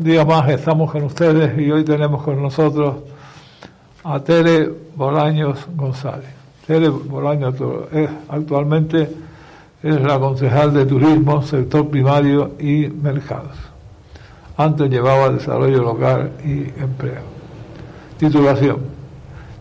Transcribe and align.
Un 0.00 0.06
día 0.06 0.24
más 0.24 0.48
estamos 0.48 0.90
con 0.90 1.02
ustedes 1.02 1.58
y 1.58 1.70
hoy 1.70 1.84
tenemos 1.84 2.22
con 2.22 2.40
nosotros 2.40 2.94
a 4.02 4.18
Tere 4.20 4.66
Bolaños 4.96 5.68
González. 5.76 6.30
Tere 6.66 6.88
Bolaños 6.88 7.54
actualmente 8.26 9.10
es 9.82 10.00
la 10.00 10.18
concejal 10.18 10.72
de 10.72 10.86
Turismo, 10.86 11.42
Sector 11.42 11.90
Primario 11.90 12.52
y 12.58 12.88
Mercados. 12.88 13.58
Antes 14.56 14.88
llevaba 14.88 15.28
Desarrollo 15.28 15.82
Local 15.82 16.30
y 16.46 16.60
Empleo. 16.80 17.20
Titulación. 18.16 18.78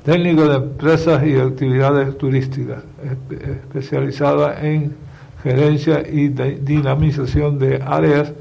Técnico 0.06 0.48
de 0.48 0.56
Empresas 0.56 1.22
y 1.28 1.38
Actividades 1.38 2.18
Turísticas, 2.18 2.81
especializada 3.30 4.66
en 4.66 4.96
gerencia 5.44 6.02
y 6.09 6.30
dinamización 6.30 7.59
de 7.59 7.84
áreas 7.86 8.31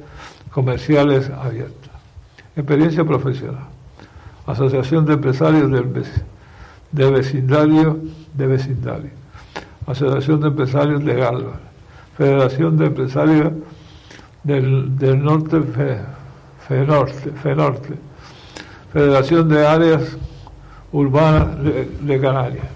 comerciales 0.53 1.29
abiertas. 1.31 1.78
Experiencia 2.59 3.05
profesional. 3.05 3.69
Asociación 4.45 5.06
de 5.06 5.12
Empresarios 5.12 5.70
del 5.70 5.92
de 6.91 7.11
Vecindario 7.11 8.00
de 8.34 8.47
Vecindario. 8.48 9.11
Asociación 9.87 10.41
de 10.41 10.48
Empresarios 10.48 11.05
de 11.05 11.15
Galva. 11.15 11.61
Federación 12.17 12.77
de 12.77 12.87
Empresarios 12.87 13.53
del, 14.42 14.98
del 14.98 15.23
Norte, 15.23 15.62
FENORTE, 16.67 17.31
FENORTE. 17.31 17.95
Federación 18.93 19.48
de 19.48 19.65
Áreas 19.65 20.17
Urbanas 20.91 21.62
de, 21.62 22.20
Canarias, 22.20 22.67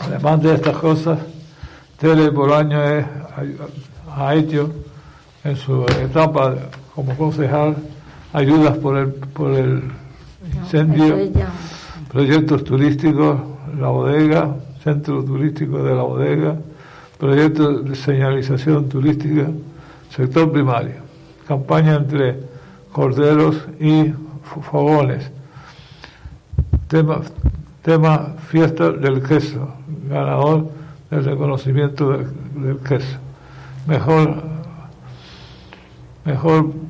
Además 0.00 0.40
de 0.40 0.54
estas 0.54 0.76
cosas, 0.76 1.18
Tele 1.98 2.30
por 2.30 2.52
año 2.52 2.80
es, 2.80 3.04
ha 4.14 4.34
hecho 4.36 4.70
en 5.42 5.56
su 5.56 5.84
etapa 5.84 6.54
como 6.98 7.16
concejal 7.16 7.76
ayudas 8.32 8.76
por 8.78 8.96
el, 8.96 9.12
por 9.12 9.52
el 9.52 9.84
incendio, 10.52 11.16
proyectos 12.10 12.64
turísticos, 12.64 13.38
la 13.78 13.86
bodega, 13.86 14.56
centro 14.82 15.22
turístico 15.22 15.80
de 15.84 15.94
la 15.94 16.02
bodega, 16.02 16.56
proyectos 17.16 17.84
de 17.84 17.94
señalización 17.94 18.88
turística, 18.88 19.46
sector 20.10 20.50
primario, 20.50 20.96
campaña 21.46 21.94
entre 21.94 22.40
corderos 22.90 23.54
y 23.78 24.12
fogones, 24.68 25.30
tema, 26.88 27.20
tema 27.82 28.34
fiesta 28.48 28.90
del 28.90 29.22
queso, 29.22 29.68
ganador 30.10 30.68
del 31.12 31.24
reconocimiento 31.24 32.10
del 32.10 32.78
queso. 32.78 33.18
Mejor, 33.86 34.42
mejor 36.24 36.87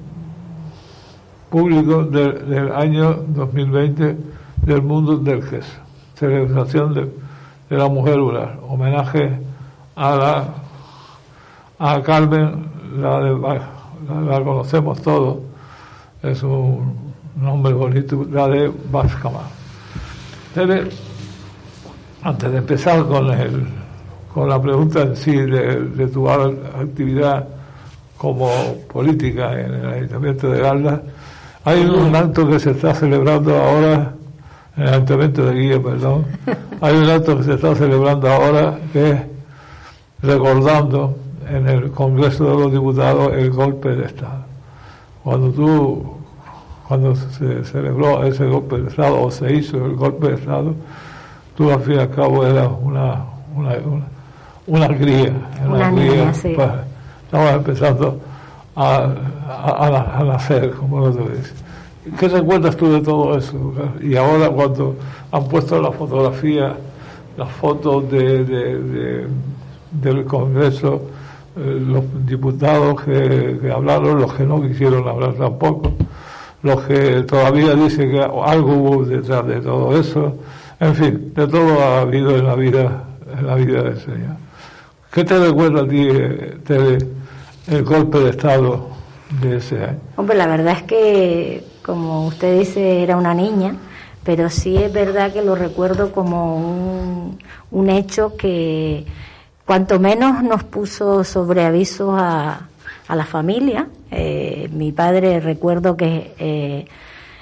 público 1.50 2.04
del, 2.04 2.72
año 2.72 3.14
2020 3.28 4.16
del 4.62 4.82
mundo 4.82 5.16
del 5.16 5.48
queso. 5.48 5.78
Celebración 6.14 6.94
de, 6.94 7.10
la 7.76 7.88
mujer 7.88 8.16
rural. 8.16 8.58
Homenaje 8.66 9.38
a 9.96 10.16
la 10.16 10.48
a 11.80 12.02
Carmen, 12.02 12.66
la, 12.96 13.20
de, 13.20 13.38
la, 13.38 14.44
conocemos 14.44 15.00
todos, 15.00 15.38
es 16.22 16.42
un 16.42 17.12
nombre 17.36 17.72
bonito, 17.72 18.26
la 18.30 18.48
de 18.48 18.72
Bascama. 18.90 19.42
Antes 22.22 22.50
de 22.50 22.58
empezar 22.58 23.06
con 23.06 23.30
el 23.30 23.64
con 24.38 24.48
la 24.48 24.62
pregunta 24.62 25.02
en 25.02 25.16
sí 25.16 25.32
de, 25.32 26.06
tu 26.12 26.28
actividad 26.28 27.48
como 28.16 28.50
política 28.92 29.58
en 29.58 29.74
el 29.74 29.86
Ayuntamiento 29.86 30.50
de 30.50 30.60
Galda, 30.60 31.02
hay 31.64 31.84
un 31.84 32.14
acto 32.14 32.48
que 32.48 32.58
se 32.58 32.70
está 32.70 32.94
celebrando 32.94 33.56
ahora, 33.56 34.14
en 34.76 34.82
el 34.82 34.88
Ayuntamiento 34.88 35.46
de 35.46 35.54
Guía, 35.54 35.82
perdón, 35.82 36.24
hay 36.80 36.96
un 36.96 37.10
acto 37.10 37.36
que 37.38 37.44
se 37.44 37.54
está 37.54 37.74
celebrando 37.74 38.28
ahora 38.28 38.78
que 38.92 39.10
es 39.10 39.20
recordando 40.22 41.16
en 41.50 41.68
el 41.68 41.90
Congreso 41.90 42.44
de 42.44 42.62
los 42.64 42.72
Diputados 42.72 43.32
el 43.32 43.50
golpe 43.50 43.90
de 43.94 44.06
Estado. 44.06 44.44
Cuando 45.24 45.50
tú, 45.50 46.16
cuando 46.86 47.14
se 47.14 47.64
celebró 47.64 48.24
ese 48.24 48.46
golpe 48.46 48.78
de 48.78 48.88
Estado 48.88 49.20
o 49.20 49.30
se 49.30 49.52
hizo 49.52 49.84
el 49.84 49.94
golpe 49.94 50.28
de 50.28 50.34
Estado, 50.34 50.74
tú 51.56 51.70
al 51.70 51.80
fin 51.80 51.94
y 51.94 51.98
al 51.98 52.10
cabo 52.10 52.46
eras 52.46 52.68
una, 52.82 53.24
una 53.54 53.76
una 54.68 54.88
cría. 54.88 55.32
Una, 55.66 55.90
cría, 55.90 56.32
pues, 56.32 56.70
estamos 57.24 57.50
empezando 57.52 58.20
a, 58.78 60.18
a, 60.18 60.24
nacer, 60.24 60.70
como 60.70 61.00
lo 61.00 61.10
dices. 61.10 61.52
¿Qué 62.18 62.28
recuerdas 62.28 62.76
tú 62.76 62.92
de 62.92 63.00
todo 63.00 63.36
eso? 63.36 63.74
Y 64.00 64.16
ahora 64.16 64.48
cuando 64.48 64.94
han 65.32 65.48
puesto 65.48 65.80
la 65.82 65.90
fotografía, 65.90 66.76
las 67.36 67.50
fotos 67.50 68.10
de, 68.10 69.26
del 69.90 70.24
Congreso, 70.24 71.02
eh, 71.56 71.82
los 71.86 72.04
diputados 72.24 73.02
que, 73.02 73.70
hablaron, 73.74 74.20
los 74.20 74.32
que 74.34 74.44
no 74.44 74.62
quisieron 74.62 75.06
hablar 75.08 75.34
tampoco, 75.34 75.92
los 76.62 76.80
que 76.82 77.22
todavía 77.22 77.74
dicen 77.74 78.10
que 78.12 78.20
algo 78.20 78.72
hubo 78.74 79.04
detrás 79.04 79.46
de 79.46 79.60
todo 79.60 79.98
eso, 79.98 80.36
en 80.78 80.94
fin, 80.94 81.32
de 81.34 81.48
todo 81.48 81.80
ha 81.82 82.00
habido 82.02 82.36
en 82.36 82.46
la 82.46 82.54
vida, 82.54 83.04
en 83.38 83.46
la 83.46 83.54
vida 83.56 83.82
del 83.82 83.98
Señor. 83.98 84.36
¿Qué 85.10 85.24
te 85.24 85.38
recuerda 85.38 85.82
a 85.82 85.88
ti, 85.88 86.08
el 87.68 87.84
golpe 87.84 88.18
de 88.18 88.30
Estado 88.30 88.88
de 89.40 89.56
ese 89.56 89.84
año? 89.84 90.00
Hombre, 90.16 90.36
la 90.36 90.46
verdad 90.46 90.74
es 90.76 90.82
que, 90.84 91.64
como 91.84 92.26
usted 92.26 92.58
dice, 92.58 93.02
era 93.02 93.16
una 93.16 93.34
niña, 93.34 93.74
pero 94.24 94.50
sí 94.50 94.76
es 94.76 94.92
verdad 94.92 95.32
que 95.32 95.42
lo 95.42 95.54
recuerdo 95.54 96.12
como 96.12 96.56
un, 96.56 97.38
un 97.70 97.90
hecho 97.90 98.36
que 98.36 99.04
cuanto 99.64 100.00
menos 100.00 100.42
nos 100.42 100.64
puso 100.64 101.24
sobre 101.24 101.64
aviso 101.64 102.16
a, 102.16 102.68
a 103.06 103.16
la 103.16 103.24
familia. 103.24 103.88
Eh, 104.10 104.68
mi 104.72 104.92
padre 104.92 105.40
recuerdo 105.40 105.96
que 105.96 106.34
eh, 106.38 106.86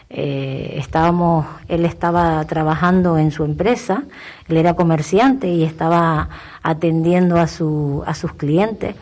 eh, 0.09 0.75
estábamos, 0.79 1.47
él 1.69 1.85
estaba 1.85 2.45
trabajando 2.45 3.19
en 3.19 3.31
su 3.31 3.45
empresa, 3.45 4.05
él 4.49 4.57
era 4.57 4.75
comerciante 4.75 5.49
y 5.49 5.65
estaba 5.65 6.29
atendiendo 6.63 7.37
a, 7.37 7.47
su, 7.47 8.03
a 8.07 8.15
sus 8.15 8.33
clientes. 8.35 8.95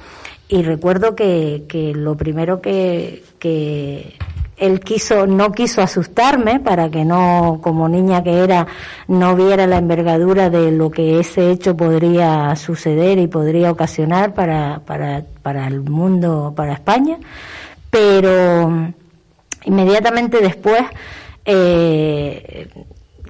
Y 0.55 0.63
recuerdo 0.63 1.15
que, 1.15 1.65
que 1.69 1.93
lo 1.95 2.17
primero 2.17 2.61
que, 2.61 3.25
que 3.39 4.15
él 4.57 4.81
quiso, 4.81 5.27
no 5.27 5.53
quiso 5.53 5.83
asustarme 5.83 6.61
para 6.61 6.91
que 6.91 7.05
no, 7.05 7.59
como 7.61 7.89
niña 7.89 8.23
que 8.23 8.39
era, 8.39 8.67
no 9.09 9.35
viera 9.35 9.67
la 9.67 9.79
envergadura 9.79 10.51
de 10.51 10.71
lo 10.71 10.91
que 10.91 11.19
ese 11.19 11.51
hecho 11.51 11.77
podría 11.77 12.55
suceder 12.57 13.19
y 13.19 13.27
podría 13.27 13.73
ocasionar 13.73 14.33
para, 14.33 14.81
para, 14.87 15.25
para 15.43 15.67
el 15.67 15.81
mundo, 15.81 16.53
para 16.55 16.75
España. 16.75 17.19
Pero, 17.91 18.95
Inmediatamente 19.65 20.41
después, 20.41 20.83
eh, 21.45 22.69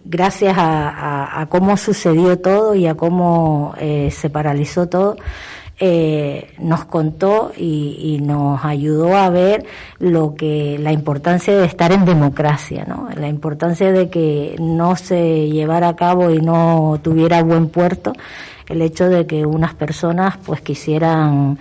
gracias 0.05 0.55
a, 0.57 1.47
cómo 1.49 1.77
sucedió 1.77 2.39
todo 2.39 2.75
y 2.75 2.87
a 2.87 2.95
cómo 2.95 3.75
eh, 3.79 4.11
se 4.11 4.31
paralizó 4.31 4.89
todo, 4.89 5.17
eh, 5.81 6.55
nos 6.59 6.85
contó 6.85 7.53
y, 7.57 8.19
nos 8.23 8.65
ayudó 8.65 9.17
a 9.17 9.29
ver 9.29 9.67
lo 9.99 10.35
que 10.35 10.79
la 10.79 10.93
importancia 10.93 11.57
de 11.57 11.67
estar 11.67 11.93
en 11.93 12.05
democracia, 12.05 12.85
¿no? 12.87 13.09
La 13.17 13.29
importancia 13.29 13.91
de 13.91 14.09
que 14.09 14.57
no 14.61 14.97
se 14.97 15.49
llevara 15.49 15.89
a 15.89 15.97
cabo 15.97 16.31
y 16.31 16.41
no 16.41 17.01
tuviera 17.03 17.43
buen 17.43 17.69
puerto 17.69 18.13
el 18.69 18.83
hecho 18.83 19.09
de 19.09 19.27
que 19.27 19.45
unas 19.45 19.75
personas 19.75 20.37
pues 20.45 20.61
quisieran 20.61 21.59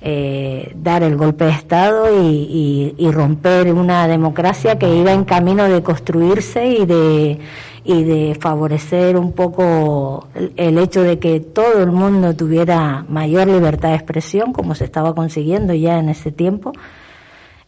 eh, 0.00 0.72
dar 0.76 1.02
el 1.02 1.16
golpe 1.16 1.44
de 1.44 1.50
Estado 1.50 2.06
y, 2.22 2.94
romper 3.10 3.72
una 3.72 4.06
democracia 4.06 4.78
que 4.78 4.94
iba 4.94 5.12
en 5.12 5.24
camino 5.24 5.64
de 5.64 5.82
construirse 5.82 6.68
y 6.68 6.86
de, 6.86 7.38
y 7.84 8.04
de 8.04 8.36
favorecer 8.38 9.16
un 9.16 9.32
poco 9.32 10.28
el, 10.56 10.78
hecho 10.78 11.02
de 11.02 11.18
que 11.18 11.40
todo 11.40 11.82
el 11.82 11.90
mundo 11.90 12.36
tuviera 12.36 13.04
mayor 13.08 13.48
libertad 13.48 13.88
de 13.88 13.96
expresión, 13.96 14.52
como 14.52 14.76
se 14.76 14.84
estaba 14.84 15.14
consiguiendo 15.14 15.74
ya 15.74 15.98
en 15.98 16.10
ese 16.10 16.30
tiempo, 16.30 16.72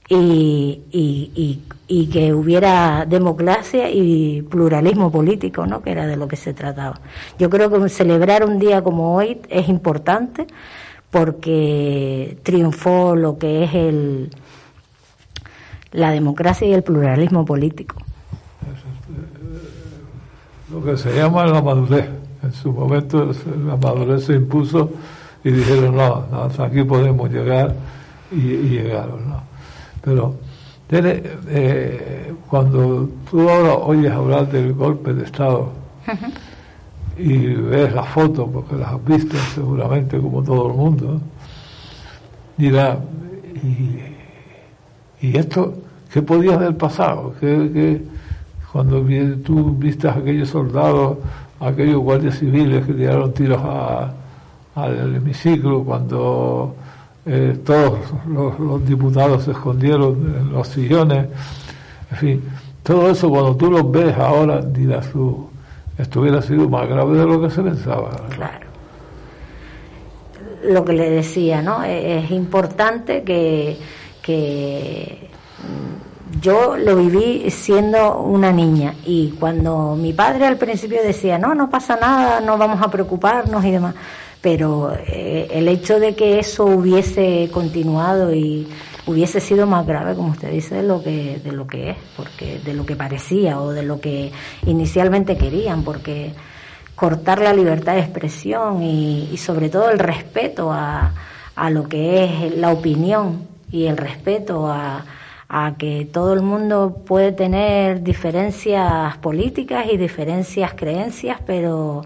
y, 0.09 0.83
y, 0.93 2.07
que 2.07 2.33
hubiera 2.35 3.07
democracia 3.07 3.91
y 3.91 4.43
pluralismo 4.43 5.11
político, 5.11 5.67
¿no? 5.67 5.83
que 5.83 5.93
era 5.93 6.07
de 6.07 6.17
lo 6.17 6.29
que 6.29 6.37
se 6.37 6.53
trataba. 6.53 7.01
Yo 7.39 7.49
creo 7.51 7.71
que 7.71 7.89
celebrar 7.89 8.45
un 8.45 8.59
día 8.59 8.83
como 8.83 9.15
hoy 9.17 9.41
es 9.49 9.69
importante 9.69 10.47
porque 11.11 12.39
triunfó 12.43 13.17
lo 13.17 13.39
que 13.39 13.65
es 13.65 13.75
el 13.75 14.31
la 15.93 16.13
democracia 16.13 16.69
y 16.69 16.73
el 16.73 16.83
pluralismo 16.83 17.45
político. 17.45 17.97
Lo 20.71 20.85
que 20.85 20.97
se 20.97 21.13
llama 21.15 21.47
la 21.47 21.61
madurez. 21.61 22.09
En 22.43 22.53
su 22.53 22.73
momento 22.73 23.33
la 23.67 23.77
madurez 23.77 24.25
se 24.25 24.35
impuso 24.35 24.91
y 25.43 25.51
dijeron, 25.51 25.97
no, 25.97 26.25
hasta 26.45 26.67
aquí 26.67 26.85
podemos 26.85 27.31
llegar 27.31 27.75
y, 28.31 28.39
llegaron, 28.39 29.29
¿no? 29.29 29.43
Pero 30.01 30.37
eh, 30.91 32.33
cuando 32.49 33.09
tú 33.31 33.49
ahora 33.49 33.75
oyes 33.75 34.13
hablar 34.13 34.51
del 34.51 34.73
golpe 34.73 35.13
de 35.13 35.25
Estado 35.25 35.71
y 37.23 37.55
ves 37.55 37.93
las 37.93 38.09
fotos, 38.09 38.49
porque 38.53 38.77
las 38.77 38.93
has 38.93 39.05
visto 39.05 39.37
seguramente 39.55 40.19
como 40.19 40.43
todo 40.43 40.69
el 40.69 40.77
mundo, 40.77 41.21
dirás, 42.57 42.99
¿y, 43.63 45.37
esto 45.37 45.75
qué 46.13 46.23
podía 46.23 46.55
haber 46.55 46.77
pasado? 46.77 47.35
¿Qué, 47.39 48.01
cuando 48.73 49.05
tú 49.45 49.77
viste 49.77 50.09
a 50.09 50.13
aquellos 50.13 50.49
soldados, 50.49 51.19
a 51.59 51.69
aquellos 51.69 52.01
guardias 52.01 52.39
civiles 52.39 52.87
que 52.87 52.95
tiraron 52.95 53.35
tiros 53.35 53.61
al 54.75 55.17
hemiciclo, 55.17 55.83
cuando 55.85 56.75
eh, 57.27 57.59
todos 57.65 57.99
los, 58.27 58.87
diputados 58.87 59.45
se 59.45 59.51
escondieron 59.51 60.37
en 60.39 60.53
los 60.53 60.69
sillones, 60.69 61.27
en 62.13 62.17
fin, 62.17 62.43
todo 62.83 63.11
eso 63.11 63.29
cuando 63.29 63.55
tú 63.57 63.71
los 63.71 63.91
ves 63.91 64.17
ahora 64.17 64.63
dirás 64.63 65.11
tú, 65.11 65.50
esto 66.01 66.21
hubiera 66.21 66.41
sido 66.41 66.69
más 66.69 66.89
grave 66.89 67.19
de 67.19 67.27
lo 67.27 67.41
que 67.41 67.51
se 67.51 67.63
pensaba. 67.63 68.11
Claro. 68.31 68.67
Lo 70.65 70.85
que 70.85 70.93
le 70.93 71.11
decía, 71.11 71.63
¿no? 71.63 71.83
Es 71.85 72.31
importante 72.31 73.23
que, 73.23 73.77
que 74.23 75.31
yo 76.41 76.77
lo 76.77 76.97
viví 76.97 77.51
siendo 77.51 78.19
una 78.21 78.53
niña 78.53 78.95
y 79.05 79.31
cuando 79.39 79.97
mi 79.97 80.13
padre 80.13 80.47
al 80.47 80.57
principio 80.57 81.03
decía, 81.03 81.39
no, 81.39 81.55
no 81.55 81.69
pasa 81.69 81.97
nada, 81.97 82.41
no 82.41 82.57
vamos 82.57 82.81
a 82.83 82.91
preocuparnos 82.91 83.65
y 83.65 83.71
demás, 83.73 83.95
pero 84.41 84.93
eh, 85.07 85.49
el 85.51 85.69
hecho 85.69 85.99
de 85.99 86.15
que 86.15 86.39
eso 86.39 86.65
hubiese 86.65 87.51
continuado 87.53 88.33
y 88.33 88.67
hubiese 89.11 89.41
sido 89.41 89.67
más 89.67 89.87
grave, 89.87 90.15
como 90.15 90.31
usted 90.31 90.51
dice, 90.51 90.77
de 90.77 90.83
lo 90.83 91.03
que 91.03 91.41
de 91.43 91.53
lo 91.53 91.67
que 91.67 91.91
es, 91.91 91.97
porque 92.17 92.61
de 92.65 92.75
lo 92.75 92.87
que 92.87 92.97
parecía 92.97 93.61
o 93.61 93.71
de 93.71 93.83
lo 93.83 94.01
que 94.01 94.33
inicialmente 94.67 95.37
querían, 95.37 95.83
porque 95.85 96.33
cortar 96.95 97.41
la 97.41 97.53
libertad 97.53 97.95
de 97.95 98.01
expresión 98.01 98.83
y, 98.83 99.37
sobre 99.39 99.71
todo 99.71 99.91
el 99.91 99.99
respeto 99.99 100.71
a, 100.71 101.15
a 101.57 101.71
lo 101.71 101.89
que 101.89 102.25
es 102.25 102.57
la 102.57 102.73
opinión 102.73 103.49
y 103.73 103.87
el 103.87 103.97
respeto 103.97 104.67
a, 104.67 105.05
a 105.49 105.75
que 105.79 106.09
todo 106.13 106.35
el 106.35 106.43
mundo 106.43 107.03
puede 107.07 107.33
tener 107.33 108.03
diferencias 108.03 109.17
políticas 109.19 109.87
y 109.91 109.97
diferencias 109.97 110.75
creencias, 110.75 111.39
pero 111.45 112.03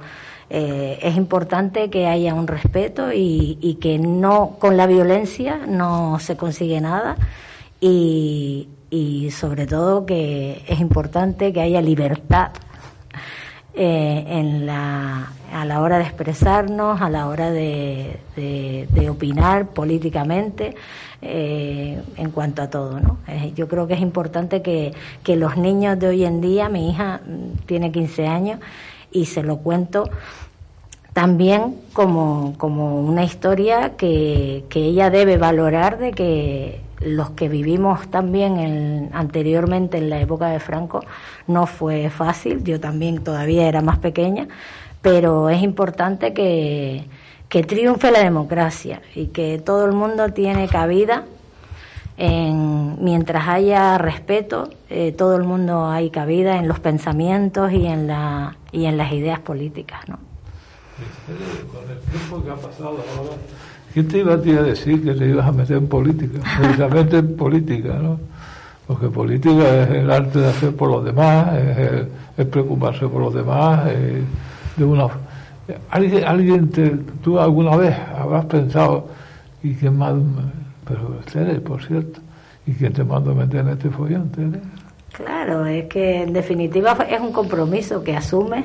eh, 0.50 0.98
es 1.02 1.16
importante 1.16 1.90
que 1.90 2.06
haya 2.06 2.34
un 2.34 2.46
respeto 2.46 3.12
y, 3.12 3.78
que 3.80 3.98
no 3.98 4.56
con 4.58 4.76
la 4.76 4.86
violencia 4.86 5.60
no 5.66 6.18
se 6.18 6.36
consigue 6.36 6.80
nada 6.80 7.16
y, 7.80 8.68
sobre 9.32 9.66
todo 9.66 10.06
que 10.06 10.62
es 10.68 10.78
importante 10.78 11.52
que 11.52 11.60
haya 11.60 11.80
libertad 11.80 12.52
eh, 13.74 14.24
en 14.28 14.66
la, 14.66 15.32
a 15.52 15.64
la 15.64 15.80
hora 15.80 15.98
de 15.98 16.04
expresarnos, 16.04 17.00
a 17.00 17.10
la 17.10 17.26
hora 17.26 17.50
de, 17.50 18.20
de 18.36 19.10
opinar 19.10 19.70
políticamente. 19.70 20.76
Eh, 21.26 22.02
en 22.18 22.30
cuanto 22.32 22.60
a 22.60 22.68
todo. 22.68 23.00
¿no? 23.00 23.16
yo 23.54 23.66
creo 23.66 23.86
que 23.86 23.94
es 23.94 24.00
importante 24.00 24.60
que, 24.60 24.92
que 25.22 25.36
los 25.36 25.56
niños 25.56 25.98
de 25.98 26.08
hoy 26.08 26.24
en 26.26 26.42
día, 26.42 26.68
mi 26.68 26.90
hija 26.90 27.22
mm, 27.24 27.64
tiene 27.64 27.90
15 27.90 28.26
años 28.26 28.60
y 29.14 29.24
se 29.24 29.42
lo 29.42 29.56
cuento 29.58 30.10
también 31.14 31.76
como, 31.94 32.54
como 32.58 33.00
una 33.00 33.24
historia 33.24 33.96
que, 33.96 34.64
que 34.68 34.80
ella 34.80 35.08
debe 35.08 35.38
valorar 35.38 35.96
de 35.96 36.10
que 36.10 36.80
los 37.00 37.30
que 37.30 37.48
vivimos 37.48 38.08
también 38.08 39.10
anteriormente 39.12 39.98
en 39.98 40.10
la 40.10 40.20
época 40.20 40.48
de 40.48 40.58
Franco 40.58 41.00
no 41.46 41.66
fue 41.66 42.10
fácil, 42.10 42.64
yo 42.64 42.80
también 42.80 43.22
todavía 43.22 43.68
era 43.68 43.80
más 43.80 43.98
pequeña, 43.98 44.48
pero 45.02 45.48
es 45.50 45.62
importante 45.62 46.32
que, 46.34 47.06
que 47.48 47.62
triunfe 47.62 48.10
la 48.10 48.24
democracia 48.24 49.00
y 49.14 49.26
que 49.26 49.58
todo 49.58 49.86
el 49.86 49.92
mundo 49.92 50.30
tiene 50.30 50.66
cabida. 50.66 51.24
En, 52.16 53.02
mientras 53.02 53.48
haya 53.48 53.98
respeto, 53.98 54.68
eh, 54.88 55.12
todo 55.12 55.36
el 55.36 55.42
mundo 55.42 55.86
hay 55.86 56.10
cabida 56.10 56.58
en 56.58 56.68
los 56.68 56.78
pensamientos 56.78 57.72
y 57.72 57.86
en, 57.86 58.06
la, 58.06 58.56
y 58.70 58.84
en 58.84 58.96
las 58.96 59.12
ideas 59.12 59.40
políticas. 59.40 60.08
¿no? 60.08 60.18
Con 61.72 61.90
el 61.90 61.98
tiempo 62.00 62.44
que 62.44 62.50
ha 62.50 62.54
pasado 62.54 62.90
ahora, 63.16 63.32
¿quién 63.92 64.06
te 64.06 64.18
iba 64.18 64.34
a, 64.34 64.36
decir 64.36 65.02
que 65.02 65.14
te 65.14 65.28
ibas 65.28 65.46
a 65.46 65.52
meter 65.52 65.78
en 65.78 65.88
política? 65.88 66.38
Precisamente 66.60 67.18
en 67.18 67.36
política, 67.36 67.94
¿no? 67.94 68.20
Porque 68.86 69.08
política 69.08 69.82
es 69.82 69.90
el 69.90 70.10
arte 70.10 70.38
de 70.38 70.50
hacer 70.50 70.76
por 70.76 70.90
los 70.90 71.04
demás, 71.04 71.54
es, 72.36 72.46
preocuparse 72.46 73.08
por 73.08 73.22
los 73.22 73.34
demás, 73.34 73.86
de 73.86 74.84
una 74.84 75.08
¿Alguien, 75.90 76.24
alguien 76.24 76.68
te, 76.68 76.90
tú 77.22 77.38
alguna 77.38 77.76
vez 77.76 77.96
habrás 78.14 78.44
pensado, 78.44 79.08
y 79.62 79.74
quién 79.74 79.96
más, 79.96 80.14
pero 80.86 81.16
ustedes, 81.18 81.60
por 81.60 81.82
cierto, 81.84 82.20
y 82.66 82.72
quién 82.72 82.92
te 82.92 83.04
mandó 83.04 83.32
a 83.32 83.34
meter 83.34 83.60
en 83.60 83.68
este 83.68 83.90
follón, 83.90 84.30
Claro, 85.12 85.64
es 85.66 85.86
que 85.86 86.22
en 86.22 86.32
definitiva 86.32 86.96
es 87.08 87.20
un 87.20 87.32
compromiso 87.32 88.02
que 88.02 88.16
asume. 88.16 88.64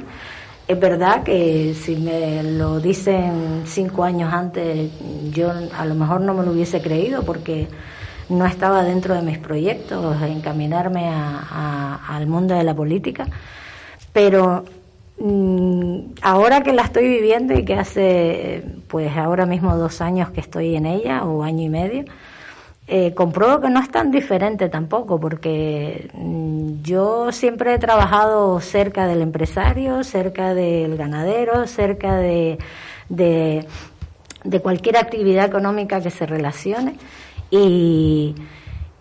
Es 0.68 0.80
verdad 0.80 1.24
que 1.24 1.76
si 1.76 1.96
me 1.96 2.42
lo 2.44 2.80
dicen 2.80 3.64
cinco 3.66 4.04
años 4.04 4.34
antes, 4.34 4.92
yo 5.32 5.52
a 5.78 5.86
lo 5.86 5.96
mejor 5.96 6.22
no 6.22 6.34
me 6.34 6.44
lo 6.44 6.52
hubiese 6.52 6.82
creído 6.82 7.24
porque 7.24 7.68
no 8.30 8.46
estaba 8.46 8.84
dentro 8.84 9.16
de 9.16 9.22
mis 9.22 9.38
proyectos 9.38 10.22
encaminarme 10.22 11.10
al 11.12 12.28
mundo 12.28 12.56
de 12.56 12.64
la 12.64 12.76
política, 12.76 13.28
pero 14.14 14.66
ahora 16.22 16.64
que 16.64 16.74
la 16.74 16.84
estoy 16.84 17.08
viviendo 17.08 17.54
y 17.54 17.66
que 17.66 17.76
hace, 17.76 18.64
pues 18.88 19.16
ahora 19.18 19.46
mismo 19.46 19.76
dos 19.76 20.02
años 20.02 20.30
que 20.32 20.40
estoy 20.40 20.76
en 20.76 20.86
ella, 20.86 21.24
o 21.26 21.44
año 21.44 21.64
y 21.64 21.70
medio, 21.70 22.06
eh, 22.88 23.14
compruebo 23.14 23.62
que 23.62 23.70
no 23.70 23.82
es 23.82 23.90
tan 23.92 24.12
diferente 24.12 24.70
tampoco, 24.70 25.20
porque 25.20 26.10
mm, 26.14 26.82
yo 26.82 27.32
siempre 27.32 27.76
he 27.76 27.80
trabajado 27.80 28.60
cerca 28.62 29.06
del 29.08 29.22
empresario, 29.22 30.04
cerca 30.04 30.54
del 30.54 30.98
ganadero, 30.98 31.68
cerca 31.68 32.16
de, 32.16 32.58
de, 33.10 33.68
de 34.44 34.60
cualquier 34.62 34.98
actividad 34.98 35.46
económica 35.46 36.02
que 36.02 36.10
se 36.10 36.26
relacione. 36.26 36.96
Y, 37.52 38.36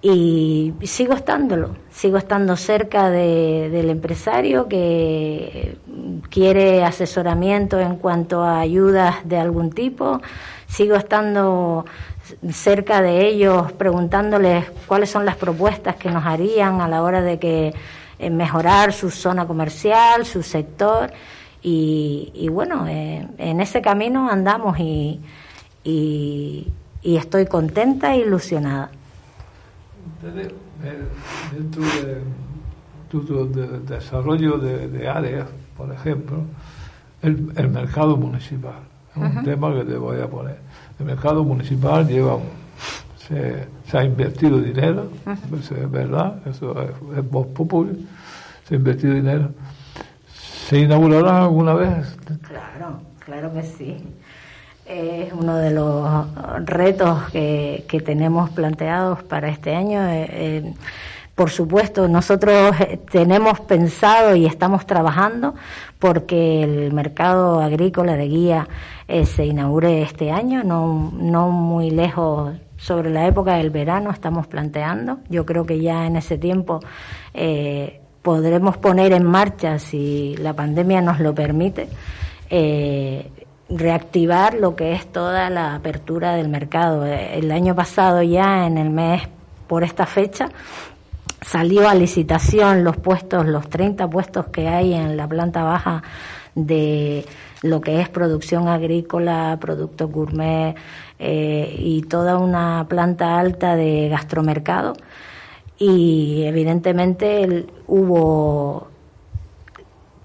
y 0.02 0.74
sigo 0.82 1.14
estándolo, 1.14 1.74
sigo 1.98 2.16
estando 2.16 2.56
cerca 2.56 3.10
del 3.10 3.90
empresario 3.90 4.68
que 4.68 5.78
quiere 6.30 6.84
asesoramiento 6.84 7.80
en 7.80 7.96
cuanto 7.96 8.44
a 8.44 8.60
ayudas 8.60 9.16
de 9.24 9.36
algún 9.36 9.72
tipo, 9.72 10.22
sigo 10.68 10.94
estando 10.94 11.86
cerca 12.52 13.02
de 13.02 13.26
ellos 13.26 13.72
preguntándoles 13.72 14.70
cuáles 14.86 15.10
son 15.10 15.24
las 15.24 15.34
propuestas 15.34 15.96
que 15.96 16.08
nos 16.08 16.24
harían 16.24 16.80
a 16.80 16.86
la 16.86 17.02
hora 17.02 17.20
de 17.20 17.40
que 17.40 17.74
eh, 18.20 18.30
mejorar 18.30 18.92
su 18.92 19.10
zona 19.10 19.48
comercial, 19.48 20.24
su 20.24 20.44
sector. 20.44 21.10
Y, 21.60 22.48
bueno, 22.48 22.86
eh, 22.86 23.26
en 23.38 23.60
ese 23.60 23.82
camino 23.82 24.30
andamos 24.30 24.78
y, 24.78 25.20
y 25.82 26.66
estoy 27.02 27.46
contenta 27.46 28.14
e 28.14 28.18
ilusionada 28.20 28.88
dentro 31.52 31.82
de 31.82 32.20
tu 33.10 33.52
desarrollo 33.86 34.58
de, 34.58 35.08
áreas, 35.08 35.48
por 35.76 35.92
ejemplo, 35.92 36.42
el, 37.22 37.68
mercado 37.68 38.16
municipal. 38.16 38.80
Es 39.10 39.22
un 39.22 39.44
tema 39.44 39.74
que 39.74 39.84
te 39.84 39.96
voy 39.96 40.20
a 40.20 40.28
poner. 40.28 40.58
El 40.98 41.06
mercado 41.06 41.42
municipal 41.42 42.06
lleva, 42.06 42.38
se, 43.16 43.66
ha 43.96 44.04
invertido 44.04 44.60
dinero, 44.60 45.10
es 45.26 45.90
verdad, 45.90 46.40
eso 46.46 46.80
es, 46.82 46.90
es 47.16 47.24
popular, 47.24 47.94
se 48.68 48.74
ha 48.74 48.78
invertido 48.78 49.14
dinero. 49.14 49.50
¿Se 50.68 50.80
inaugurará 50.80 51.44
alguna 51.44 51.74
vez? 51.74 52.16
Claro, 52.42 53.00
claro 53.24 53.52
que 53.54 53.62
sí 53.62 54.04
es 54.88 55.32
uno 55.32 55.56
de 55.56 55.70
los 55.70 56.26
retos 56.64 57.30
que, 57.30 58.02
tenemos 58.04 58.50
planteados 58.50 59.22
para 59.22 59.48
este 59.48 59.74
año. 59.74 60.02
Eh, 60.08 60.26
eh, 60.30 60.74
por 61.34 61.50
supuesto, 61.50 62.08
nosotros 62.08 62.74
eh, 62.80 62.98
tenemos 63.10 63.60
pensado 63.60 64.34
y 64.34 64.46
estamos 64.46 64.86
trabajando 64.86 65.54
porque 65.98 66.62
el 66.62 66.92
mercado 66.92 67.60
agrícola 67.60 68.16
de 68.16 68.28
guía 68.28 68.68
se 69.24 69.46
inaugure 69.46 70.02
este 70.02 70.30
año, 70.30 70.62
no, 70.64 71.12
no 71.14 71.48
muy 71.48 71.90
lejos 71.90 72.54
sobre 72.76 73.10
la 73.10 73.26
época 73.26 73.56
del 73.56 73.70
verano 73.70 74.10
estamos 74.10 74.46
planteando. 74.46 75.18
Yo 75.28 75.44
creo 75.46 75.64
que 75.64 75.80
ya 75.80 76.06
en 76.06 76.16
ese 76.16 76.38
tiempo 76.38 76.80
podremos 78.22 78.76
poner 78.76 79.12
en 79.12 79.24
marcha, 79.24 79.78
si 79.78 80.36
la 80.36 80.52
pandemia 80.52 81.00
nos 81.00 81.20
lo 81.20 81.34
permite, 81.34 81.88
reactivar 83.68 84.54
lo 84.54 84.74
que 84.76 84.92
es 84.92 85.06
toda 85.12 85.50
la 85.50 85.74
apertura 85.74 86.34
del 86.34 86.48
mercado. 86.48 87.04
El 87.04 87.50
año 87.50 87.74
pasado 87.74 88.22
ya 88.22 88.66
en 88.66 88.78
el 88.78 88.90
mes 88.90 89.22
por 89.66 89.84
esta 89.84 90.06
fecha 90.06 90.48
salió 91.42 91.88
a 91.88 91.94
licitación 91.94 92.84
los 92.84 92.96
puestos, 92.96 93.46
los 93.46 93.68
30 93.68 94.08
puestos 94.08 94.46
que 94.46 94.68
hay 94.68 94.94
en 94.94 95.16
la 95.16 95.28
planta 95.28 95.62
baja 95.62 96.02
de 96.54 97.24
lo 97.62 97.80
que 97.80 98.00
es 98.00 98.08
producción 98.08 98.68
agrícola, 98.68 99.58
productos 99.60 100.10
gourmet 100.10 100.76
eh, 101.18 101.74
y 101.78 102.02
toda 102.02 102.38
una 102.38 102.86
planta 102.88 103.38
alta 103.38 103.76
de 103.76 104.08
gastromercado. 104.08 104.94
Y 105.78 106.42
evidentemente 106.44 107.66
hubo 107.86 108.88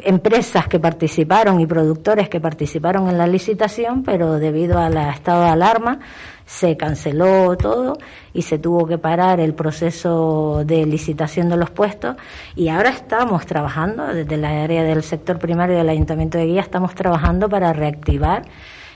empresas 0.04 0.68
que 0.68 0.80
participaron 0.80 1.60
y 1.60 1.66
productores 1.66 2.30
que 2.30 2.40
participaron 2.40 3.10
en 3.10 3.18
la 3.18 3.28
licitación, 3.28 4.04
pero 4.04 4.34
debido 4.34 4.80
al 4.80 4.98
estado 4.98 5.44
de 5.44 5.50
alarma 5.50 6.00
se 6.46 6.76
canceló 6.76 7.56
todo 7.58 7.98
y 8.34 8.42
se 8.42 8.60
tuvo 8.60 8.86
que 8.86 8.98
parar 8.98 9.40
el 9.40 9.54
proceso 9.54 10.64
de 10.66 10.86
licitación 10.86 11.50
de 11.50 11.58
los 11.58 11.70
puestos. 11.70 12.16
Y 12.56 12.70
ahora 12.70 12.90
estamos 12.90 13.46
trabajando 13.46 14.08
desde 14.08 14.38
la 14.38 14.64
área 14.64 14.84
del 14.84 15.04
sector 15.04 15.40
primario 15.40 15.78
del 15.78 15.90
Ayuntamiento 15.90 16.38
de 16.38 16.46
Guía, 16.46 16.62
estamos 16.62 16.94
trabajando 16.96 17.50
para 17.50 17.74
reactivar 17.74 18.44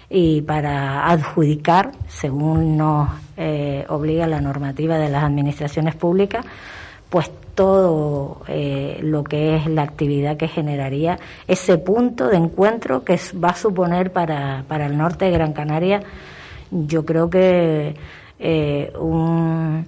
y 0.09 0.41
para 0.41 1.09
adjudicar, 1.09 1.91
según 2.07 2.77
nos 2.77 3.09
eh, 3.35 3.85
obliga 3.89 4.27
la 4.27 4.41
normativa 4.41 4.97
de 4.97 5.09
las 5.09 5.23
administraciones 5.23 5.95
públicas, 5.95 6.45
pues 7.09 7.29
todo 7.57 8.43
eh, 8.47 8.99
lo 9.01 9.23
que 9.23 9.55
es 9.55 9.65
la 9.65 9.81
actividad 9.81 10.37
que 10.37 10.47
generaría 10.47 11.17
ese 11.47 11.79
punto 11.79 12.27
de 12.27 12.37
encuentro 12.37 13.03
que 13.03 13.19
va 13.43 13.49
a 13.49 13.55
suponer 13.55 14.13
para, 14.13 14.63
para 14.67 14.85
el 14.85 14.95
norte 14.95 15.25
de 15.25 15.31
Gran 15.31 15.53
Canaria, 15.53 16.03
yo 16.69 17.03
creo 17.03 17.31
que 17.31 17.95
eh, 18.37 18.93
una 18.95 19.83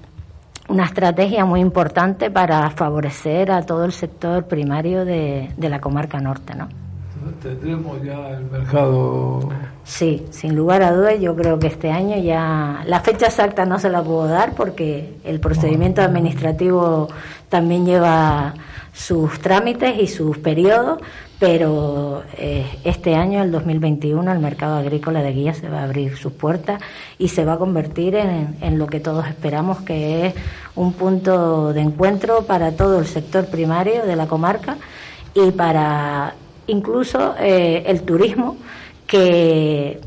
estrategia 0.83 1.45
muy 1.45 1.59
importante 1.59 2.31
para 2.31 2.71
favorecer 2.71 3.51
a 3.51 3.61
todo 3.61 3.85
el 3.85 3.91
sector 3.91 4.45
primario 4.45 5.05
de, 5.05 5.51
de 5.55 5.69
la 5.69 5.79
comarca 5.79 6.19
norte, 6.19 6.55
¿no? 6.55 6.67
tendremos 7.41 8.01
ya 8.03 8.29
el 8.29 8.45
mercado. 8.45 9.49
Sí, 9.83 10.25
sin 10.29 10.55
lugar 10.55 10.83
a 10.83 10.91
dudas, 10.91 11.19
yo 11.19 11.35
creo 11.35 11.59
que 11.59 11.67
este 11.67 11.91
año 11.91 12.17
ya. 12.17 12.83
La 12.85 12.99
fecha 13.01 13.27
exacta 13.27 13.65
no 13.65 13.79
se 13.79 13.89
la 13.89 14.03
puedo 14.03 14.27
dar 14.27 14.53
porque 14.53 15.17
el 15.23 15.39
procedimiento 15.39 16.01
administrativo 16.01 17.07
también 17.49 17.85
lleva 17.85 18.53
sus 18.93 19.39
trámites 19.39 19.99
y 19.99 20.07
sus 20.07 20.37
periodos, 20.37 20.99
pero 21.39 22.23
eh, 22.37 22.65
este 22.83 23.15
año, 23.15 23.41
el 23.41 23.51
2021, 23.51 24.31
el 24.31 24.39
mercado 24.39 24.75
agrícola 24.77 25.21
de 25.21 25.31
guía 25.31 25.53
se 25.53 25.69
va 25.69 25.79
a 25.79 25.83
abrir 25.83 26.17
sus 26.17 26.33
puertas 26.33 26.81
y 27.17 27.29
se 27.29 27.45
va 27.45 27.53
a 27.53 27.57
convertir 27.57 28.15
en, 28.15 28.77
lo 28.77 28.87
que 28.87 28.99
todos 28.99 29.25
esperamos, 29.27 29.79
que 29.79 30.27
es 30.27 30.33
un 30.75 30.93
punto 30.93 31.71
de 31.71 31.81
encuentro 31.81 32.43
para 32.43 32.73
todo 32.73 32.99
el 32.99 33.07
sector 33.07 33.45
primario 33.47 34.05
de 34.05 34.15
la 34.15 34.27
comarca 34.27 34.77
y 35.33 35.51
para 35.51 36.35
incluso 36.67 37.35
eh, 37.39 37.83
el 37.87 38.01
turismo, 38.01 38.57
que 39.07 40.01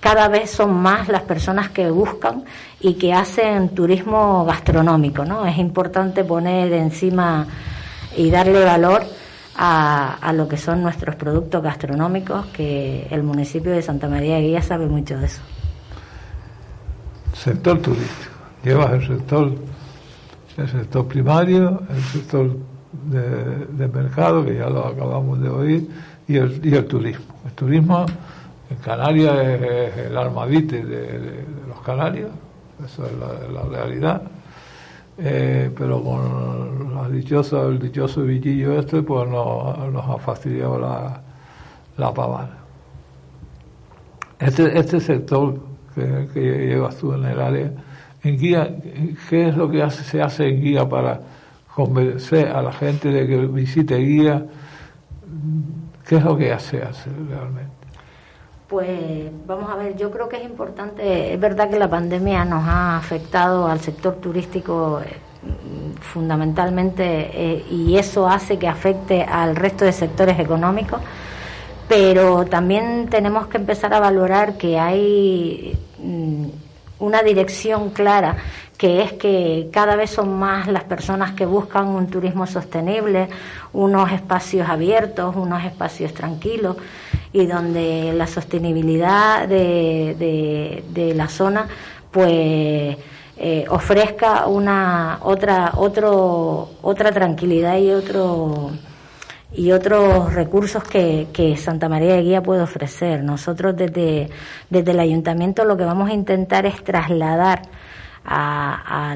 cada 0.00 0.28
vez 0.28 0.50
son 0.50 0.74
más 0.74 1.08
las 1.08 1.22
personas 1.22 1.68
que 1.70 1.90
buscan 1.90 2.44
y 2.82 2.94
que 2.94 3.12
hacen 3.12 3.70
turismo 3.70 4.44
gastronómico, 4.44 5.24
¿no? 5.24 5.46
Es 5.46 5.56
importante 5.58 6.24
poner 6.24 6.72
encima 6.72 7.46
y 8.16 8.30
darle 8.30 8.64
valor 8.64 9.02
a, 9.56 10.14
a, 10.20 10.32
lo 10.32 10.48
que 10.48 10.56
son 10.56 10.82
nuestros 10.82 11.14
productos 11.16 11.62
gastronómicos, 11.62 12.46
que 12.46 13.06
el 13.10 13.22
municipio 13.22 13.70
de 13.70 13.82
Santa 13.82 14.08
María 14.08 14.36
de 14.36 14.42
Guía 14.42 14.62
sabe 14.62 14.86
mucho 14.86 15.16
de 15.18 15.26
eso. 15.26 15.40
Sector 17.34 17.80
turístico. 17.80 18.32
Llevas 18.64 18.92
el 18.92 19.06
sector, 19.06 19.52
el 20.56 20.68
sector 20.68 21.08
primario, 21.08 21.82
el 21.88 22.02
sector 22.02 22.56
de, 22.92 23.88
mercado, 23.88 24.44
que 24.44 24.56
ya 24.56 24.68
lo 24.68 24.86
acabamos 24.86 25.40
de 25.40 25.48
oír, 25.48 25.88
y 26.28 26.36
el, 26.36 26.60
y 26.64 26.74
el 26.74 26.86
turismo. 26.86 27.24
El 27.44 27.52
turismo 27.52 28.06
en 28.70 28.76
Canarias 28.76 29.34
es, 29.38 29.96
el 30.06 30.16
armadite 30.16 30.84
de, 30.84 31.44
los 31.68 31.80
canarios, 31.80 32.30
eso 32.84 33.06
es 33.06 33.12
la, 33.52 33.62
realidad. 33.62 34.22
Eh, 35.18 35.70
pero 35.76 36.02
con 36.02 36.94
la 36.94 37.08
dichosa, 37.08 37.62
el 37.62 37.78
dichoso 37.78 38.22
bichillo 38.22 38.78
este, 38.78 39.02
pues 39.02 39.28
nos, 39.28 40.08
ha 40.08 40.18
fastidiado 40.18 40.78
la, 40.78 41.20
la 41.96 42.14
pavana. 42.14 42.58
Este, 44.38 44.78
este 44.78 45.00
sector 45.00 45.60
que, 45.94 46.28
que, 46.32 46.40
llevas 46.40 46.96
tú 46.96 47.12
en 47.12 47.24
el 47.24 47.40
área, 47.40 47.72
en 48.22 48.38
guía, 48.38 48.68
¿qué 49.28 49.48
es 49.48 49.56
lo 49.56 49.70
que 49.70 49.88
se 49.90 50.22
hace 50.22 50.48
en 50.48 50.62
guía 50.62 50.88
para 50.88 51.20
convencer 51.74 52.48
a 52.48 52.62
la 52.62 52.72
gente 52.72 53.08
de 53.08 53.26
que 53.26 53.46
visite 53.46 53.96
guía, 53.96 54.46
¿qué 56.06 56.16
es 56.16 56.24
lo 56.24 56.36
que 56.36 56.52
hace, 56.52 56.82
hace 56.82 57.10
realmente? 57.28 57.81
Pues 58.72 59.30
vamos 59.46 59.68
a 59.70 59.76
ver, 59.76 59.96
yo 59.98 60.10
creo 60.10 60.30
que 60.30 60.38
es 60.38 60.44
importante, 60.44 61.34
es 61.34 61.38
verdad 61.38 61.68
que 61.68 61.78
la 61.78 61.90
pandemia 61.90 62.42
nos 62.46 62.66
ha 62.66 62.96
afectado 62.96 63.66
al 63.66 63.80
sector 63.80 64.14
turístico 64.14 65.02
eh, 65.04 65.12
fundamentalmente 66.00 67.04
eh, 67.04 67.66
y 67.70 67.98
eso 67.98 68.26
hace 68.26 68.58
que 68.58 68.66
afecte 68.66 69.24
al 69.24 69.56
resto 69.56 69.84
de 69.84 69.92
sectores 69.92 70.38
económicos, 70.40 71.02
pero 71.86 72.46
también 72.46 73.08
tenemos 73.10 73.46
que 73.48 73.58
empezar 73.58 73.92
a 73.92 74.00
valorar 74.00 74.56
que 74.56 74.78
hay 74.78 75.78
mm, 75.98 76.46
una 77.00 77.22
dirección 77.22 77.90
clara 77.90 78.36
que 78.76 79.02
es 79.02 79.12
que 79.12 79.68
cada 79.72 79.96
vez 79.96 80.10
son 80.10 80.38
más 80.38 80.66
las 80.66 80.84
personas 80.84 81.32
que 81.32 81.46
buscan 81.46 81.86
un 81.86 82.08
turismo 82.08 82.46
sostenible, 82.46 83.28
unos 83.72 84.10
espacios 84.10 84.68
abiertos, 84.68 85.36
unos 85.36 85.64
espacios 85.64 86.12
tranquilos 86.12 86.76
y 87.32 87.46
donde 87.46 88.12
la 88.12 88.26
sostenibilidad 88.26 89.46
de, 89.48 90.82
de, 90.92 91.14
la 91.14 91.28
zona 91.28 91.66
pues 92.10 92.96
eh, 93.36 93.64
ofrezca 93.68 94.46
una 94.46 95.18
otra 95.22 95.72
otro 95.76 96.70
otra 96.82 97.12
tranquilidad 97.12 97.78
y 97.78 97.90
otro 97.90 98.72
y 99.54 99.72
otros 99.72 100.32
recursos 100.34 100.82
que, 100.84 101.28
que, 101.32 101.56
Santa 101.56 101.88
María 101.88 102.14
de 102.14 102.22
Guía 102.22 102.42
puede 102.42 102.62
ofrecer. 102.62 103.22
Nosotros 103.22 103.76
desde, 103.76 104.30
desde 104.70 104.90
el 104.92 105.00
ayuntamiento 105.00 105.64
lo 105.64 105.76
que 105.76 105.84
vamos 105.84 106.08
a 106.08 106.14
intentar 106.14 106.64
es 106.64 106.82
trasladar 106.82 107.62
a, 108.24 109.14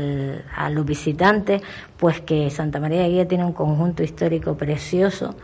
los 0.71 0.85
visitantes, 0.85 1.63
pues 1.97 2.21
que 2.21 2.51
Santa 2.51 2.81
María 2.81 3.03
de 3.03 3.09
Guía 3.09 3.29
tiene 3.29 3.45
un 3.45 3.53
conjunto 3.53 4.03
histórico 4.03 4.57
precioso, 4.57 5.35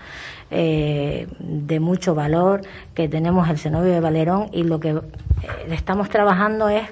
eh, 0.50 1.26
de 1.38 1.80
mucho 1.80 2.14
valor, 2.14 2.62
que 2.94 3.08
tenemos 3.08 3.48
el 3.48 3.58
cenobio 3.58 3.92
de 3.92 4.00
Valerón 4.00 4.48
y 4.52 4.64
lo 4.64 4.80
que 4.80 4.90
eh, 4.90 5.00
estamos 5.70 6.08
trabajando 6.10 6.68
es 6.68 6.82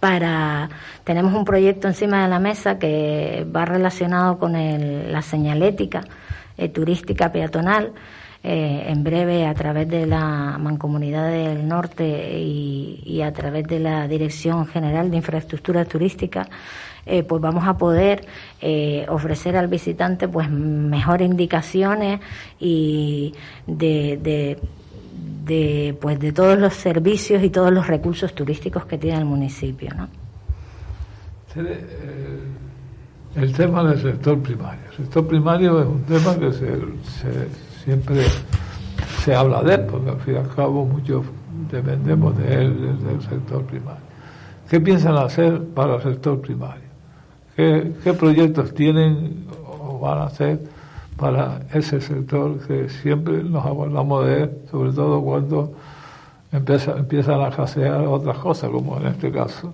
para 0.00 0.68
tenemos 1.04 1.32
un 1.34 1.44
proyecto 1.44 1.88
encima 1.88 2.22
de 2.22 2.28
la 2.28 2.38
mesa 2.38 2.78
que 2.78 3.46
va 3.54 3.64
relacionado 3.64 4.38
con 4.38 4.52
la 4.52 5.22
señalética 5.22 6.02
eh, 6.58 6.68
turística 6.68 7.32
peatonal 7.32 7.92
eh, 8.46 8.84
en 8.88 9.02
breve 9.02 9.46
a 9.46 9.54
través 9.54 9.88
de 9.88 10.04
la 10.04 10.58
Mancomunidad 10.58 11.30
del 11.30 11.66
Norte 11.66 12.38
y, 12.38 13.22
a 13.22 13.32
través 13.32 13.66
de 13.66 13.78
la 13.78 14.06
Dirección 14.06 14.66
General 14.66 15.10
de 15.10 15.16
Infraestructura 15.16 15.86
Turística, 15.86 16.46
eh, 17.06 17.22
pues 17.22 17.40
vamos 17.40 17.66
a 17.66 17.78
poder 17.78 18.26
eh, 18.60 19.06
ofrecer 19.08 19.56
al 19.56 19.68
visitante 19.68 20.28
pues 20.28 20.50
mejores 20.50 21.26
indicaciones 21.26 22.20
y 22.60 23.32
de, 23.66 24.58
de, 25.46 25.96
pues 25.98 26.20
de 26.20 26.32
todos 26.32 26.58
los 26.58 26.74
servicios 26.74 27.42
y 27.42 27.48
todos 27.48 27.72
los 27.72 27.86
recursos 27.86 28.34
turísticos 28.34 28.84
que 28.84 28.98
tiene 28.98 29.20
el 29.20 29.24
municipio, 29.24 29.90
¿no? 29.96 30.08
El 33.34 33.52
tema 33.54 33.82
del 33.84 34.02
sector 34.02 34.38
primario. 34.42 34.84
El 34.90 34.96
sector 34.96 35.26
primario 35.26 35.80
es 35.80 35.86
un 35.86 36.02
tema 36.02 36.38
que 36.38 36.52
se 36.52 36.68
siempre 37.84 38.24
se 39.22 39.34
habla 39.34 39.62
de 39.62 39.74
él, 39.74 39.86
porque 39.90 40.10
al 40.10 40.20
fin 40.20 40.34
y 40.34 40.36
al 40.38 40.54
cabo 40.54 40.84
muchos 40.84 41.24
dependemos 41.70 42.36
de 42.38 42.54
él, 42.54 42.98
del 43.04 43.22
sector 43.22 43.62
primario. 43.64 44.02
¿Qué 44.68 44.80
piensan 44.80 45.16
hacer 45.16 45.62
para 45.74 45.96
el 45.96 46.02
sector 46.02 46.40
primario? 46.40 46.84
¿Qué, 47.56 48.14
proyectos 48.18 48.74
tienen 48.74 49.46
o 49.78 49.98
van 50.00 50.18
a 50.18 50.24
hacer 50.24 50.60
para 51.16 51.60
ese 51.72 52.00
sector 52.00 52.58
que 52.66 52.88
siempre 52.88 53.44
nos 53.44 53.64
acordamos 53.64 54.26
de 54.26 54.42
él, 54.42 54.50
sobre 54.70 54.92
todo 54.92 55.22
cuando 55.22 55.72
empieza, 56.50 56.92
empiezan 56.92 57.40
a 57.40 57.48
escasear 57.48 58.00
otras 58.06 58.38
cosas, 58.38 58.70
como 58.70 58.98
en 58.98 59.06
este 59.06 59.30
caso 59.30 59.72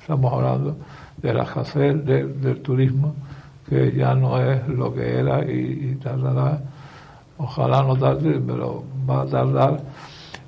estamos 0.00 0.32
hablando 0.32 0.76
de 1.18 1.34
la 1.34 1.44
escasez 1.44 2.04
del 2.04 2.60
turismo, 2.62 3.14
que 3.68 3.92
ya 3.92 4.14
no 4.14 4.40
es 4.40 4.66
lo 4.66 4.92
que 4.92 5.20
era 5.20 5.44
y, 5.44 5.92
y 5.92 5.98
tardará 6.02 6.60
ojalá 7.40 7.82
no 7.82 7.96
tarde, 7.96 8.40
pero 8.46 8.84
va 9.08 9.22
a 9.22 9.26
tardar 9.26 9.80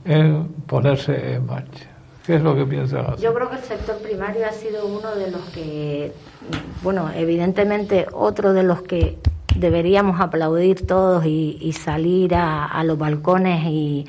en 0.05 0.49
ponerse 0.67 1.35
en 1.35 1.47
marcha. 1.47 1.87
¿Qué 2.25 2.37
es 2.37 2.43
lo 2.43 2.55
que 2.55 2.65
piensas? 2.65 3.21
Yo 3.21 3.35
creo 3.35 3.51
que 3.51 3.57
el 3.57 3.63
sector 3.63 3.97
primario 3.99 4.47
ha 4.47 4.53
sido 4.53 4.87
uno 4.87 5.15
de 5.17 5.31
los 5.31 5.41
que, 5.51 6.13
bueno, 6.83 7.11
evidentemente 7.15 8.07
otro 8.13 8.53
de 8.53 8.63
los 8.63 8.83
que 8.83 9.19
deberíamos 9.57 10.21
aplaudir 10.21 10.87
todos 10.87 11.25
y, 11.27 11.73
salir 11.73 12.35
a, 12.37 12.83
los 12.85 12.97
balcones 12.97 13.65
y, 13.67 14.07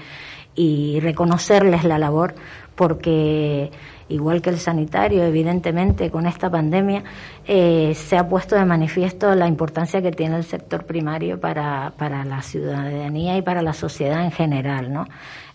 y 0.54 1.00
reconocerles 1.00 1.86
la 1.86 1.98
labor, 1.98 2.36
porque 2.76 3.72
igual 4.14 4.42
que 4.42 4.52
el 4.52 4.60
sanitario, 4.60 5.24
evidentemente, 5.24 6.12
con 6.12 6.26
esta 6.26 6.50
pandemia, 6.50 7.04
eh, 7.46 7.94
se 7.96 8.18
ha 8.18 8.28
puesto 8.28 8.56
de 8.56 8.64
manifiesto 8.66 9.34
la 9.36 9.48
importancia 9.48 10.02
que 10.02 10.12
tiene 10.12 10.38
el 10.38 10.44
sector 10.44 10.86
primario 10.86 11.40
para, 11.40 11.94
para 11.98 12.24
la 12.24 12.42
ciudadanía 12.42 13.38
y 13.38 13.42
para 13.42 13.62
la 13.62 13.74
sociedad 13.74 14.24
en 14.24 14.32
general, 14.32 14.94
¿no? 14.94 15.06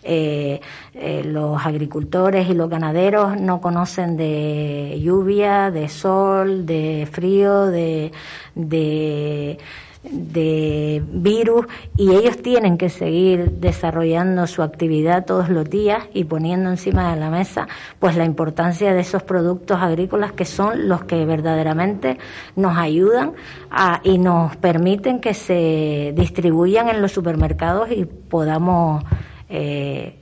Eh, 0.03 0.61
eh, 0.93 1.23
los 1.25 1.65
agricultores 1.65 2.49
y 2.49 2.53
los 2.53 2.69
ganaderos 2.69 3.39
no 3.39 3.59
conocen 3.59 4.15
de 4.15 4.99
lluvia, 5.01 5.71
de 5.71 5.89
sol, 5.89 6.65
de 6.65 7.07
frío, 7.11 7.65
de, 7.65 8.11
de 8.55 9.57
de 10.03 11.03
virus 11.05 11.65
y 11.97 12.11
ellos 12.11 12.37
tienen 12.37 12.77
que 12.77 12.89
seguir 12.89 13.51
desarrollando 13.59 14.47
su 14.47 14.63
actividad 14.63 15.25
todos 15.25 15.49
los 15.49 15.69
días 15.69 16.05
y 16.13 16.23
poniendo 16.23 16.69
encima 16.69 17.13
de 17.13 17.19
la 17.19 17.29
mesa 17.29 17.67
pues 17.99 18.15
la 18.15 18.23
importancia 18.23 18.93
de 18.93 19.01
esos 19.01 19.23
productos 19.23 19.81
agrícolas 19.81 20.31
que 20.31 20.45
son 20.45 20.87
los 20.87 21.03
que 21.03 21.25
verdaderamente 21.25 22.17
nos 22.55 22.77
ayudan 22.77 23.33
a, 23.71 23.99
y 24.03 24.19
nos 24.19 24.55
permiten 24.55 25.19
que 25.19 25.33
se 25.33 26.13
distribuyan 26.15 26.87
en 26.87 27.01
los 27.01 27.11
supermercados 27.11 27.91
y 27.91 28.05
podamos 28.05 29.03
eh, 29.49 30.15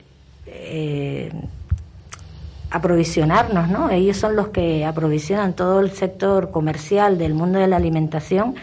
eh, 0.48 1.31
aprovisionarnos, 2.72 3.69
¿no? 3.69 3.89
Ellos 3.91 4.17
son 4.17 4.36
los 4.36 4.50
que 4.50 4.86
aprovisionan 4.86 5.53
todo 5.53 5.79
el 5.79 5.91
sector 5.91 6.51
comercial 6.51 7.17
del 7.17 7.34
mundo 7.34 7.60
de 7.60 7.67
la 7.67 7.77
alimentación 7.77 8.55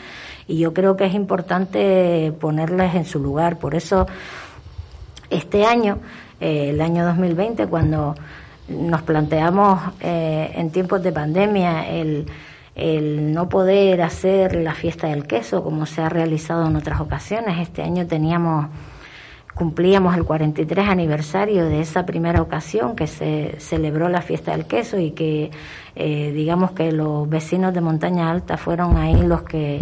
y 0.46 0.58
yo 0.58 0.74
creo 0.74 0.96
que 0.96 1.06
es 1.06 1.14
importante 1.14 2.32
ponerles 2.40 2.94
en 2.94 3.04
su 3.04 3.18
lugar. 3.18 3.58
Por 3.58 3.74
eso, 3.74 4.06
este 5.30 5.64
año, 5.64 5.98
eh, 6.40 6.70
el 6.70 6.80
año 6.80 7.04
2020, 7.04 7.66
cuando 7.66 8.14
nos 8.68 9.02
planteamos 9.02 9.80
eh, 10.00 10.52
en 10.54 10.70
tiempos 10.70 11.02
de 11.02 11.12
pandemia 11.12 11.88
el, 11.88 12.26
el 12.74 13.32
no 13.32 13.48
poder 13.48 14.02
hacer 14.02 14.54
la 14.56 14.74
fiesta 14.74 15.08
del 15.08 15.26
queso 15.26 15.62
como 15.62 15.86
se 15.86 16.02
ha 16.02 16.08
realizado 16.08 16.66
en 16.66 16.76
otras 16.76 17.00
ocasiones, 17.00 17.58
este 17.60 17.82
año 17.82 18.06
teníamos 18.06 18.66
cumplíamos 19.54 20.16
el 20.16 20.24
43 20.24 20.88
aniversario 20.88 21.66
de 21.66 21.80
esa 21.80 22.04
primera 22.04 22.42
ocasión 22.42 22.96
que 22.96 23.06
se 23.06 23.54
celebró 23.58 24.08
la 24.08 24.20
fiesta 24.20 24.50
del 24.50 24.66
queso 24.66 24.98
y 24.98 25.12
que 25.12 25.50
eh, 25.94 26.32
digamos 26.32 26.72
que 26.72 26.90
los 26.90 27.28
vecinos 27.28 27.72
de 27.72 27.80
Montaña 27.80 28.30
Alta 28.30 28.56
fueron 28.56 28.96
ahí 28.96 29.22
los 29.22 29.42
que 29.42 29.80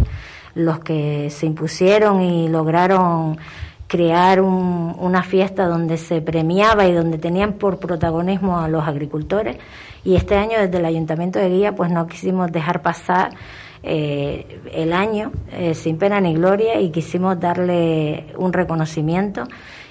los 0.55 0.81
que 0.81 1.31
se 1.31 1.47
impusieron 1.47 2.21
y 2.21 2.49
lograron 2.49 3.39
crear 3.87 4.41
una 4.41 5.23
fiesta 5.23 5.67
donde 5.67 5.99
se 5.99 6.23
premiaba 6.23 6.87
y 6.87 6.93
donde 6.95 7.19
tenían 7.19 7.55
por 7.55 7.79
protagonismo 7.79 8.59
a 8.59 8.67
los 8.67 8.89
agricultores. 8.89 9.59
Y 10.03 10.17
este 10.17 10.35
año 10.35 10.59
desde 10.59 10.79
el 10.79 10.87
Ayuntamiento 10.87 11.39
de 11.39 11.51
Guía 11.51 11.75
pues 11.75 11.91
no 11.91 12.07
quisimos 12.07 12.51
dejar 12.51 12.81
pasar 12.81 13.35
eh, 13.83 14.61
el 14.73 14.93
año 14.93 15.33
eh, 15.53 15.75
sin 15.75 15.99
pena 15.99 16.21
ni 16.21 16.35
gloria 16.35 16.81
y 16.81 16.91
quisimos 16.91 17.39
darle 17.39 18.27
un 18.39 18.53
reconocimiento 18.53 19.45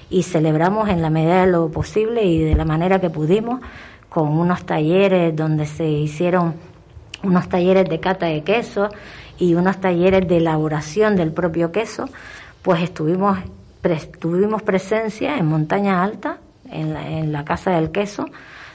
y 0.09 0.23
celebramos 0.23 0.89
en 0.89 1.01
la 1.01 1.09
medida 1.09 1.45
de 1.45 1.51
lo 1.51 1.69
posible 1.69 2.23
y 2.23 2.39
de 2.39 2.55
la 2.55 2.65
manera 2.65 2.99
que 2.99 3.09
pudimos 3.09 3.61
con 4.09 4.29
unos 4.29 4.65
talleres 4.65 5.35
donde 5.35 5.65
se 5.65 5.87
hicieron 5.87 6.55
unos 7.23 7.49
talleres 7.49 7.89
de 7.89 7.99
cata 7.99 8.27
de 8.27 8.43
queso 8.43 8.89
y 9.37 9.55
unos 9.55 9.79
talleres 9.79 10.27
de 10.27 10.37
elaboración 10.37 11.15
del 11.15 11.31
propio 11.31 11.71
queso, 11.71 12.09
pues 12.61 12.81
estuvimos 12.81 13.39
tuvimos 14.19 14.61
presencia 14.61 15.37
en 15.37 15.47
Montaña 15.47 16.03
Alta, 16.03 16.37
en 16.69 16.93
la, 16.93 17.07
en 17.07 17.31
la 17.31 17.43
Casa 17.43 17.71
del 17.71 17.91
Queso, 17.91 18.27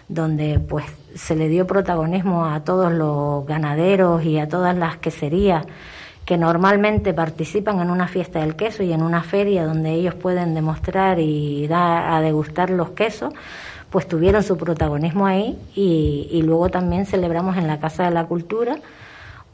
donde 0.09 0.59
pues 0.59 0.85
se 1.15 1.37
le 1.37 1.49
dio 1.49 1.67
protagonismo 1.67 2.47
a 2.47 2.61
todos 2.65 2.93
los 2.93 3.47
ganaderos 3.47 4.25
y 4.25 4.39
a 4.39 4.49
todas 4.49 4.77
las 4.77 4.97
queserías 4.97 5.65
que 6.27 6.37
normalmente 6.37 7.15
participan 7.15 7.81
en 7.81 7.89
una 7.89 8.09
fiesta 8.09 8.41
del 8.41 8.57
queso 8.57 8.83
y 8.83 8.93
en 8.93 9.01
una 9.01 9.23
feria 9.23 9.65
donde 9.65 9.93
ellos 9.93 10.15
pueden 10.15 10.55
demostrar 10.55 11.21
y 11.21 11.69
dar 11.69 12.13
a 12.13 12.21
degustar 12.21 12.69
los 12.69 12.91
quesos, 12.91 13.33
pues 13.97 14.09
tuvieron 14.09 14.43
su 14.43 14.59
protagonismo 14.59 15.25
ahí 15.25 15.59
y, 15.75 16.43
luego 16.43 16.69
también 16.69 17.07
celebramos 17.07 17.57
en 17.57 17.67
la 17.67 17.81
Casa 17.81 18.05
de 18.05 18.11
la 18.11 18.27
Cultura 18.27 18.77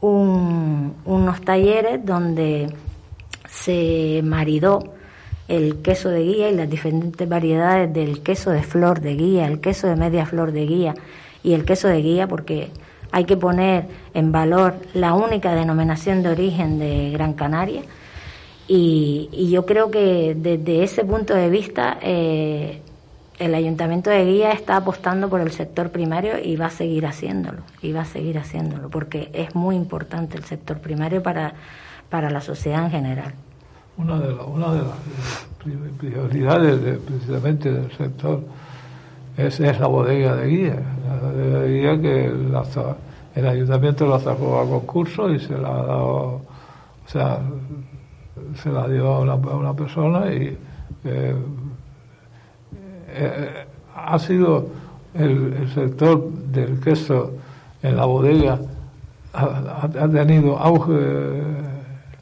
unos 0.01 1.41
talleres 1.45 2.05
donde 2.05 2.67
se 3.47 4.19
maridó 4.21 4.79
el 5.47 5.77
queso 5.81 6.09
de 6.09 6.23
guía 6.23 6.49
y 6.49 6.55
las 6.55 6.69
diferentes 6.69 7.29
variedades 7.29 7.93
del 7.93 8.21
queso 8.21 8.51
de 8.51 8.63
flor 8.63 8.99
de 8.99 9.15
guía, 9.15 9.47
el 9.47 9.61
queso 9.61 9.87
de 9.87 9.95
media 9.95 10.25
flor 10.25 10.51
de 10.51 10.65
guía 10.65 10.93
y 11.41 11.53
el 11.53 11.63
queso 11.63 11.87
de 11.87 12.01
guía 12.01 12.27
porque 12.27 12.69
hay 13.13 13.23
que 13.23 13.37
poner 13.37 13.85
en 14.13 14.33
valor 14.33 14.73
la 14.93 15.13
única 15.13 15.55
denominación 15.55 16.21
de 16.21 16.27
origen 16.27 16.79
de 16.79 17.11
Gran 17.11 17.31
Canaria. 17.31 17.83
Y, 18.67 19.47
yo 19.49 19.65
creo 19.65 19.89
que 19.89 20.35
desde 20.37 20.83
ese 20.83 21.05
punto 21.05 21.33
de 21.33 21.49
vista 21.49 21.97
eh, 22.01 22.81
el 23.43 23.55
ayuntamiento 23.55 24.09
de 24.09 24.23
Guía 24.23 24.51
está 24.53 24.77
apostando 24.77 25.29
por 25.29 25.41
el 25.41 25.51
sector 25.51 25.89
primario 25.89 26.39
y 26.41 26.55
va 26.55 26.67
a 26.67 26.69
seguir 26.69 27.05
haciéndolo, 27.05 27.61
y 27.81 27.91
va 27.91 28.01
a 28.01 28.05
seguir 28.05 28.37
haciéndolo, 28.37 28.89
porque 28.89 29.29
es 29.33 29.53
muy 29.53 29.75
importante 29.75 30.37
el 30.37 30.45
sector 30.45 30.79
primario 30.79 31.21
para, 31.21 31.53
para 32.09 32.29
la 32.29 32.39
sociedad 32.39 32.85
en 32.85 32.91
general. 32.91 33.33
Una 33.97 34.17
de, 34.17 34.27
de 34.27 34.33
las 34.33 35.93
prioridades 35.99 36.99
precisamente 36.99 37.71
del 37.71 37.91
sector 37.91 38.41
es, 39.35 39.59
es, 39.59 39.79
la 39.79 39.87
bodega 39.87 40.37
de 40.37 40.47
Guía, 40.47 40.81
la 41.05 41.29
bodega 41.29 41.59
de 41.59 41.73
Guía 41.73 42.01
que 42.01 43.39
el 43.39 43.47
ayuntamiento 43.47 44.07
la 44.07 44.19
sacó 44.19 44.61
a 44.61 44.65
concurso 44.65 45.29
y 45.29 45.39
se 45.39 45.57
la 45.57 45.67
ha 45.67 45.83
dado, 45.85 46.15
o 46.15 47.07
sea, 47.07 47.39
se 48.55 48.71
la 48.71 48.87
dio 48.87 49.07
a 49.07 49.19
una, 49.19 49.73
persona 49.73 50.31
y... 50.33 50.57
Eh, 51.03 51.35
ha 53.95 54.19
sido 54.19 54.67
el, 55.13 55.69
sector 55.73 56.31
del 56.31 56.79
queso 56.79 57.33
en 57.81 57.97
la 57.97 58.05
bodega, 58.05 58.59
ha, 59.33 60.07
tenido 60.09 60.57
auge. 60.57 61.41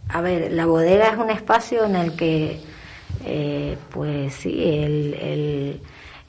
A 0.10 0.22
ver, 0.22 0.52
la 0.52 0.66
bodega 0.66 1.10
es 1.10 1.18
un 1.18 1.30
espacio 1.30 1.86
en 1.86 1.96
el 1.96 2.16
que, 2.16 2.60
eh, 3.26 3.78
pues 3.92 4.34
sí, 4.34 4.64
el, 4.64 5.80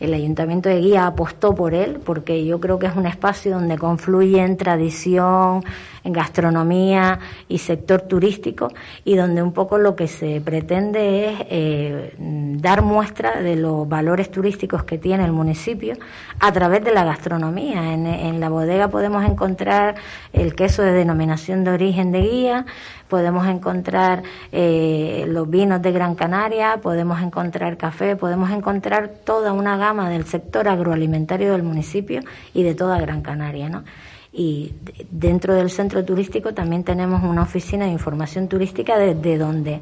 el 0.03 0.15
Ayuntamiento 0.15 0.69
de 0.69 0.81
Guía 0.81 1.07
apostó 1.07 1.55
por 1.55 1.75
él, 1.75 2.01
porque 2.05 2.45
yo 2.45 2.59
creo 2.59 2.81
que 2.81 2.87
es 2.87 2.97
un 2.97 3.07
espacio 3.07 3.53
donde 3.53 3.79
confluyen 3.79 4.57
tradición, 4.57 5.65
gastronomía 6.05 7.19
y 7.49 7.59
sector 7.59 8.03
turístico, 8.03 8.69
y 9.05 9.17
donde 9.17 9.43
un 9.43 9.53
poco 9.53 9.79
lo 9.79 9.95
que 9.95 10.09
se 10.09 10.41
pretende 10.41 11.29
es 11.29 11.47
eh, 11.51 12.15
dar 12.19 12.83
muestra 12.83 13.41
de 13.41 13.57
los 13.57 13.89
valores 13.89 14.31
turísticos 14.31 14.85
que 14.85 14.99
tiene 14.99 15.25
el 15.25 15.33
municipio 15.33 15.95
a 16.41 16.53
través 16.53 16.85
de 16.85 16.93
la 16.93 17.05
gastronomía. 17.05 17.93
En, 17.93 18.07
en 18.07 18.41
la 18.41 18.49
bodega 18.49 18.89
podemos 18.89 19.25
encontrar 19.25 19.95
el 20.33 20.55
queso 20.55 20.83
de 20.83 20.93
denominación 20.93 21.65
de 21.65 21.71
origen 21.71 22.13
de 22.13 22.21
Guía, 22.23 22.67
podemos 23.09 23.47
encontrar 23.47 24.23
eh, 24.53 25.27
los 25.29 25.49
vinos 25.51 25.83
de 25.83 25.93
Gran 25.93 26.15
Canaria, 26.15 26.79
podemos 26.83 27.21
encontrar 27.21 27.77
café, 27.77 28.17
podemos 28.17 28.51
encontrar 28.51 29.11
toda 29.25 29.53
una 29.53 29.77
gama 29.77 30.09
del 30.09 30.25
sector 30.25 30.67
agroalimentario 30.67 31.53
del 31.53 31.63
municipio 31.63 32.23
y 32.55 32.63
de 32.63 32.75
toda 32.75 32.99
Gran 33.01 33.21
Canaria, 33.21 33.69
¿no? 33.69 33.85
Y 34.33 34.75
dentro 35.11 35.55
del 35.55 35.71
centro 35.71 36.05
turístico 36.05 36.55
también 36.55 36.85
tenemos 36.85 37.23
una 37.23 37.43
oficina 37.43 37.85
de 37.85 37.93
información 37.93 38.49
turística 38.49 38.99
desde 38.99 39.37
donde 39.37 39.81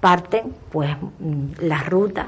parten 0.00 0.54
pues 0.70 0.90
mm, 1.18 1.62
las 1.62 1.88
rutas 1.88 2.26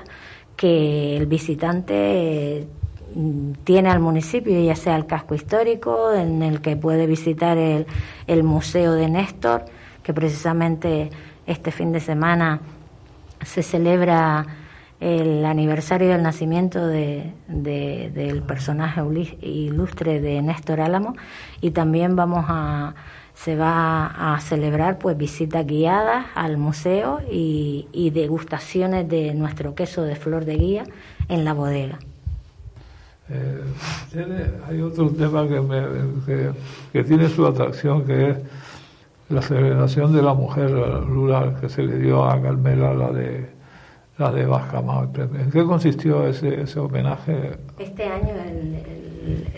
que 0.56 1.16
el 1.16 1.26
visitante 1.26 2.66
mm, 3.14 3.52
tiene 3.64 3.90
al 3.90 4.00
municipio, 4.00 4.58
ya 4.62 4.76
sea 4.76 4.96
el 4.96 5.06
casco 5.06 5.34
histórico, 5.34 6.12
en 6.12 6.42
el 6.42 6.60
que 6.60 6.76
puede 6.76 7.06
visitar 7.06 7.58
el, 7.58 7.86
el 8.26 8.42
Museo 8.42 8.92
de 8.92 9.08
Néstor, 9.08 9.64
que 10.02 10.14
precisamente 10.14 11.10
este 11.46 11.70
fin 11.70 11.92
de 11.92 12.00
semana 12.00 12.60
se 13.44 13.62
celebra 13.62 14.46
el 15.02 15.44
aniversario 15.44 16.10
del 16.10 16.22
nacimiento 16.22 16.86
de, 16.86 17.32
del 17.48 18.42
personaje 18.42 19.00
ilustre 19.40 20.20
de 20.20 20.40
Néstor 20.42 20.80
Álamo 20.80 21.14
y 21.60 21.72
también 21.72 22.14
vamos 22.14 22.44
a 22.48 22.94
se 23.34 23.56
va 23.56 24.34
a 24.34 24.38
celebrar 24.40 24.98
pues 24.98 25.16
visitas 25.16 25.66
guiadas 25.66 26.26
al 26.34 26.58
museo 26.58 27.20
y, 27.28 28.10
degustaciones 28.14 29.08
de 29.08 29.34
nuestro 29.34 29.74
queso 29.74 30.02
de 30.02 30.14
flor 30.14 30.44
de 30.44 30.56
guía 30.56 30.84
en 31.28 31.44
la 31.44 31.54
bodega. 31.54 31.98
Eh, 33.30 33.62
hay 34.68 34.80
otro 34.82 35.08
tema 35.10 35.48
que, 35.48 35.60
me, 35.60 36.52
que, 36.92 37.04
tiene 37.04 37.28
su 37.28 37.46
atracción, 37.46 38.04
que 38.04 38.30
es 38.30 38.36
la 39.30 39.40
celebración 39.40 40.12
de 40.12 40.22
la 40.22 40.34
mujer 40.34 40.70
rural 40.70 41.56
que 41.60 41.68
se 41.68 41.82
le 41.82 41.98
dio 41.98 42.24
a 42.24 42.40
Carmela, 42.40 42.92
la 42.92 43.10
de 43.10 43.62
la 44.18 44.31
de 44.31 44.42
¿En 44.42 45.51
qué 45.51 45.64
consistió 45.64 46.27
ese, 46.27 46.62
ese 46.62 46.81
homenaje? 46.81 47.59
Este 47.79 48.05
año 48.05 48.35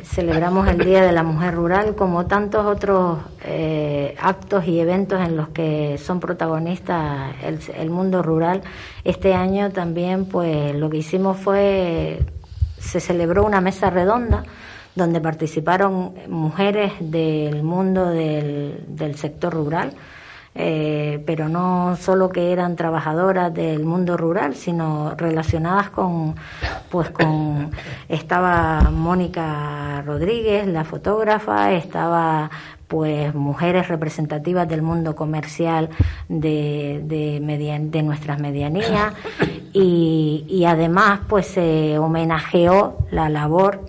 celebramos 0.02 0.68
el 0.68 0.78
Día 0.78 1.02
de 1.02 1.12
la 1.12 1.22
Mujer 1.22 1.54
Rural, 1.54 1.94
como 1.94 2.26
tantos 2.26 2.64
otros 2.66 3.18
eh, 3.44 4.14
actos 4.20 4.66
y 4.66 4.78
eventos 4.78 5.20
en 5.20 5.36
los 5.36 5.48
que 5.48 5.98
son 5.98 6.20
protagonistas 6.20 7.34
el, 7.42 7.58
el 7.76 7.90
mundo 7.90 8.22
rural. 8.22 8.62
Este 9.02 9.34
año 9.34 9.70
también, 9.70 10.26
pues, 10.26 10.74
lo 10.74 10.90
que 10.90 10.98
hicimos 10.98 11.38
fue 11.38 12.20
se 12.78 13.00
celebró 13.00 13.44
una 13.44 13.60
mesa 13.60 13.90
redonda 13.90 14.44
donde 14.94 15.20
participaron 15.20 16.14
mujeres 16.28 16.92
del 17.00 17.62
mundo 17.62 18.06
del, 18.10 18.84
del 18.88 19.16
sector 19.16 19.52
rural, 19.52 19.92
eh, 20.54 21.22
pero 21.26 21.48
no 21.48 21.96
solo 21.96 22.28
que 22.28 22.52
eran 22.52 22.76
trabajadoras 22.76 23.52
del 23.52 23.84
mundo 23.84 24.16
rural, 24.16 24.54
sino 24.54 25.14
relacionadas 25.16 25.90
con, 25.90 26.36
pues 26.90 27.10
con, 27.10 27.72
estaba 28.08 28.90
Mónica 28.90 30.02
Rodríguez, 30.06 30.66
la 30.68 30.84
fotógrafa, 30.84 31.72
estaba 31.72 32.50
pues 32.86 33.34
mujeres 33.34 33.88
representativas 33.88 34.68
del 34.68 34.82
mundo 34.82 35.16
comercial 35.16 35.88
de, 36.28 37.00
de, 37.04 37.80
de 37.80 38.02
nuestras 38.02 38.38
medianías. 38.38 39.12
Y, 39.72 40.44
y 40.48 40.64
además 40.66 41.20
pues 41.28 41.48
se 41.48 41.98
homenajeó 41.98 42.98
la 43.10 43.28
labor 43.28 43.84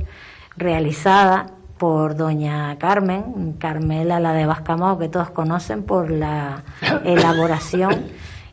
realizada 0.57 1.54
por 1.77 2.15
doña 2.15 2.77
Carmen, 2.77 3.55
Carmela 3.59 4.19
la 4.19 4.33
de 4.33 4.45
Bascamao, 4.45 4.97
que 4.97 5.09
todos 5.09 5.29
conocen 5.31 5.83
por 5.83 6.09
la 6.09 6.63
elaboración 7.03 8.05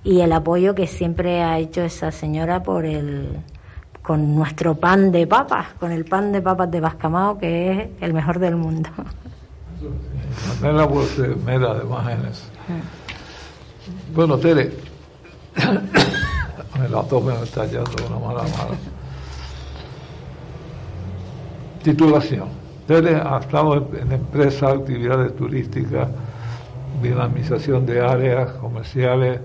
y 0.05 0.21
el 0.21 0.33
apoyo 0.33 0.75
que 0.75 0.87
siempre 0.87 1.43
ha 1.43 1.59
hecho 1.59 1.83
esa 1.83 2.11
señora 2.11 2.63
por 2.63 2.85
el 2.85 3.39
con 4.03 4.35
nuestro 4.35 4.75
pan 4.75 5.13
de 5.13 5.29
papas, 5.29 5.69
con 5.79 5.93
el 5.93 6.05
pan 6.05 6.33
de 6.33 6.43
papas 6.43 6.69
de 6.71 6.81
Bascamao, 6.81 7.39
que 7.39 7.71
es 7.71 7.89
el 8.01 8.13
mejor 8.13 8.41
del 8.41 8.57
mundo. 8.57 8.91
Carmela 10.61 10.89
mera 11.45 11.71
además. 11.71 12.51
Bueno, 14.13 14.39
Tere, 14.39 14.73
la 16.91 17.03
tome 17.05 17.33
me 17.33 17.43
está 17.45 17.65
yendo 17.67 17.93
una 18.09 18.19
mala 18.19 18.43
mala. 18.43 18.77
Titulación. 21.83 22.62
Ha 22.93 23.39
estado 23.39 23.89
en 23.99 24.13
empresas, 24.13 24.75
actividades 24.75 25.35
turísticas, 25.35 26.09
dinamización 27.03 27.87
de 27.87 28.03
áreas 28.03 28.51
comerciales, 28.53 29.41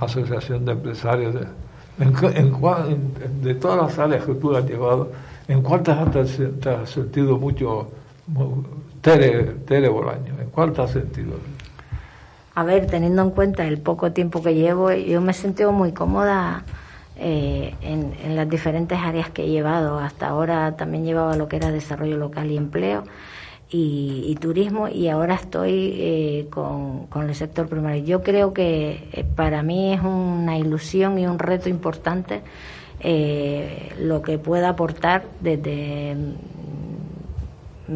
asociación 0.00 0.64
de 0.64 0.72
empresarios. 0.72 1.34
en, 1.98 3.42
de 3.42 3.54
todas 3.56 3.76
las 3.76 3.98
áreas 3.98 4.24
que 4.24 4.32
tú 4.34 4.56
has 4.56 4.64
llevado, 4.64 5.12
¿en 5.48 5.60
cuántas 5.60 6.10
te 6.60 6.70
has 6.70 6.88
sentido 6.88 7.36
mucho, 7.36 7.88
Tere, 9.02 9.42
Tere 9.66 9.90
Bolaño? 9.90 10.40
¿En 10.40 10.48
cuál 10.48 10.72
has 10.78 10.92
sentido? 10.92 11.34
A 12.54 12.64
ver, 12.64 12.86
teniendo 12.86 13.20
en 13.20 13.30
cuenta 13.32 13.66
el 13.66 13.80
poco 13.80 14.12
tiempo 14.12 14.42
que 14.42 14.54
llevo, 14.54 14.90
yo 14.92 15.20
me 15.20 15.32
he 15.32 15.34
sentido 15.34 15.72
muy 15.72 15.92
cómoda 15.92 16.64
eh, 17.24 17.74
en, 17.82 18.34
las 18.34 18.48
diferentes 18.48 18.98
áreas 18.98 19.30
que 19.30 19.44
he 19.44 19.48
llevado. 19.48 20.00
Hasta 20.00 20.26
ahora 20.26 20.76
también 20.76 21.04
llevaba 21.04 21.36
lo 21.36 21.46
que 21.46 21.56
era 21.56 21.70
desarrollo 21.70 22.16
local 22.16 22.50
y 22.50 22.56
empleo 22.56 23.04
y, 23.70 24.36
turismo 24.40 24.88
y 24.88 25.08
ahora 25.08 25.36
estoy 25.36 25.94
eh, 25.96 26.46
con, 26.50 27.08
el 27.14 27.34
sector 27.36 27.68
primario. 27.68 28.04
Yo 28.04 28.22
creo 28.22 28.52
que 28.52 29.08
eh, 29.12 29.24
para 29.36 29.62
mí 29.62 29.94
es 29.94 30.02
una 30.02 30.58
ilusión 30.58 31.16
y 31.18 31.26
un 31.26 31.38
reto 31.38 31.68
importante 31.68 32.42
lo 33.98 34.22
que 34.22 34.38
pueda 34.38 34.70
aportar 34.70 35.24
desde 35.40 36.16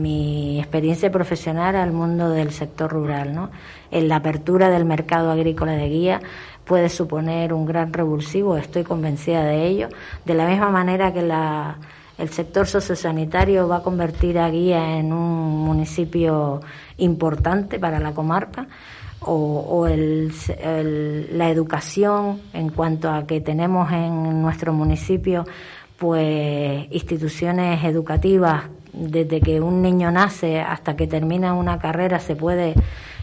mi 0.00 0.58
experiencia 0.58 1.10
profesional 1.10 1.76
al 1.76 1.92
mundo 1.92 2.30
del 2.30 2.52
sector 2.52 2.92
rural, 2.92 3.34
¿no? 3.34 3.50
En 3.90 4.08
la 4.08 4.16
apertura 4.16 4.70
del 4.70 4.84
mercado 4.84 5.30
agrícola 5.30 5.72
de 5.72 5.88
guía 5.88 6.20
puede 6.64 6.88
suponer 6.88 7.52
un 7.52 7.66
gran 7.66 7.92
revulsivo, 7.92 8.56
estoy 8.56 8.84
convencida 8.84 9.44
de 9.44 9.66
ello, 9.66 9.88
de 10.24 10.34
la 10.34 10.46
misma 10.46 10.70
manera 10.70 11.12
que 11.12 11.22
la, 11.22 11.78
el 12.18 12.28
sector 12.30 12.66
sociosanitario 12.66 13.68
va 13.68 13.76
a 13.76 13.82
convertir 13.82 14.38
a 14.38 14.50
Guía 14.50 14.98
en 14.98 15.12
un 15.12 15.64
municipio 15.64 16.60
importante 16.96 17.78
para 17.78 18.00
la 18.00 18.12
comarca, 18.12 18.66
o, 19.20 19.86
el, 19.86 20.30
la 21.36 21.50
educación 21.50 22.40
en 22.52 22.68
cuanto 22.68 23.10
a 23.10 23.26
que 23.26 23.40
tenemos 23.40 23.90
en 23.90 24.40
nuestro 24.42 24.72
municipio 24.72 25.44
pues 25.96 26.86
instituciones 26.90 27.82
educativas 27.82 28.64
desde 28.96 29.40
que 29.40 29.60
un 29.60 29.82
niño 29.82 30.10
nace 30.10 30.60
hasta 30.60 30.96
que 30.96 31.06
termina 31.06 31.54
una 31.54 31.78
carrera 31.78 32.18
se 32.18 32.34
puede 32.34 32.74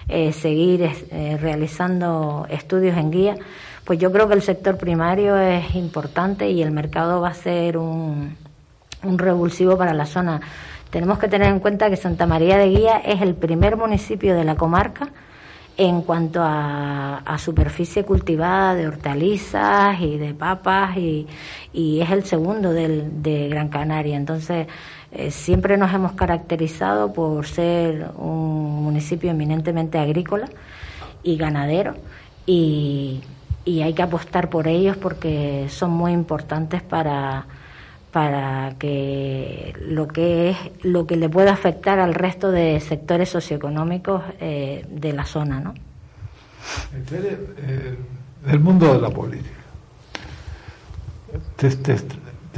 eh, 0.08 0.32
seguir 0.32 0.84
eh, 0.84 1.38
realizando 1.42 2.46
estudios 2.50 2.98
en 2.98 3.12
guía, 3.12 3.36
pues 3.84 4.00
yo 4.00 4.12
creo 4.12 4.28
que 4.28 4.36
el 4.36 4.42
sector 4.42 4.78
primario 4.78 5.38
es 5.38 5.76
importante 5.76 6.50
y 6.50 6.62
el 6.62 6.72
mercado 6.72 7.22
va 7.22 7.30
a 7.30 7.34
ser 7.34 7.78
un, 7.78 8.36
un 9.04 9.18
revulsivo 9.18 9.78
para 9.78 9.94
la 9.94 10.06
zona. 10.06 10.42
Tenemos 10.90 11.18
que 11.20 11.28
tener 11.28 11.48
en 11.50 11.60
cuenta 11.60 11.90
que 11.90 11.98
Santa 11.98 12.28
María 12.28 12.58
de 12.58 12.70
Guía 12.70 12.98
es 12.98 13.22
el 13.22 13.34
primer 13.34 13.78
municipio 13.78 14.36
de 14.36 14.44
la 14.44 14.56
comarca 14.56 15.10
en 15.76 16.04
cuanto 16.04 16.40
a, 16.44 17.22
superficie 17.40 18.06
cultivada 18.06 18.76
de 18.76 18.88
hortalizas 18.88 20.00
y 20.00 20.18
de 20.18 20.34
papas 20.34 20.96
y, 20.98 21.28
y 21.74 22.00
es 22.00 22.12
el 22.12 22.24
segundo 22.24 22.72
del, 22.72 23.24
de 23.24 23.50
Gran 23.50 23.70
Canaria. 23.70 24.16
Entonces, 24.16 24.68
eh, 25.15 25.32
siempre 25.32 25.78
nos 25.78 25.93
hemos 25.93 26.13
caracterizado 26.13 27.13
por 27.13 27.45
ser 27.45 28.10
un 28.17 28.84
municipio 28.84 29.30
eminentemente 29.32 29.99
agrícola 29.99 30.49
y 31.21 31.38
ganadero 31.38 31.95
y, 32.45 33.21
hay 33.65 33.93
que 33.93 34.02
apostar 34.02 34.49
por 34.49 34.67
ellos 34.67 34.97
porque 34.97 35.67
son 35.69 35.91
muy 35.91 36.12
importantes 36.12 36.82
para 36.82 37.45
para 38.12 38.76
que 38.78 39.73
lo 39.80 40.08
que 40.08 40.52
es 40.52 40.58
lo 40.84 41.08
que 41.08 41.15
le 41.15 41.30
pueda 41.30 41.54
afectar 41.54 41.99
al 41.99 42.13
resto 42.13 42.52
de 42.52 42.80
sectores 42.80 43.30
socioeconómicos 43.30 44.21
eh, 44.39 44.86
de 44.89 45.13
la 45.13 45.26
zona, 45.26 45.60
¿no? 45.60 45.73
Eh, 47.12 47.97
del 48.45 48.60
mundo 48.60 48.93
de 48.93 49.02
la 49.02 49.10
política. 49.10 49.63
¿Te 51.56 51.67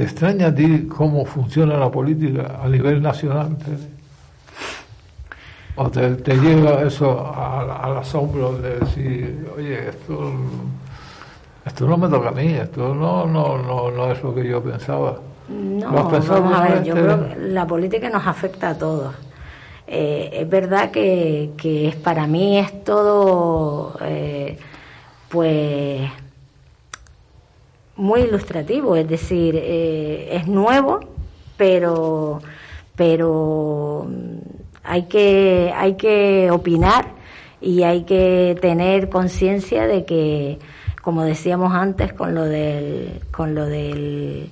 extraña 0.04 0.48
a 0.48 0.54
ti 0.54 0.86
cómo 0.86 1.24
funciona 1.24 1.76
la 1.76 1.90
política 1.90 2.60
a 2.62 2.68
nivel 2.68 3.02
nacional? 3.02 3.56
¿O 5.76 5.90
te, 5.90 6.14
te 6.16 6.36
lleva 6.36 6.82
eso 6.82 7.34
al 7.34 7.98
asombro 7.98 8.56
de 8.56 8.78
decir, 8.80 9.50
oye, 9.56 9.88
esto, 9.90 10.32
esto 11.66 11.86
no 11.86 11.98
me 11.98 12.08
toca 12.08 12.28
a 12.28 12.32
mí, 12.32 12.54
esto 12.54 12.94
no, 12.94 13.26
no, 13.26 13.58
no, 13.58 13.90
no 13.90 14.10
es 14.10 14.22
lo 14.22 14.34
que 14.34 14.48
yo 14.48 14.62
pensaba? 14.62 15.18
No, 15.48 15.92
vamos 15.92 16.30
a 16.30 16.62
ver, 16.62 16.82
yo 16.82 16.94
creo 16.94 17.28
que 17.28 17.36
la 17.36 17.66
política 17.66 18.08
nos 18.08 18.26
afecta 18.26 18.70
a 18.70 18.78
todos. 18.78 19.14
Eh, 19.86 20.30
es 20.32 20.48
verdad 20.48 20.90
que, 20.90 21.50
que 21.56 21.88
es, 21.88 21.96
para 21.96 22.26
mí 22.26 22.58
es 22.58 22.82
todo, 22.82 23.96
eh, 24.00 24.58
pues 25.28 26.10
muy 27.96 28.22
ilustrativo, 28.22 28.96
es 28.96 29.08
decir, 29.08 29.54
eh, 29.56 30.28
es 30.32 30.46
nuevo, 30.46 31.00
pero, 31.56 32.40
pero 32.94 34.06
hay 34.84 35.04
que, 35.04 35.72
hay 35.74 35.94
que 35.94 36.50
opinar 36.50 37.06
y 37.60 37.82
hay 37.82 38.04
que 38.04 38.56
tener 38.60 39.08
conciencia 39.08 39.86
de 39.86 40.04
que, 40.04 40.58
como 41.02 41.24
decíamos 41.24 41.72
antes, 41.72 42.12
con 42.12 42.34
lo 42.34 42.44
del, 42.44 43.20
con 43.30 43.54
lo 43.54 43.64
del, 43.64 44.50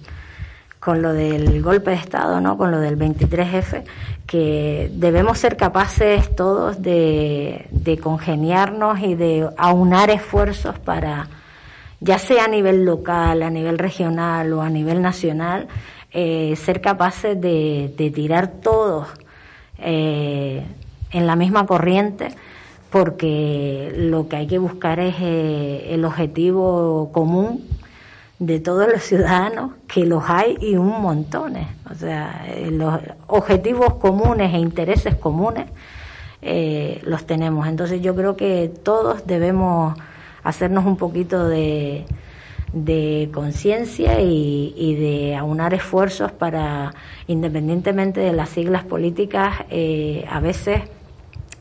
con 0.80 1.02
lo 1.02 1.12
del 1.12 1.62
golpe 1.62 1.90
de 1.90 1.96
Estado, 1.96 2.40
¿no? 2.40 2.56
con 2.56 2.70
lo 2.70 2.80
del 2.80 2.98
23F, 2.98 3.84
que 4.26 4.90
debemos 4.94 5.38
ser 5.38 5.56
capaces 5.58 6.34
todos 6.34 6.80
de, 6.80 7.66
de 7.70 7.98
congeniarnos 7.98 9.00
y 9.00 9.14
de 9.14 9.48
aunar 9.58 10.08
esfuerzos 10.08 10.78
para 10.78 11.28
ya 12.04 12.18
sea 12.18 12.44
a 12.44 12.48
nivel 12.48 12.84
local, 12.84 13.42
a 13.42 13.50
nivel 13.50 13.78
regional 13.78 14.52
o 14.52 14.62
a 14.62 14.70
nivel 14.70 15.00
nacional, 15.00 15.68
eh, 16.12 16.54
ser 16.56 16.80
capaces 16.80 17.40
de, 17.40 17.92
tirar 18.14 18.48
todos 18.48 19.08
eh, 19.78 20.62
en 21.10 21.26
la 21.26 21.34
misma 21.34 21.66
corriente, 21.66 22.28
porque 22.90 23.92
lo 23.96 24.28
que 24.28 24.36
hay 24.36 24.46
que 24.46 24.58
buscar 24.58 25.00
es 25.00 25.16
eh, 25.20 25.88
el 25.90 26.04
objetivo 26.04 27.10
común 27.12 27.64
de 28.38 28.60
todos 28.60 28.88
los 28.88 29.02
ciudadanos, 29.02 29.72
que 29.86 30.04
los 30.04 30.24
hay 30.28 30.56
y 30.60 30.76
un 30.76 31.00
montón. 31.00 31.56
O 31.90 31.94
sea, 31.94 32.44
eh, 32.48 32.70
los 32.70 33.00
objetivos 33.26 33.94
comunes 33.94 34.52
e 34.52 34.58
intereses 34.58 35.14
comunes 35.14 35.66
eh, 36.42 37.00
los 37.04 37.26
tenemos. 37.26 37.66
Entonces 37.66 38.02
yo 38.02 38.14
creo 38.14 38.36
que 38.36 38.70
todos 38.82 39.26
debemos 39.26 39.96
hacernos 40.44 40.84
un 40.84 40.96
poquito 40.96 41.48
de, 41.48 42.04
de 42.72 43.30
conciencia 43.32 44.20
y, 44.20 44.94
de 44.94 45.34
aunar 45.34 45.74
esfuerzos 45.74 46.30
para, 46.32 46.94
independientemente 47.26 48.20
de 48.20 48.32
las 48.32 48.50
siglas 48.50 48.84
políticas, 48.84 49.64
eh, 49.70 50.24
a 50.30 50.40
veces, 50.40 50.82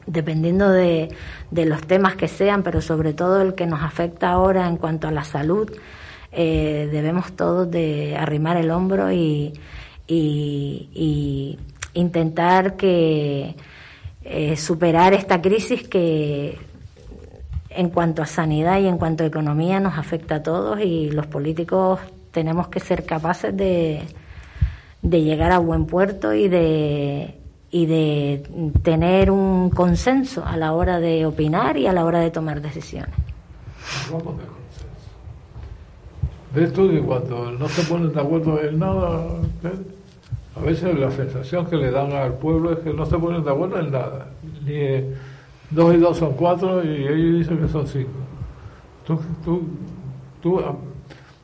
dependiendo 0.05 0.69
de, 0.69 1.09
de, 1.49 1.65
los 1.65 1.81
temas 1.81 2.15
que 2.15 2.27
sean, 2.27 2.61
pero 2.61 2.81
sobre 2.81 3.13
todo 3.13 3.41
el 3.41 3.55
que 3.55 3.65
nos 3.65 3.81
afecta 3.81 4.29
ahora 4.29 4.67
en 4.67 4.77
cuanto 4.77 5.07
a 5.07 5.11
la 5.11 5.23
salud, 5.23 5.71
eh, 6.31 6.89
debemos 6.91 7.33
todos 7.33 7.69
de 7.71 8.15
arrimar 8.17 8.57
el 8.57 8.69
hombro 8.69 9.11
y, 9.11 9.53
y 10.07 11.57
intentar 11.93 12.75
que 12.75 13.55
eh, 14.23 14.55
superar 14.55 15.13
esta 15.13 15.41
crisis 15.41 15.87
que 15.87 16.57
en 17.75 17.89
cuanto 17.89 18.21
a 18.21 18.25
sanidad 18.25 18.79
y 18.79 18.87
en 18.87 18.97
cuanto 18.97 19.23
a 19.23 19.27
economía 19.27 19.79
nos 19.79 19.97
afecta 19.97 20.35
a 20.35 20.43
todos 20.43 20.79
y 20.79 21.09
los 21.11 21.27
políticos 21.27 21.99
tenemos 22.31 22.67
que 22.67 22.79
ser 22.79 23.05
capaces 23.05 23.55
de, 23.55 24.01
de 25.01 25.21
llegar 25.21 25.51
a 25.51 25.59
buen 25.59 25.85
puerto 25.85 26.33
y 26.33 26.47
de 26.47 27.39
y 27.73 27.87
de 27.87 28.43
tener 28.83 29.31
un 29.31 29.71
consenso 29.71 30.45
a 30.45 30.55
la 30.57 30.73
hora 30.73 30.99
de 30.99 31.25
opinar 31.25 31.75
y 31.75 31.87
a 31.87 31.91
la 31.91 32.05
hora 32.05 32.19
de 32.19 32.29
tomar 32.29 32.61
decisiones. 32.61 33.15
Vamos 34.11 34.37
de 34.37 34.43
consenso. 34.45 34.85
Ves 36.53 36.71
tú 36.71 36.87
que 36.91 37.01
cuando 37.01 37.51
no 37.51 37.67
se 37.67 37.81
ponen 37.81 38.13
de 38.13 38.21
acuerdo 38.21 38.61
en 38.61 38.77
nada, 38.77 39.25
a 40.55 40.59
veces 40.59 40.99
la 40.99 41.09
sensación 41.09 41.65
que 41.65 41.77
le 41.77 41.89
dan 41.89 42.11
al 42.11 42.35
pueblo 42.35 42.73
es 42.73 42.79
que 42.79 42.93
no 42.93 43.07
se 43.07 43.17
ponen 43.17 43.43
de 43.43 43.49
acuerdo 43.49 43.79
en 43.79 43.91
nada. 43.91 44.27
Dos 45.73 45.93
y 45.93 45.97
dos 45.97 46.17
son 46.17 46.33
cuatro 46.33 46.83
y 46.83 47.07
ellos 47.07 47.39
dicen 47.39 47.57
que 47.57 47.67
son 47.67 47.87
cinco. 47.87 48.11
¿Tú, 49.05 49.19
tú, 49.43 49.61
tú, 50.41 50.61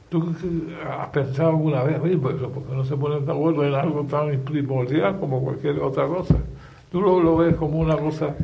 tú 0.09 0.35
has 0.89 1.07
pensado 1.09 1.49
alguna 1.49 1.83
vez, 1.83 1.99
oye, 2.01 2.17
pues, 2.17 2.35
porque 2.53 2.73
no 2.73 2.83
se 2.85 2.95
ponen 2.95 3.25
de 3.25 3.31
acuerdo 3.31 3.65
en 3.65 3.73
algo 3.73 4.03
tan 4.03 4.39
primordial 4.39 5.19
como 5.19 5.43
cualquier 5.43 5.79
otra 5.79 6.07
cosa? 6.07 6.35
Tú 6.91 7.01
lo, 7.01 7.21
lo 7.21 7.37
ves 7.37 7.55
como 7.55 7.79
una 7.79 7.97
cosa 7.97 8.35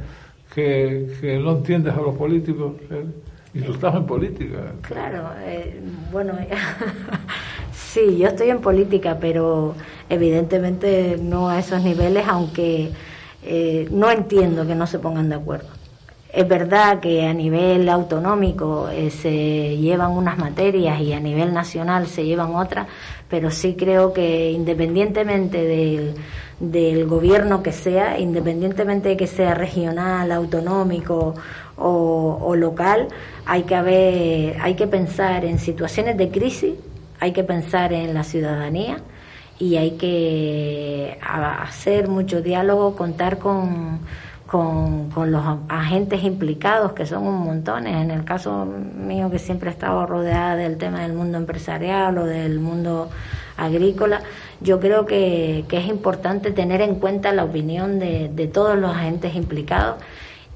que, 0.53 1.15
que 1.21 1.39
no 1.39 1.51
entiendes 1.51 1.93
a 1.93 2.01
los 2.01 2.15
políticos. 2.15 2.73
¿eh? 2.91 3.05
Y 3.53 3.61
tú 3.61 3.71
estás 3.71 3.95
en 3.95 4.05
política. 4.05 4.73
Claro, 4.81 5.29
eh, 5.45 5.79
bueno, 6.11 6.33
sí, 7.71 8.17
yo 8.17 8.27
estoy 8.27 8.49
en 8.49 8.59
política, 8.59 9.17
pero 9.19 9.75
evidentemente 10.09 11.17
no 11.21 11.49
a 11.49 11.59
esos 11.59 11.81
niveles, 11.81 12.25
aunque 12.27 12.91
eh, 13.43 13.87
no 13.91 14.11
entiendo 14.11 14.67
que 14.67 14.75
no 14.75 14.85
se 14.87 14.99
pongan 14.99 15.29
de 15.29 15.35
acuerdo. 15.35 15.69
Es 16.35 16.45
verdad 16.49 16.99
que 16.99 17.25
a 17.25 17.33
nivel 17.33 17.87
autonómico 17.87 18.89
eh, 18.89 19.09
se 19.09 19.77
llevan 19.77 20.11
unas 20.11 20.37
materias 20.37 20.99
y 20.99 21.13
a 21.13 21.19
nivel 21.21 21.53
nacional 21.53 22.07
se 22.07 22.25
llevan 22.25 22.55
otras, 22.55 22.87
pero 23.29 23.49
sí 23.49 23.77
creo 23.79 24.11
que 24.11 24.51
independientemente 24.51 25.63
del, 25.63 26.13
del 26.59 27.05
gobierno 27.05 27.63
que 27.63 27.71
sea, 27.71 28.19
independientemente 28.19 29.07
de 29.07 29.15
que 29.15 29.27
sea 29.27 29.53
regional, 29.53 30.29
autonómico 30.29 31.35
o, 31.77 32.53
local, 32.57 33.07
hay 33.45 33.63
que, 33.63 33.75
haber, 33.75 34.57
hay 34.59 34.75
que 34.75 34.87
pensar 34.87 35.45
en 35.45 35.57
situaciones 35.57 36.17
de 36.17 36.31
crisis, 36.31 36.73
hay 37.21 37.31
que 37.31 37.45
pensar 37.45 37.93
en 37.93 38.13
la 38.13 38.25
ciudadanía 38.25 38.97
y 39.57 39.77
hay 39.77 39.91
que 39.91 41.17
hacer 41.21 42.09
mucho 42.09 42.41
diálogo, 42.41 42.93
contar 42.97 43.39
con, 43.39 44.01
con, 44.47 45.09
con, 45.09 45.31
los 45.31 45.43
agentes 45.69 46.23
implicados, 46.23 46.93
que 46.93 47.05
son 47.05 47.25
un 47.27 47.39
montón. 47.39 47.87
En 47.87 48.11
el 48.11 48.23
caso 48.23 48.65
mío, 48.65 49.29
que 49.31 49.39
siempre 49.39 49.69
he 49.69 49.73
estado 49.73 50.05
rodeada 50.05 50.55
del 50.55 50.77
tema 50.77 51.01
del 51.01 51.13
mundo 51.13 51.37
empresarial 51.37 52.17
o 52.17 52.25
del 52.25 52.59
mundo 52.59 53.09
agrícola, 53.57 54.21
yo 54.61 54.79
creo 54.79 55.05
que, 55.05 55.65
que 55.67 55.77
es 55.77 55.87
importante 55.87 56.51
tener 56.51 56.81
en 56.81 56.95
cuenta 56.95 57.31
la 57.31 57.43
opinión 57.43 57.99
de, 57.99 58.29
de 58.29 58.47
todos 58.47 58.77
los 58.77 58.95
agentes 58.95 59.35
implicados 59.35 59.97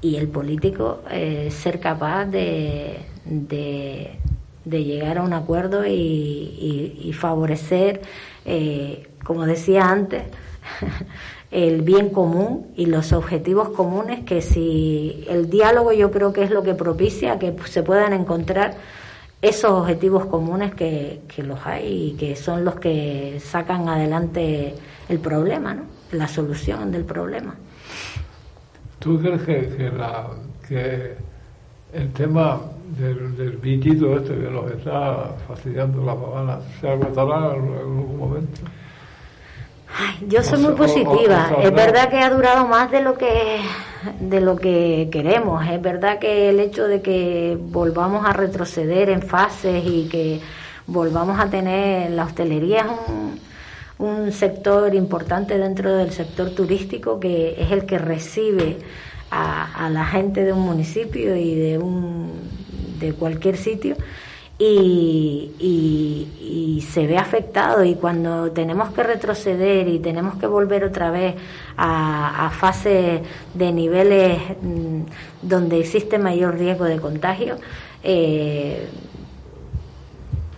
y 0.02 0.16
el 0.16 0.28
político 0.28 1.02
eh, 1.10 1.50
ser 1.50 1.80
capaz 1.80 2.26
de, 2.26 3.00
de, 3.24 4.18
llegar 4.64 5.18
a 5.18 5.22
un 5.22 5.32
acuerdo 5.32 5.84
y, 5.86 7.12
favorecer, 7.14 8.00
eh, 8.44 9.08
como 9.24 9.44
decía 9.44 9.84
antes, 9.84 10.22
el 11.50 11.82
bien 11.82 12.10
común 12.10 12.68
y 12.76 12.86
los 12.86 13.12
objetivos 13.12 13.70
comunes 13.70 14.24
que 14.24 14.40
si 14.40 15.24
el 15.28 15.50
diálogo 15.50 15.92
yo 15.92 16.10
creo 16.10 16.32
que 16.32 16.44
es 16.44 16.50
lo 16.50 16.62
que 16.62 16.74
propicia 16.74 17.38
que 17.38 17.54
se 17.66 17.82
puedan 17.82 18.12
encontrar 18.12 18.76
esos 19.42 19.70
objetivos 19.70 20.26
comunes 20.26 20.74
que, 20.74 21.22
que 21.34 21.42
los 21.42 21.58
hay 21.66 22.10
y 22.10 22.12
que 22.12 22.36
son 22.36 22.64
los 22.64 22.76
que 22.76 23.40
sacan 23.40 23.88
adelante 23.88 24.74
el 25.08 25.18
problema, 25.18 25.74
¿no? 25.74 25.82
la 26.12 26.28
solución 26.28 26.92
del 26.92 27.04
problema. 27.04 27.54
¿Tú 28.98 29.18
crees 29.18 29.42
que, 29.42 29.90
la, 29.90 30.28
que 30.68 31.14
el 31.94 32.12
tema 32.12 32.60
del, 32.98 33.36
del 33.36 33.56
bichito 33.56 34.16
este 34.18 34.34
que 34.34 34.50
nos 34.50 34.70
está 34.70 35.34
fastidiando 35.48 36.04
la 36.04 36.14
pavana 36.14 36.58
se 36.80 36.88
agotará 36.88 37.54
en 37.56 37.74
algún 37.78 38.18
momento? 38.18 38.60
Yo 40.28 40.42
soy 40.42 40.60
muy 40.60 40.74
positiva. 40.74 41.50
es 41.62 41.72
verdad 41.72 42.08
que 42.08 42.18
ha 42.18 42.30
durado 42.30 42.66
más 42.66 42.90
de 42.90 43.02
lo 43.02 43.16
que 43.16 43.60
de 44.20 44.40
lo 44.40 44.56
que 44.56 45.08
queremos. 45.12 45.66
Es 45.66 45.80
verdad 45.80 46.18
que 46.18 46.48
el 46.48 46.60
hecho 46.60 46.86
de 46.86 47.02
que 47.02 47.58
volvamos 47.60 48.24
a 48.24 48.32
retroceder 48.32 49.10
en 49.10 49.22
fases 49.22 49.84
y 49.84 50.08
que 50.08 50.40
volvamos 50.86 51.38
a 51.38 51.50
tener 51.50 52.10
la 52.10 52.24
hostelería 52.24 52.80
es 52.80 52.86
un, 53.08 53.40
un 54.00 54.32
sector 54.32 54.94
importante 54.94 55.58
dentro 55.58 55.94
del 55.94 56.12
sector 56.12 56.50
turístico 56.50 57.20
que 57.20 57.56
es 57.58 57.70
el 57.70 57.84
que 57.84 57.98
recibe 57.98 58.78
a, 59.30 59.88
la 59.90 60.06
gente 60.06 60.44
de 60.44 60.52
un 60.52 60.62
municipio 60.62 61.36
y 61.36 61.54
de, 61.54 61.78
un, 61.78 62.32
de 62.98 63.12
cualquier 63.12 63.56
sitio 63.56 63.96
y, 64.60 65.56
se 66.92 67.06
ve 67.06 67.18
afectado. 67.18 67.84
Y 67.84 67.94
cuando 67.94 68.50
tenemos 68.50 68.90
que 68.90 69.02
retroceder 69.02 69.88
y 69.88 69.98
tenemos 70.00 70.36
que 70.36 70.46
volver 70.46 70.84
otra 70.84 71.10
vez 71.10 71.34
a, 71.76 72.46
a 72.46 72.50
fases 72.50 73.20
de 73.54 73.72
niveles 73.72 74.38
mm, 74.60 75.02
donde 75.42 75.80
existe 75.80 76.18
mayor 76.18 76.58
riesgo 76.58 76.84
de 76.84 76.98
contagio, 76.98 77.56
eh, 78.02 78.88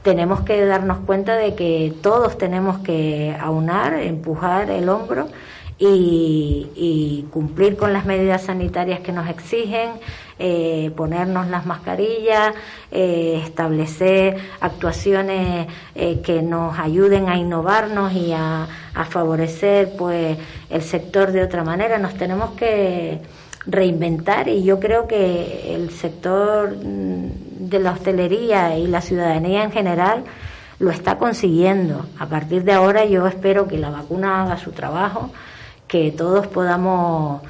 tenemos 0.03 0.41
que 0.41 0.65
darnos 0.65 0.99
cuenta 1.01 1.37
de 1.37 1.55
que 1.55 1.93
todos 2.03 2.37
tenemos 2.39 2.79
que 2.79 3.37
aunar, 3.41 3.95
empujar 3.95 4.71
el 4.71 4.89
hombro 4.89 5.29
y, 5.79 7.27
cumplir 7.31 7.77
con 7.77 7.93
las 7.93 8.05
medidas 8.05 8.43
sanitarias 8.43 9.01
que 9.01 9.13
nos 9.13 9.29
exigen, 9.29 9.91
eh, 10.39 10.91
ponernos 10.97 11.49
las 11.49 11.67
mascarillas, 11.67 12.55
eh, 12.91 13.41
establecer 13.45 14.37
actuaciones 14.61 15.67
eh, 15.95 16.21
que 16.23 16.43
nos 16.43 16.79
ayuden 16.79 17.29
a 17.29 17.37
innovarnos 17.37 18.13
y 18.13 18.33
a, 18.33 18.67
a, 18.95 19.05
favorecer 19.05 19.93
pues 19.97 20.39
el 20.71 20.83
sector 20.83 21.33
de 21.33 21.43
otra 21.43 21.65
manera. 21.65 21.99
Nos 21.99 22.15
tenemos 22.15 22.53
que 22.53 23.21
reinventar 23.67 24.49
y 24.49 24.65
yo 24.65 24.81
creo 24.81 25.07
que 25.07 25.75
el 25.75 25.91
sector 25.91 26.77
mm, 26.77 27.69
de 27.69 27.79
la 27.79 27.93
hostelería 27.93 28.77
y 28.77 28.87
la 28.87 29.01
ciudadanía 29.01 29.63
en 29.63 29.73
general 29.73 30.25
lo 30.79 30.91
está 30.91 31.17
consiguiendo. 31.17 32.07
A 32.19 32.27
partir 32.27 32.65
de 32.65 32.73
ahora 32.73 33.05
yo 33.05 33.27
espero 33.27 33.69
que 33.69 33.79
la 33.79 33.91
vacuna 33.91 34.43
haga 34.43 34.57
su 34.59 34.73
trabajo, 34.73 35.31
que 35.87 36.11
todos 36.11 36.49
podamos 36.49 37.43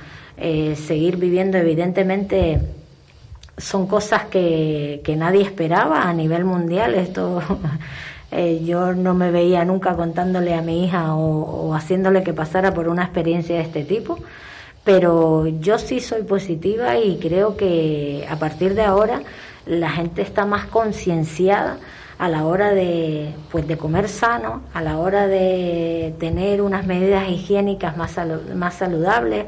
eh, 0.44 0.74
seguir 0.74 1.18
viviendo. 1.18 1.57
Evidentemente 1.57 2.61
son 3.57 3.87
cosas 3.87 4.24
que, 4.24 5.00
que, 5.05 5.14
nadie 5.14 5.42
esperaba 5.42 6.09
a 6.09 6.12
nivel 6.12 6.44
mundial. 6.44 6.96
Esto 6.96 7.40
eh, 8.33 8.61
yo 8.64 8.92
no 8.92 9.14
me 9.14 9.31
veía 9.31 9.64
nunca 9.64 9.94
contándole 9.94 10.52
a 10.55 10.61
mi 10.61 10.85
hija 10.85 11.14
o, 11.14 11.72
haciéndole 11.74 12.24
que 12.24 12.33
pasara 12.33 12.74
por 12.74 12.88
una 12.88 13.05
experiencia 13.05 13.55
de 13.55 13.62
este 13.62 13.85
tipo. 13.85 14.18
Pero 14.83 15.46
yo 15.46 15.78
sí 15.78 16.00
soy 16.00 16.22
positiva 16.24 16.98
y 16.98 17.18
creo 17.18 17.57
que 17.57 18.26
a 18.28 18.35
partir 18.35 18.74
de 18.74 18.83
ahora 18.83 19.22
la 19.64 19.90
gente 19.90 20.22
está 20.22 20.44
más 20.44 20.64
concienciada 20.64 21.78
a 22.18 22.28
la 22.28 22.44
hora 22.46 22.74
de, 22.74 23.33
pues, 23.52 23.68
de 23.68 23.78
comer 23.78 24.09
sano, 24.09 24.62
a 24.74 24.83
la 24.83 24.98
hora 24.98 25.28
de 25.28 26.14
tener 26.18 26.62
unas 26.62 26.85
medidas 26.85 27.28
higiénicas 27.28 27.96
más, 27.96 28.16
más 28.57 28.74
saludables 28.74 29.46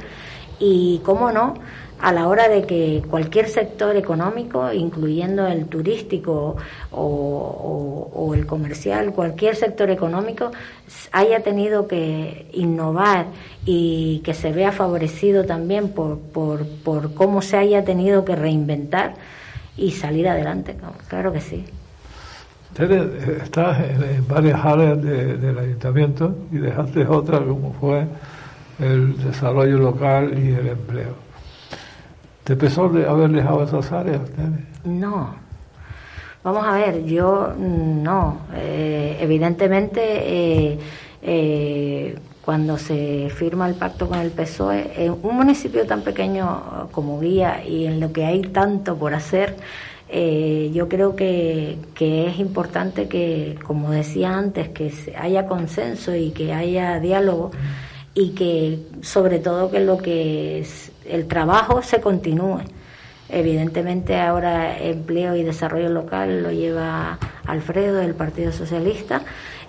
y, 0.64 1.00
cómo 1.04 1.30
no, 1.30 1.54
a 2.00 2.12
la 2.12 2.26
hora 2.26 2.48
de 2.48 2.64
que 2.64 3.02
cualquier 3.08 3.48
sector 3.48 3.96
económico, 3.96 4.72
incluyendo 4.72 5.46
el 5.46 5.66
turístico 5.66 6.56
o, 6.90 8.32
el 8.34 8.46
comercial, 8.46 9.12
cualquier 9.12 9.56
sector 9.56 9.90
económico, 9.90 10.50
haya 11.12 11.40
tenido 11.40 11.86
que 11.86 12.48
innovar 12.52 13.26
y 13.64 14.20
que 14.24 14.34
se 14.34 14.52
vea 14.52 14.72
favorecido 14.72 15.44
también 15.44 15.90
por, 15.90 16.18
por, 16.18 16.66
por 16.66 17.14
cómo 17.14 17.42
se 17.42 17.56
haya 17.56 17.84
tenido 17.84 18.24
que 18.24 18.34
reinventar 18.34 19.14
y 19.76 19.92
salir 19.92 20.28
adelante. 20.28 20.76
Claro 21.08 21.32
que 21.32 21.40
sí. 21.40 21.64
Usted 22.72 23.40
está 23.42 23.86
en, 23.86 24.26
varias 24.26 24.64
áreas 24.64 25.00
del 25.00 25.58
ayuntamiento 25.58 26.34
y 26.50 26.56
dejaste 26.56 27.06
otra 27.06 27.38
como 27.38 27.72
fue 27.74 28.04
el 28.78 29.22
desarrollo 29.22 29.78
local 29.78 30.32
y 30.38 30.52
el 30.52 30.68
empleo. 30.68 31.14
¿Te 32.44 32.56
pesó 32.56 32.88
de 32.90 33.08
haber 33.08 33.30
dejado 33.30 33.64
esas 33.64 33.90
áreas? 33.90 34.20
No. 34.84 35.34
Vamos 36.42 36.64
a 36.66 36.72
ver, 36.72 37.04
yo 37.06 37.54
no. 37.58 38.40
Eh, 38.54 39.16
evidentemente, 39.18 40.02
eh, 40.02 40.78
eh, 41.22 42.18
cuando 42.44 42.76
se 42.76 43.30
firma 43.34 43.66
el 43.66 43.74
pacto 43.76 44.06
con 44.08 44.18
el 44.18 44.30
PSOE, 44.30 45.06
en 45.06 45.16
un 45.22 45.36
municipio 45.36 45.86
tan 45.86 46.02
pequeño 46.02 46.90
como 46.92 47.18
Guía 47.18 47.64
y 47.66 47.86
en 47.86 47.98
lo 47.98 48.12
que 48.12 48.26
hay 48.26 48.42
tanto 48.42 48.94
por 48.96 49.14
hacer, 49.14 49.56
yo 50.12 50.88
creo 50.88 51.16
que, 51.16 51.78
que, 51.94 52.28
es 52.28 52.38
importante 52.38 53.08
que, 53.08 53.58
como 53.66 53.90
decía 53.90 54.36
antes, 54.36 54.68
que 54.68 54.92
haya 55.18 55.46
consenso 55.46 56.14
y 56.14 56.30
que 56.30 56.52
haya 56.52 57.00
diálogo 57.00 57.50
y 58.14 58.30
que 58.30 58.78
sobre 59.02 59.38
todo 59.40 59.70
que 59.70 59.80
lo 59.80 59.98
que 59.98 60.60
es 60.60 60.92
el 61.04 61.26
trabajo 61.26 61.82
se 61.82 62.00
continúe. 62.00 62.60
Evidentemente 63.28 64.20
ahora 64.20 64.78
empleo 64.78 65.34
y 65.34 65.42
desarrollo 65.42 65.88
local 65.88 66.42
lo 66.42 66.52
lleva 66.52 67.18
Alfredo 67.46 67.96
del 67.96 68.14
Partido 68.14 68.52
Socialista 68.52 69.22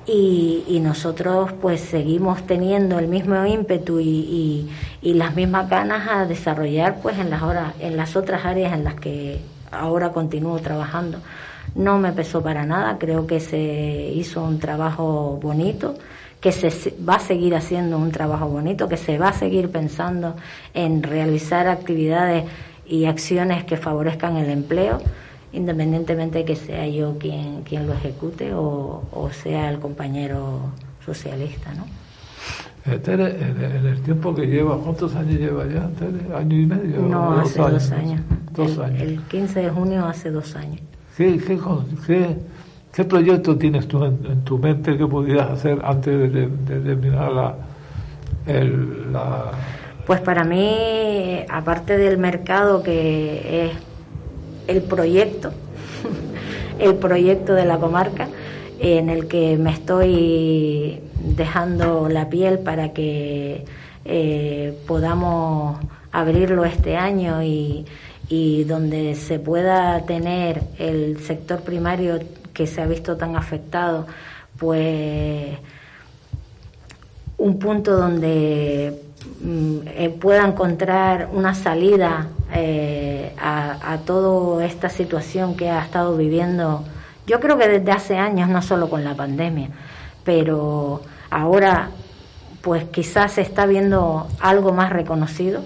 y, 0.07 0.79
nosotros 0.83 1.51
pues 1.61 1.81
seguimos 1.81 2.45
teniendo 2.45 2.99
el 2.99 3.07
mismo 3.07 3.43
ímpetu 3.43 3.99
y, 3.99 4.69
las 5.01 5.35
mismas 5.35 5.69
ganas 5.69 6.07
a 6.07 6.25
desarrollar 6.25 6.99
pues 7.01 7.17
en 7.17 7.29
las 7.29 7.41
horas, 7.41 7.73
en 7.79 7.97
las 7.97 8.15
otras 8.15 8.45
áreas 8.45 8.73
en 8.73 8.83
las 8.83 8.95
que 8.95 9.39
ahora 9.71 10.11
continúo 10.11 10.59
trabajando. 10.59 11.19
No 11.73 11.97
me 11.97 12.11
pesó 12.11 12.43
para 12.43 12.65
nada, 12.65 12.97
creo 12.99 13.25
que 13.25 13.39
se 13.39 14.11
hizo 14.13 14.43
un 14.43 14.59
trabajo 14.59 15.39
bonito 15.41 15.95
que 16.45 16.51
se 16.51 16.93
va 17.03 17.15
a 17.15 17.19
seguir 17.19 17.55
haciendo 17.55 17.97
un 17.97 18.11
trabajo 18.11 18.47
bonito, 18.47 18.87
que 18.87 18.97
se 18.97 19.17
va 19.17 19.29
a 19.29 19.33
seguir 19.33 19.71
pensando 19.71 20.35
en 20.75 21.01
realizar 21.01 21.65
actividades 21.65 22.43
y 22.85 23.05
acciones 23.05 23.63
que 23.63 23.77
favorezcan 23.77 24.37
el 24.37 24.51
empleo, 24.51 25.01
independientemente 25.53 26.37
de 26.37 26.45
que 26.45 26.55
sea 26.55 26.87
yo 26.87 27.17
quien, 27.17 27.63
quien 27.63 27.87
lo 27.87 27.93
ejecute 27.93 28.51
o, 28.53 29.01
sea 29.31 29.71
el 29.71 29.79
compañero 29.79 30.59
socialista, 31.03 31.73
¿no? 31.73 31.87
Eh, 32.93 32.99
Tere, 32.99 33.39
en 33.41 33.87
el 33.87 34.01
tiempo 34.03 34.35
que 34.35 34.45
lleva, 34.45 34.77
¿cuántos 34.77 35.15
años 35.15 35.39
lleva 35.39 35.65
ya, 35.65 35.89
Tere? 35.97 36.31
¿Año 36.37 36.57
y 36.57 36.65
medio? 36.67 36.99
No, 36.99 37.39
hace 37.39 37.57
dos 37.57 37.89
años. 37.89 38.21
Dos 38.51 38.77
años. 38.77 39.01
El 39.01 39.19
15 39.23 39.61
de 39.61 39.69
junio 39.71 40.05
hace 40.05 40.29
dos 40.29 40.55
años. 40.55 40.81
¿Qué, 41.17 41.39
qué, 41.39 41.59
qué 42.05 42.37
¿Qué 42.95 43.03
proyecto 43.03 43.57
tienes 43.57 43.89
tú 43.89 44.05
en, 44.05 44.45
tu 44.45 44.57
mente 44.57 44.97
que 44.97 45.05
podías 45.05 45.49
hacer 45.49 45.81
antes 45.83 46.31
de, 46.31 46.47
terminar 46.79 47.29
la. 47.29 47.55
Pues 50.05 50.21
para 50.21 50.45
mí, 50.45 51.43
aparte 51.49 51.97
del 51.97 52.17
mercado 52.17 52.83
que 52.83 53.65
es 53.65 53.71
el 54.67 54.81
proyecto, 54.83 55.51
el 56.79 56.95
proyecto 56.95 57.53
de 57.53 57.65
la 57.65 57.79
comarca, 57.79 58.29
en 58.79 59.09
el 59.09 59.27
que 59.27 59.57
me 59.57 59.71
estoy 59.71 61.01
dejando 61.19 62.07
la 62.07 62.29
piel 62.29 62.59
para 62.59 62.93
que 62.93 63.65
eh, 64.05 64.73
podamos 64.87 65.79
abrirlo 66.13 66.63
este 66.63 66.95
año 66.95 67.43
y 67.43 68.63
donde 68.63 69.15
se 69.15 69.37
pueda 69.37 69.99
tener 70.05 70.61
el 70.79 71.19
sector 71.19 71.59
primario 71.59 72.19
que 72.55 72.65
se 72.65 72.81
ha 72.81 72.87
visto 72.87 73.17
tan 73.17 73.35
afectado, 73.35 74.07
pues 74.57 75.57
un 77.37 77.59
punto 77.59 77.97
donde 77.97 78.97
mm, 79.41 79.77
eh, 79.87 80.09
pueda 80.19 80.47
encontrar 80.47 81.29
una 81.33 81.53
salida 81.53 82.29
eh, 82.53 83.35
a, 83.37 83.93
a 83.93 83.97
toda 83.99 84.65
esta 84.65 84.89
situación 84.89 85.55
que 85.57 85.69
ha 85.69 85.83
estado 85.83 86.15
viviendo, 86.15 86.83
yo 87.27 87.39
creo 87.39 87.57
que 87.57 87.67
desde 87.67 87.91
hace 87.91 88.17
años, 88.17 88.47
no 88.49 88.61
solo 88.61 88.89
con 88.89 89.03
la 89.03 89.15
pandemia, 89.15 89.69
pero 90.23 91.01
ahora 91.29 91.89
pues 92.61 92.85
quizás 92.85 93.33
se 93.33 93.41
está 93.41 93.65
viendo 93.65 94.27
algo 94.39 94.71
más 94.73 94.91
reconocido 94.91 95.61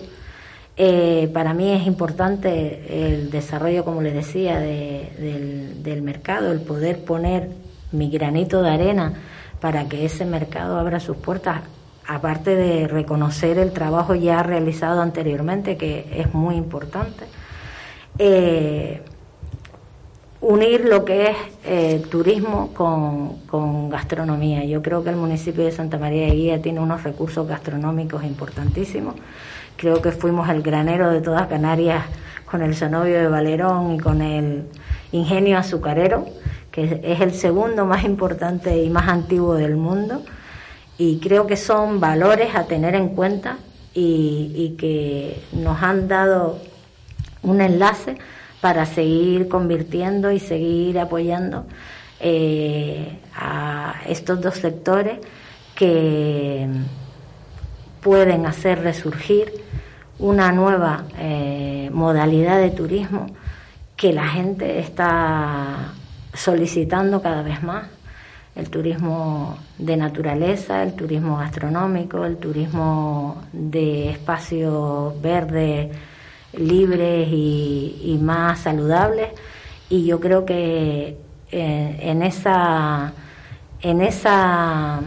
eh, 0.81 1.29
para 1.33 1.53
mí 1.53 1.73
es 1.73 1.85
importante 1.85 3.11
el 3.11 3.31
desarrollo, 3.31 3.83
como 3.83 4.01
les 4.01 4.13
decía, 4.13 4.59
del, 4.59 6.01
mercado, 6.01 6.53
el 6.53 6.61
poder 6.61 7.03
poner 7.03 7.49
mi 7.91 8.09
granito 8.09 8.61
de 8.61 8.69
arena 8.69 9.13
para 9.59 9.89
que 9.89 10.05
ese 10.05 10.23
mercado 10.23 10.79
abra 10.79 11.01
sus 11.01 11.17
puertas, 11.17 11.63
aparte 12.07 12.55
de 12.55 12.87
reconocer 12.87 13.57
el 13.57 13.73
trabajo 13.73 14.15
ya 14.15 14.41
realizado 14.41 15.01
anteriormente, 15.01 15.75
que 15.75 16.05
es 16.15 16.33
muy 16.33 16.55
importante. 16.55 17.25
Eh, 18.17 19.01
unir 20.39 20.85
lo 20.85 21.03
que 21.03 21.31
es 21.31 21.37
eh, 21.65 22.01
turismo 22.09 22.73
con, 22.73 23.39
con, 23.47 23.89
gastronomía. 23.89 24.63
Yo 24.63 24.81
creo 24.81 25.03
que 25.03 25.09
el 25.09 25.17
municipio 25.17 25.65
de 25.65 25.73
Santa 25.73 25.97
María 25.97 26.27
de 26.27 26.31
Guía 26.31 26.61
tiene 26.61 26.79
unos 26.79 27.03
recursos 27.03 27.45
gastronómicos 27.45 28.23
importantísimos 28.23 29.15
Creo 29.79 30.01
que 30.01 30.11
fuimos 30.11 30.49
el 30.49 30.61
granero 30.61 31.09
de 31.09 31.21
todas 31.21 31.47
Canarias 31.47 32.03
con 32.43 32.61
el 32.61 32.75
Sonovio 32.75 33.17
de 33.17 33.29
Valerón 33.29 33.93
y 33.93 33.97
con 33.97 34.21
el 34.21 34.65
Ingenio 35.13 35.57
Azucarero, 35.57 36.25
que 36.69 36.99
es 37.01 37.21
el 37.21 37.33
segundo 37.33 37.85
más 37.85 38.03
importante 38.03 38.83
y 38.83 38.89
más 38.89 39.07
antiguo 39.07 39.53
del 39.53 39.77
mundo. 39.77 40.21
Y 40.97 41.19
creo 41.19 41.47
que 41.47 41.55
son 41.55 42.01
valores 42.01 42.55
a 42.55 42.65
tener 42.65 42.93
en 42.93 43.15
cuenta 43.15 43.57
y, 43.93 44.75
que 44.77 45.41
nos 45.53 45.81
han 45.81 46.09
dado 46.09 46.59
un 47.41 47.61
enlace 47.61 48.17
para 48.59 48.85
seguir 48.85 49.47
convirtiendo 49.47 50.29
y 50.33 50.41
seguir 50.41 50.99
apoyando 50.99 51.63
eh, 52.19 53.17
a 53.33 53.93
estos 54.09 54.41
dos 54.41 54.55
sectores 54.55 55.19
que 55.73 56.67
pueden 58.01 58.45
hacer 58.45 58.81
resurgir 58.81 59.52
una 60.19 60.52
nueva 60.52 61.06
eh, 61.17 61.89
modalidad 61.93 62.60
de 62.60 62.71
turismo 62.71 63.27
que 63.95 64.13
la 64.13 64.27
gente 64.27 64.79
está 64.79 65.93
solicitando 66.33 67.21
cada 67.21 67.41
vez 67.41 67.63
más. 67.63 67.87
El 68.56 68.69
turismo 68.69 69.58
de 69.77 69.95
naturaleza, 69.95 70.83
el 70.83 70.93
turismo 70.93 71.37
gastronómico, 71.37 72.25
el 72.25 72.37
turismo 72.37 73.43
de 73.54 74.10
espacios 74.10 75.21
verdes, 75.21 75.95
libres 76.54 77.27
y, 77.31 78.19
más 78.21 78.60
saludables. 78.60 79.29
Y 79.89 80.06
yo 80.06 80.19
creo 80.19 80.45
que 80.45 81.17
eh, 81.52 82.00
en 82.02 82.21
esa 82.21 83.13
en 83.81 84.02
esa 84.02 85.00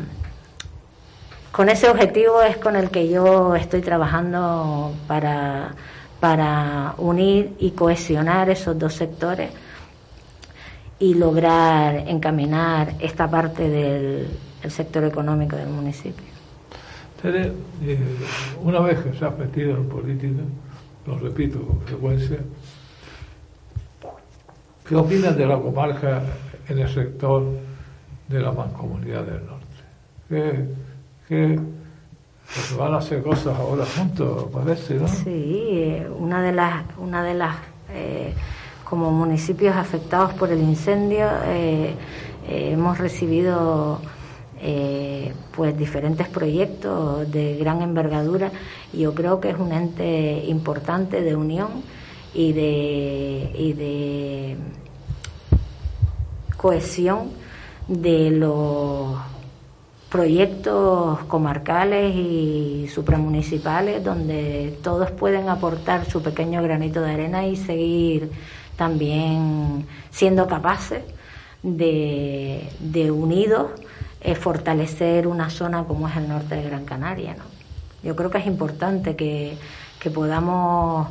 con 1.52 1.68
ese 1.68 1.88
objetivo 1.88 2.42
es 2.42 2.56
con 2.56 2.76
el 2.76 2.90
que 2.90 3.08
yo 3.08 3.54
estoy 3.54 3.82
trabajando 3.82 4.94
para, 5.06 5.74
para 6.18 6.94
unir 6.96 7.54
y 7.58 7.72
cohesionar 7.72 8.48
esos 8.48 8.78
dos 8.78 8.94
sectores 8.94 9.50
y 10.98 11.14
lograr 11.14 12.08
encaminar 12.08 12.94
esta 13.00 13.30
parte 13.30 13.68
del, 13.68 14.28
sector 14.68 15.04
económico 15.04 15.56
del 15.56 15.68
municipio. 15.68 16.24
Eh, 17.24 17.52
una 18.62 18.80
vez 18.80 19.00
que 19.00 19.12
se 19.12 19.24
ha 19.24 19.30
metido 19.30 19.76
en 19.76 19.88
política, 19.88 20.42
lo 21.06 21.18
repito 21.18 21.60
con 21.60 21.80
frecuencia, 21.82 22.38
¿qué 24.88 24.96
opinas 24.96 25.36
de 25.36 25.46
la 25.46 25.58
comarca 25.58 26.22
en 26.68 26.78
el 26.78 26.88
sector 26.88 27.44
de 28.28 28.40
la 28.40 28.52
mancomunidad 28.52 29.24
del 29.24 29.40
norte? 29.44 30.72
Que 31.28 31.58
pues, 32.46 32.76
van 32.76 32.94
a 32.94 32.98
hacer 32.98 33.22
cosas 33.22 33.58
ahora 33.58 33.84
juntos, 33.84 34.46
parece, 34.52 34.94
¿no? 34.94 35.08
Sí, 35.08 35.96
una 36.18 36.42
de 36.42 36.52
las, 36.52 36.84
una 36.98 37.22
de 37.22 37.34
las 37.34 37.56
eh, 37.90 38.34
como 38.92 39.10
municipios 39.10 39.74
afectados 39.74 40.34
por 40.34 40.52
el 40.52 40.60
incendio, 40.60 41.26
eh, 41.46 41.94
eh, 42.46 42.70
hemos 42.72 42.98
recibido 42.98 44.02
eh, 44.60 45.32
pues 45.56 45.74
diferentes 45.78 46.28
proyectos 46.28 47.32
de 47.32 47.56
gran 47.56 47.80
envergadura 47.80 48.52
y 48.92 48.98
yo 48.98 49.14
creo 49.14 49.40
que 49.40 49.48
es 49.48 49.58
un 49.58 49.72
ente 49.72 50.44
importante 50.46 51.22
de 51.22 51.34
unión 51.34 51.82
y 52.34 52.52
de, 52.52 53.50
y 53.58 53.72
de 53.72 54.56
cohesión 56.58 57.30
de 57.88 58.30
los 58.30 59.16
proyectos 60.12 61.20
comarcales 61.20 62.14
y 62.14 62.86
supramunicipales 62.92 64.04
donde 64.04 64.78
todos 64.82 65.10
pueden 65.10 65.48
aportar 65.48 66.04
su 66.04 66.22
pequeño 66.22 66.62
granito 66.62 67.00
de 67.00 67.12
arena 67.12 67.46
y 67.46 67.56
seguir 67.56 68.30
también 68.76 69.86
siendo 70.10 70.46
capaces 70.46 71.02
de, 71.62 72.68
de 72.78 73.10
unidos 73.10 73.70
eh, 74.24 74.36
fortalecer 74.36 75.26
una 75.26 75.50
zona 75.50 75.82
como 75.82 76.08
es 76.08 76.16
el 76.16 76.28
norte 76.28 76.54
de 76.54 76.62
Gran 76.62 76.84
Canaria. 76.84 77.34
¿no? 77.34 77.42
Yo 78.04 78.14
creo 78.14 78.30
que 78.30 78.38
es 78.38 78.46
importante 78.46 79.16
que, 79.16 79.56
podamos 80.14 81.08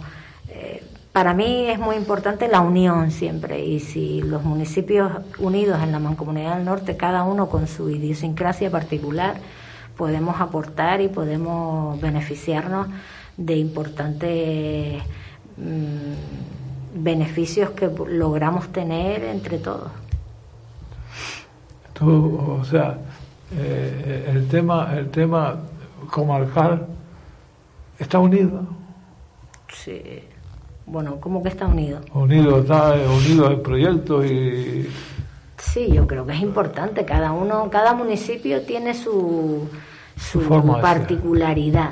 eh, 0.50 0.84
para 1.12 1.34
mí 1.34 1.68
es 1.68 1.78
muy 1.78 1.98
importante 1.98 2.48
la 2.48 2.62
unión 2.62 3.12
siempre 3.12 3.64
y 3.66 3.80
si 3.82 4.22
los 4.22 4.44
municipios 4.44 5.12
unidos 5.40 5.82
en 5.84 5.92
la 5.92 6.00
Mancomunidad 6.00 6.56
del 6.56 6.66
Norte, 6.66 6.96
cada 6.96 7.24
uno 7.24 7.50
con 7.50 7.68
su 7.68 7.90
idiosincrasia 7.90 8.72
particular, 8.72 9.36
podemos 9.98 10.40
aportar 10.40 11.02
y 11.02 11.10
podemos 11.10 12.00
beneficiarnos 12.00 12.88
de 13.36 13.56
importantes 13.58 15.04
mm, 15.58 17.04
beneficios 17.04 17.72
que 17.72 17.88
logramos 18.08 18.70
tener 18.70 19.26
entre 19.26 19.58
todos. 19.58 19.92
Tú, 21.94 22.58
o 22.62 22.64
sea, 22.64 22.98
eh, 23.54 24.30
el 24.30 24.48
tema, 24.48 24.98
el 24.98 25.10
tema 25.10 25.60
comarcal 26.10 26.88
está 28.00 28.18
unido. 28.18 28.62
Sí 29.68 30.02
bueno, 30.92 31.22
¿cómo 31.22 31.42
que 31.42 31.48
está 31.48 31.68
unido? 31.68 32.02
Unido, 32.14 32.60
está 32.60 32.94
unido 32.94 33.48
el 33.48 33.62
proyecto 33.62 34.26
y... 34.26 34.90
Sí, 35.58 35.90
yo 35.90 36.06
creo 36.06 36.26
que 36.26 36.34
es 36.34 36.42
importante. 36.42 37.06
Cada 37.06 37.32
uno, 37.32 37.70
cada 37.72 37.94
municipio 37.94 38.64
tiene 38.64 38.94
su, 38.94 39.70
su, 40.18 40.42
particularidad, 40.82 41.92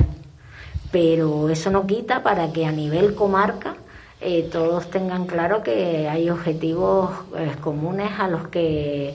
pero 0.91 1.47
eso 1.47 1.71
no 1.71 1.87
quita 1.87 2.23
para 2.23 2.51
que 2.51 2.65
a 2.65 2.73
nivel 2.73 3.15
comarca 3.15 3.75
eh, 4.19 4.49
todos 4.51 4.89
tengan 4.89 5.25
claro 5.25 5.63
que 5.63 6.09
hay 6.09 6.29
objetivos 6.29 7.09
eh, 7.37 7.51
comunes 7.61 8.11
a 8.19 8.27
los 8.27 8.49
que 8.49 9.13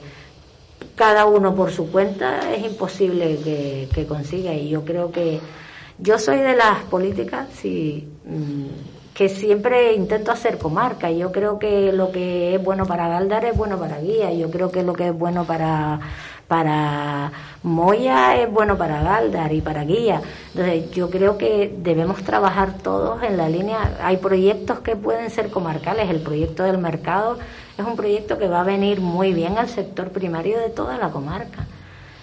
cada 0.95 1.27
uno 1.27 1.53
por 1.53 1.71
su 1.71 1.91
cuenta 1.91 2.51
es 2.55 2.65
imposible 2.65 3.37
que, 3.43 3.87
que 3.93 4.07
consiga. 4.07 4.51
Y 4.51 4.69
yo 4.69 4.83
creo 4.83 5.11
que 5.11 5.39
yo 5.99 6.17
soy 6.17 6.39
de 6.39 6.55
las 6.55 6.83
políticas, 6.85 7.49
si 7.53 8.09
que 9.15 9.29
siempre 9.29 9.93
intento 9.93 10.31
hacer 10.31 10.57
comarca. 10.57 11.09
Yo 11.09 11.31
creo 11.31 11.57
que 11.57 11.93
lo 11.93 12.11
que 12.11 12.53
es 12.53 12.63
bueno 12.63 12.85
para 12.85 13.07
Galdar 13.07 13.45
es 13.45 13.57
bueno 13.57 13.79
para 13.79 13.99
Guía. 13.99 14.31
Yo 14.33 14.51
creo 14.51 14.71
que 14.71 14.83
lo 14.83 14.93
que 14.93 15.07
es 15.07 15.17
bueno 15.17 15.45
para 15.45 16.01
para 16.47 17.31
Moya 17.63 18.39
es 18.39 18.51
bueno 18.51 18.77
para 18.77 19.01
Galdar 19.01 19.51
y 19.53 19.61
para 19.61 19.83
Guía. 19.85 20.21
Entonces, 20.49 20.91
yo 20.91 21.09
creo 21.09 21.37
que 21.37 21.73
debemos 21.77 22.23
trabajar 22.23 22.77
todos 22.83 23.23
en 23.23 23.37
la 23.37 23.49
línea. 23.49 23.97
Hay 24.03 24.17
proyectos 24.17 24.81
que 24.81 24.95
pueden 24.95 25.31
ser 25.31 25.49
comarcales. 25.49 26.09
El 26.09 26.19
proyecto 26.19 26.63
del 26.63 26.77
mercado 26.77 27.39
es 27.77 27.85
un 27.85 27.95
proyecto 27.95 28.37
que 28.37 28.49
va 28.49 28.61
a 28.61 28.63
venir 28.63 28.99
muy 28.99 29.33
bien 29.33 29.57
al 29.57 29.69
sector 29.69 30.09
primario 30.09 30.59
de 30.59 30.69
toda 30.69 30.97
la 30.97 31.09
comarca. 31.09 31.65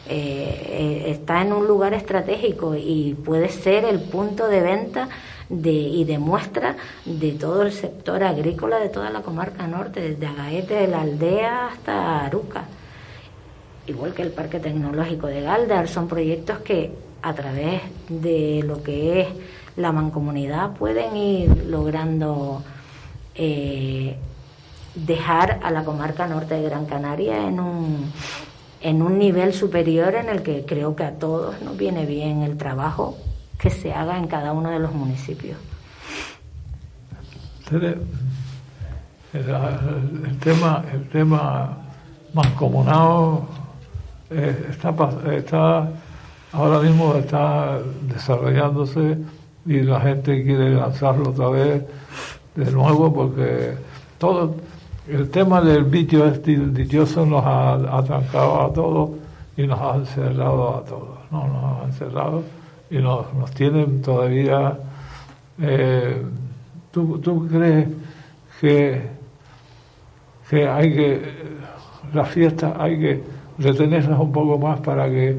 Eh, 0.08 0.66
eh, 0.68 1.04
está 1.10 1.42
en 1.42 1.52
un 1.52 1.66
lugar 1.66 1.94
estratégico 1.94 2.74
y 2.76 3.14
puede 3.24 3.48
ser 3.48 3.84
el 3.84 4.00
punto 4.00 4.46
de 4.46 4.60
venta 4.60 5.08
de, 5.52 5.70
y 5.70 6.04
de 6.04 6.18
muestra 6.18 6.76
de 7.04 7.32
todo 7.32 7.62
el 7.62 7.72
sector 7.72 8.24
agrícola 8.24 8.78
de 8.78 8.88
toda 8.88 9.10
la 9.10 9.20
comarca 9.20 9.66
norte, 9.66 10.00
desde 10.00 10.26
Agaete 10.26 10.74
de 10.74 10.88
la 10.88 11.02
aldea 11.02 11.66
hasta 11.68 12.24
Aruca. 12.24 12.64
Igual 13.86 14.14
que 14.14 14.22
el 14.22 14.30
Parque 14.30 14.60
Tecnológico 14.60 15.26
de 15.26 15.42
Galdar, 15.42 15.88
son 15.88 16.08
proyectos 16.08 16.60
que 16.60 16.92
a 17.20 17.34
través 17.34 17.82
de 18.08 18.62
lo 18.64 18.82
que 18.82 19.20
es 19.20 19.28
la 19.76 19.92
mancomunidad 19.92 20.72
pueden 20.72 21.16
ir 21.16 21.64
logrando 21.66 22.62
eh, 23.34 24.16
dejar 24.94 25.60
a 25.62 25.70
la 25.70 25.84
comarca 25.84 26.26
norte 26.26 26.54
de 26.54 26.62
Gran 26.62 26.86
Canaria 26.86 27.46
en 27.46 27.60
un, 27.60 28.12
en 28.80 29.02
un 29.02 29.18
nivel 29.18 29.52
superior 29.52 30.14
en 30.14 30.28
el 30.28 30.42
que 30.42 30.64
creo 30.64 30.96
que 30.96 31.04
a 31.04 31.12
todos 31.12 31.60
nos 31.60 31.76
viene 31.76 32.06
bien 32.06 32.42
el 32.42 32.56
trabajo 32.56 33.16
que 33.62 33.70
se 33.70 33.92
haga 33.92 34.18
en 34.18 34.26
cada 34.26 34.52
uno 34.52 34.70
de 34.70 34.80
los 34.80 34.92
municipios. 34.92 35.56
El, 37.70 37.96
tema, 40.40 40.84
el 40.92 41.08
tema 41.08 41.78
mancomunado 42.34 43.46
eh, 44.30 44.66
está, 44.68 44.92
está 45.32 45.88
ahora 46.52 46.80
mismo 46.80 47.14
está 47.14 47.78
desarrollándose 48.02 49.16
y 49.64 49.80
la 49.80 50.00
gente 50.00 50.42
quiere 50.42 50.74
lanzarlo 50.74 51.30
otra 51.30 51.48
vez 51.48 51.84
de 52.56 52.70
nuevo 52.70 53.14
porque 53.14 53.74
todo 54.18 54.56
el 55.08 55.30
tema 55.30 55.62
del 55.62 55.84
bicho 55.84 56.26
este 56.26 56.56
dichoso 56.56 57.24
nos 57.24 57.44
ha 57.44 57.74
atrancado 57.96 58.62
a 58.66 58.72
todos 58.72 59.10
y 59.56 59.66
nos 59.66 59.80
ha 59.80 59.94
encerrado 59.96 60.76
a 60.76 60.84
todos, 60.84 61.18
no 61.30 61.46
nos 61.46 61.80
ha 61.80 61.84
encerrado 61.86 62.42
y 62.92 62.98
nos, 62.98 63.32
nos 63.34 63.50
tienen 63.52 64.02
todavía... 64.02 64.78
Eh, 65.60 66.22
¿tú, 66.90 67.18
¿tú, 67.18 67.48
crees 67.48 67.88
que, 68.60 69.02
que 70.48 70.68
hay 70.68 70.94
que... 70.94 71.22
las 72.12 72.28
fiestas 72.28 72.74
hay 72.78 72.98
que 72.98 73.22
retenerlas 73.58 74.20
un 74.20 74.30
poco 74.30 74.58
más 74.58 74.80
para 74.80 75.08
que 75.08 75.36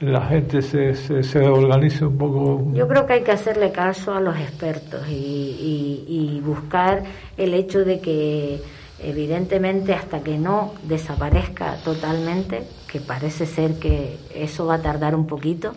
la 0.00 0.20
gente 0.26 0.62
se, 0.62 0.94
se, 0.94 1.38
organice 1.38 2.04
un 2.04 2.18
poco. 2.18 2.72
Yo 2.72 2.88
creo 2.88 3.06
que 3.06 3.12
hay 3.14 3.22
que 3.22 3.30
hacerle 3.32 3.70
caso 3.70 4.12
a 4.12 4.20
los 4.20 4.36
expertos 4.36 5.06
y, 5.08 6.04
y, 6.08 6.40
buscar 6.40 7.04
el 7.36 7.54
hecho 7.54 7.84
de 7.84 8.00
que 8.00 8.60
evidentemente 8.98 9.94
hasta 9.94 10.20
que 10.20 10.38
no 10.38 10.74
desaparezca 10.82 11.76
totalmente, 11.84 12.64
que 12.90 13.00
parece 13.00 13.46
ser 13.46 13.78
que 13.78 14.18
eso 14.34 14.66
va 14.66 14.74
a 14.74 14.82
tardar 14.82 15.14
un 15.14 15.28
poquito, 15.28 15.72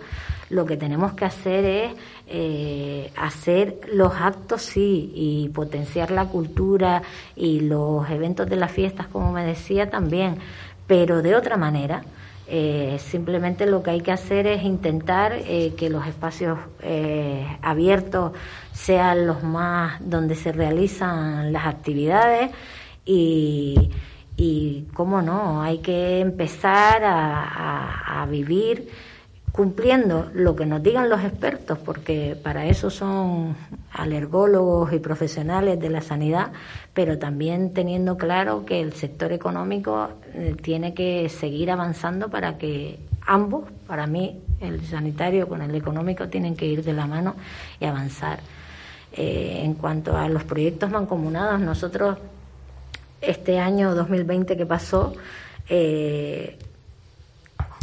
lo 0.49 0.65
que 0.65 0.77
tenemos 0.77 1.13
que 1.13 1.25
hacer 1.25 1.65
es 1.65 1.93
eh, 2.27 3.11
hacer 3.15 3.79
los 3.91 4.13
actos, 4.13 4.61
sí, 4.61 5.11
y 5.15 5.49
potenciar 5.49 6.11
la 6.11 6.25
cultura 6.25 7.01
y 7.35 7.61
los 7.61 8.09
eventos 8.09 8.47
de 8.47 8.55
las 8.55 8.71
fiestas, 8.71 9.07
como 9.07 9.31
me 9.31 9.43
decía, 9.43 9.89
también, 9.89 10.37
pero 10.87 11.21
de 11.21 11.35
otra 11.35 11.57
manera. 11.57 12.03
Eh, 12.47 12.99
simplemente 12.99 13.65
lo 13.65 13.81
que 13.81 13.89
hay 13.89 14.01
que 14.01 14.11
hacer 14.11 14.45
es 14.45 14.61
intentar 14.61 15.33
eh, 15.33 15.73
que 15.75 15.89
los 15.89 16.05
espacios 16.05 16.59
abiertos 17.63 18.33
sean 18.71 19.25
los 19.25 19.41
más 19.41 19.99
donde 19.99 20.35
se 20.35 20.51
realizan 20.51 21.51
las 21.51 21.65
actividades 21.65 22.51
y, 23.03 23.89
y 24.37 24.85
cómo 24.93 25.23
no, 25.23 25.63
hay 25.63 25.79
que 25.79 26.19
empezar 26.19 27.03
a, 27.03 28.21
a 28.21 28.25
vivir 28.27 28.87
cumpliendo 29.55 30.29
lo 30.33 30.53
que 30.53 30.65
nos 30.65 30.83
digan 30.83 31.07
los 31.07 31.23
expertos, 31.23 31.77
porque 31.77 32.35
para 32.43 32.65
eso 32.65 32.89
son 32.89 33.55
alergólogos 33.93 34.91
y 34.91 34.99
profesionales 34.99 35.79
de 35.79 35.89
la 35.89 36.01
sanidad, 36.01 36.51
pero 36.93 37.17
también 37.17 37.73
teniendo 37.73 38.17
claro 38.17 38.65
que 38.65 38.81
el 38.81 38.91
sector 38.91 39.31
económico 39.31 40.09
eh, 40.33 40.57
tiene 40.61 40.93
que 40.93 41.29
seguir 41.29 41.71
avanzando 41.71 42.29
para 42.29 42.57
que 42.57 42.99
ambos, 43.25 43.63
para 43.87 44.07
mí, 44.07 44.41
el 44.59 44.85
sanitario 44.85 45.47
con 45.47 45.61
el 45.61 45.73
económico, 45.73 46.27
tienen 46.27 46.57
que 46.57 46.65
ir 46.65 46.83
de 46.83 46.91
la 46.91 47.07
mano 47.07 47.35
y 47.79 47.85
avanzar. 47.85 48.39
Eh, 49.13 49.61
en 49.63 49.75
cuanto 49.75 50.17
a 50.17 50.27
los 50.27 50.43
proyectos 50.43 50.91
mancomunados, 50.91 51.61
nosotros 51.61 52.17
este 53.21 53.57
año 53.57 53.95
2020 53.95 54.57
que 54.57 54.65
pasó, 54.65 55.13
eh, 55.69 56.59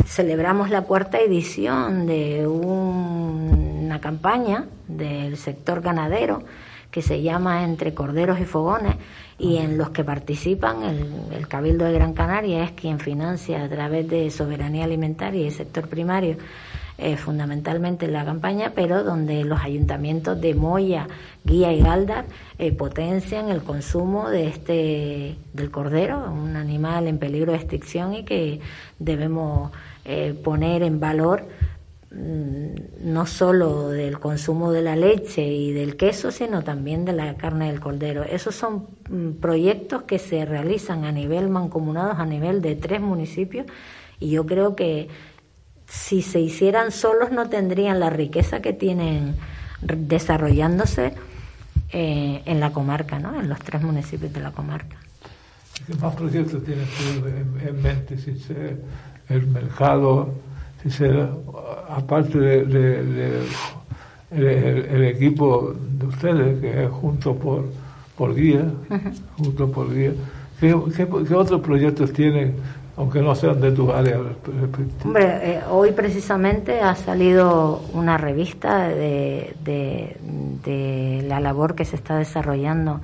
celebramos 0.07 0.70
la 0.70 0.82
cuarta 0.82 1.18
edición 1.18 2.07
de 2.07 2.47
una 2.47 4.01
campaña 4.01 4.66
del 4.88 5.36
sector 5.36 5.80
ganadero 5.80 6.43
que 6.93 7.03
se 7.03 7.22
llama 7.22 7.64
Entre 7.64 7.95
Corderos 7.95 8.38
y 8.38 8.45
Fogones 8.45 8.95
y 9.38 9.57
en 9.57 9.78
los 9.78 9.90
que 9.90 10.05
participan 10.05 10.82
el, 11.32 11.49
Cabildo 11.49 11.86
de 11.86 11.95
Gran 11.95 12.12
Canaria 12.12 12.62
es 12.62 12.70
quien 12.72 13.01
financia 13.01 13.64
a 13.64 13.68
través 13.68 14.09
de 14.09 14.30
soberanía 14.30 14.84
alimentaria 14.84 15.43
y 15.43 15.47
el 15.47 15.53
sector 15.53 15.88
primario 15.88 16.36
eh, 16.99 17.16
fundamentalmente 17.16 18.05
en 18.05 18.12
la 18.12 18.24
campaña, 18.24 18.72
pero 18.74 19.03
donde 19.03 19.43
los 19.45 19.61
ayuntamientos 19.61 20.40
de 20.40 20.55
Moya, 20.55 21.09
Guía 21.43 21.72
y 21.72 21.80
Galdar 21.80 22.26
eh, 22.59 22.70
potencian 22.70 23.49
el 23.49 23.62
consumo 23.62 24.28
de 24.28 24.47
este 24.47 25.36
del 25.55 25.70
cordero, 25.70 26.30
un 26.30 26.55
animal 26.55 27.09
en 27.09 27.18
peligro 27.18 27.53
de 27.53 27.59
extinción 27.59 28.14
y 28.14 28.24
que 28.24 28.61
debemos 28.99 29.72
eh, 30.05 30.38
poner 30.45 30.82
en 30.82 31.01
valor 31.01 31.45
no 32.14 33.26
solo 33.26 33.88
del 33.88 34.18
consumo 34.18 34.70
de 34.70 34.82
la 34.82 34.96
leche 34.96 35.42
y 35.46 35.72
del 35.72 35.96
queso, 35.96 36.30
sino 36.30 36.62
también 36.62 37.04
de 37.04 37.12
la 37.12 37.34
carne 37.34 37.68
del 37.68 37.80
cordero. 37.80 38.22
Esos 38.22 38.54
son 38.54 38.88
mm, 39.08 39.40
proyectos 39.40 40.02
que 40.02 40.18
se 40.18 40.44
realizan 40.44 41.04
a 41.04 41.12
nivel 41.12 41.48
mancomunados, 41.48 42.18
a 42.18 42.26
nivel 42.26 42.60
de 42.60 42.76
tres 42.76 43.00
municipios, 43.00 43.66
y 44.20 44.30
yo 44.30 44.46
creo 44.46 44.76
que 44.76 45.08
si 45.86 46.22
se 46.22 46.40
hicieran 46.40 46.90
solos 46.90 47.32
no 47.32 47.48
tendrían 47.48 48.00
la 48.00 48.10
riqueza 48.10 48.60
que 48.62 48.72
tienen 48.72 49.34
desarrollándose 49.82 51.14
eh, 51.90 52.42
en 52.46 52.60
la 52.60 52.72
comarca, 52.72 53.18
¿no? 53.18 53.38
en 53.38 53.48
los 53.48 53.58
tres 53.58 53.82
municipios 53.82 54.32
de 54.32 54.40
la 54.40 54.52
comarca. 54.52 54.96
¿Qué 55.86 55.94
más 55.96 56.14
proyectos 56.14 56.64
tienes 56.64 56.88
tú 56.90 57.26
en, 57.26 57.82
mente? 57.82 58.16
Si 58.16 58.34
el 59.28 59.46
mercado, 59.48 60.32
aparte 61.89 62.39
de, 62.39 63.43
el, 64.30 65.05
equipo 65.05 65.74
de 65.74 66.07
ustedes, 66.07 66.61
que 66.61 66.85
es 66.85 66.91
junto 66.91 67.35
por, 67.35 67.64
por 68.16 68.35
guía, 68.35 68.64
junto 69.37 69.70
por 69.70 69.95
guía, 69.95 70.12
¿qué, 70.61 70.74
otros 71.35 71.61
proyectos 71.61 72.12
tienen, 72.12 72.55
aunque 72.97 73.20
no 73.20 73.35
sean 73.35 73.61
de 73.61 73.72
tu 73.72 73.93
área 73.93 74.18
Hombre, 75.05 75.39
eh, 75.43 75.61
hoy 75.70 75.93
precisamente 75.93 76.80
ha 76.80 76.95
salido 76.95 77.83
una 77.93 78.18
revista 78.18 78.89
de, 78.89 79.55
de 79.64 81.24
la 81.26 81.41
labor 81.41 81.74
que 81.74 81.85
se 81.85 81.97
está 81.97 82.16
desarrollando 82.16 83.01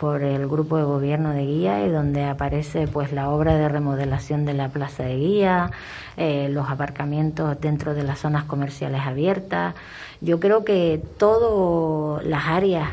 por 0.00 0.22
el 0.22 0.48
grupo 0.48 0.78
de 0.78 0.84
gobierno 0.84 1.30
de 1.30 1.44
Guía 1.44 1.84
y 1.84 1.90
donde 1.90 2.24
aparece 2.24 2.88
pues 2.88 3.12
la 3.12 3.28
obra 3.28 3.56
de 3.56 3.68
remodelación 3.68 4.46
de 4.46 4.54
la 4.54 4.70
plaza 4.70 5.02
de 5.02 5.16
Guía, 5.16 5.70
eh, 6.16 6.48
los 6.50 6.70
aparcamientos 6.70 7.60
dentro 7.60 7.94
de 7.94 8.02
las 8.02 8.18
zonas 8.18 8.44
comerciales 8.44 9.02
abiertas. 9.02 9.74
Yo 10.22 10.40
creo 10.40 10.64
que 10.64 11.02
todas 11.18 12.24
las 12.24 12.46
áreas 12.46 12.88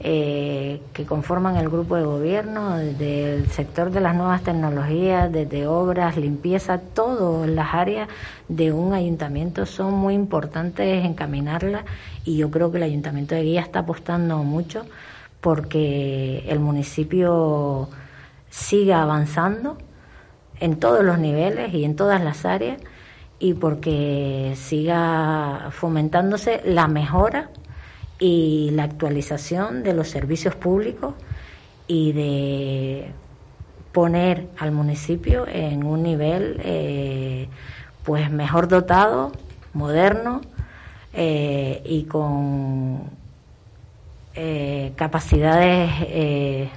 eh, 0.00 0.82
que 0.92 1.06
conforman 1.06 1.56
el 1.56 1.70
grupo 1.70 1.96
de 1.96 2.04
gobierno, 2.04 2.76
desde 2.76 3.36
el 3.36 3.50
sector 3.50 3.90
de 3.90 4.00
las 4.00 4.14
nuevas 4.14 4.42
tecnologías, 4.42 5.32
desde 5.32 5.66
obras, 5.66 6.18
limpieza, 6.18 6.78
todas 6.78 7.48
las 7.48 7.74
áreas 7.74 8.08
de 8.48 8.70
un 8.72 8.92
ayuntamiento 8.92 9.64
son 9.64 9.94
muy 9.94 10.12
importantes 10.12 11.06
encaminarlas 11.06 11.84
y 12.24 12.36
yo 12.36 12.50
creo 12.50 12.70
que 12.70 12.76
el 12.76 12.82
ayuntamiento 12.82 13.34
de 13.34 13.44
Guía 13.44 13.62
está 13.62 13.80
apostando 13.80 14.38
mucho 14.38 14.84
porque 15.40 16.44
el 16.48 16.60
municipio 16.60 17.88
siga 18.50 19.02
avanzando 19.02 19.78
en 20.58 20.78
todos 20.78 21.04
los 21.04 21.18
niveles 21.18 21.72
y 21.72 21.84
en 21.84 21.96
todas 21.96 22.22
las 22.22 22.44
áreas 22.44 22.80
y 23.38 23.54
porque 23.54 24.52
siga 24.56 25.68
fomentándose 25.70 26.60
la 26.64 26.88
mejora 26.88 27.50
y 28.18 28.70
la 28.72 28.84
actualización 28.84 29.82
de 29.82 29.94
los 29.94 30.08
servicios 30.08 30.54
públicos 30.54 31.14
y 31.86 32.12
de 32.12 33.12
poner 33.92 34.48
al 34.58 34.72
municipio 34.72 35.46
en 35.48 35.84
un 35.84 36.02
nivel 36.02 36.60
eh, 36.62 37.48
pues 38.04 38.30
mejor 38.30 38.68
dotado, 38.68 39.32
moderno 39.72 40.42
eh, 41.12 41.82
y 41.84 42.04
con 42.04 43.19
eh, 44.34 44.92
capacidades 44.96 45.90
eh, 46.02 46.70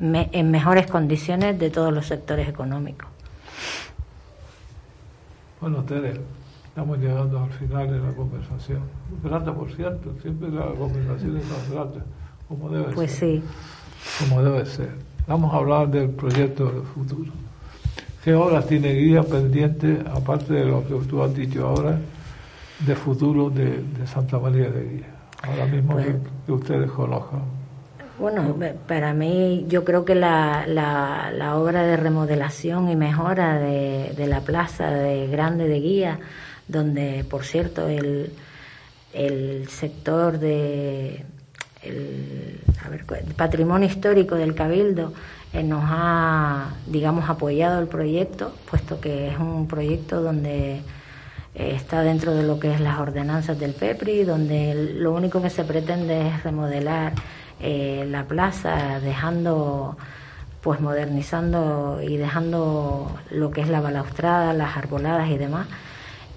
en 0.00 0.50
mejores 0.50 0.86
condiciones 0.86 1.58
de 1.58 1.70
todos 1.70 1.92
los 1.92 2.06
sectores 2.06 2.48
económicos. 2.48 3.08
Bueno, 5.60 5.82
Tere, 5.84 6.20
estamos 6.66 6.98
llegando 6.98 7.42
al 7.42 7.50
final 7.50 7.90
de 7.90 7.98
la 7.98 8.12
conversación. 8.12 8.82
Grata, 9.22 9.52
por 9.52 9.72
cierto, 9.72 10.14
siempre 10.20 10.50
la 10.50 10.66
conversación 10.66 11.38
es 11.38 11.70
grata, 11.70 12.00
como 12.46 12.68
debe 12.70 12.92
pues 12.92 13.12
ser. 13.12 13.40
Pues 13.40 13.48
sí. 13.48 14.24
Como 14.28 14.42
debe 14.42 14.66
ser. 14.66 14.90
Vamos 15.26 15.52
a 15.52 15.56
hablar 15.56 15.88
del 15.88 16.10
proyecto 16.10 16.70
del 16.70 16.82
futuro. 16.82 17.32
¿Qué 18.22 18.34
obras 18.34 18.66
tiene 18.66 18.92
guía 18.92 19.22
pendiente, 19.22 20.02
aparte 20.12 20.54
de 20.54 20.64
lo 20.66 20.86
que 20.86 20.94
tú 21.06 21.22
has 21.22 21.34
dicho 21.34 21.66
ahora, 21.66 21.98
de 22.80 22.94
futuro 22.94 23.50
de 23.50 23.82
Santa 24.06 24.38
María 24.38 24.70
de 24.70 24.88
Guía? 24.88 25.15
Ahora 25.46 25.66
mismo 25.66 25.92
pues, 25.92 26.06
que, 26.46 26.52
ustedes 26.52 26.90
conozcan? 26.90 27.42
Bueno, 28.18 28.56
para 28.88 29.12
mí 29.12 29.66
yo 29.68 29.84
creo 29.84 30.04
que 30.04 30.14
la, 30.14 30.64
la, 30.66 31.56
obra 31.56 31.82
de 31.82 31.96
remodelación 31.96 32.88
y 32.88 32.96
mejora 32.96 33.58
de, 33.58 34.26
la 34.26 34.40
plaza 34.40 34.90
de 34.90 35.26
Grande 35.26 35.68
de 35.68 35.80
Guía, 35.80 36.18
donde 36.66 37.24
por 37.28 37.44
cierto 37.44 37.88
el, 37.88 38.32
el 39.12 39.68
sector 39.68 40.38
de 40.38 41.24
el, 41.82 42.60
patrimonio 43.36 43.88
histórico 43.88 44.34
del 44.34 44.54
Cabildo 44.54 45.12
eh, 45.52 45.62
nos 45.62 45.82
ha, 45.84 46.74
digamos, 46.86 47.28
apoyado 47.28 47.80
el 47.80 47.86
proyecto, 47.86 48.52
puesto 48.70 49.00
que 49.00 49.28
es 49.28 49.38
un 49.38 49.68
proyecto 49.68 50.22
donde 50.22 50.80
está 51.56 52.02
dentro 52.02 52.34
de 52.34 52.42
lo 52.42 52.60
que 52.60 52.72
es 52.72 52.80
las 52.80 52.98
ordenanzas 52.98 53.58
del 53.58 53.72
PEPRI, 53.72 54.24
donde 54.24 54.74
lo 54.98 55.12
único 55.12 55.40
que 55.40 55.50
se 55.50 55.64
pretende 55.64 56.28
es 56.28 56.42
remodelar 56.44 57.14
eh, 57.60 58.06
la 58.10 58.24
plaza, 58.24 59.00
dejando, 59.00 59.96
pues 60.60 60.80
modernizando 60.80 62.00
y 62.02 62.18
dejando 62.18 63.10
lo 63.30 63.50
que 63.50 63.62
es 63.62 63.68
la 63.68 63.80
balaustrada, 63.80 64.52
las 64.52 64.76
arboladas 64.76 65.30
y 65.30 65.38
demás. 65.38 65.66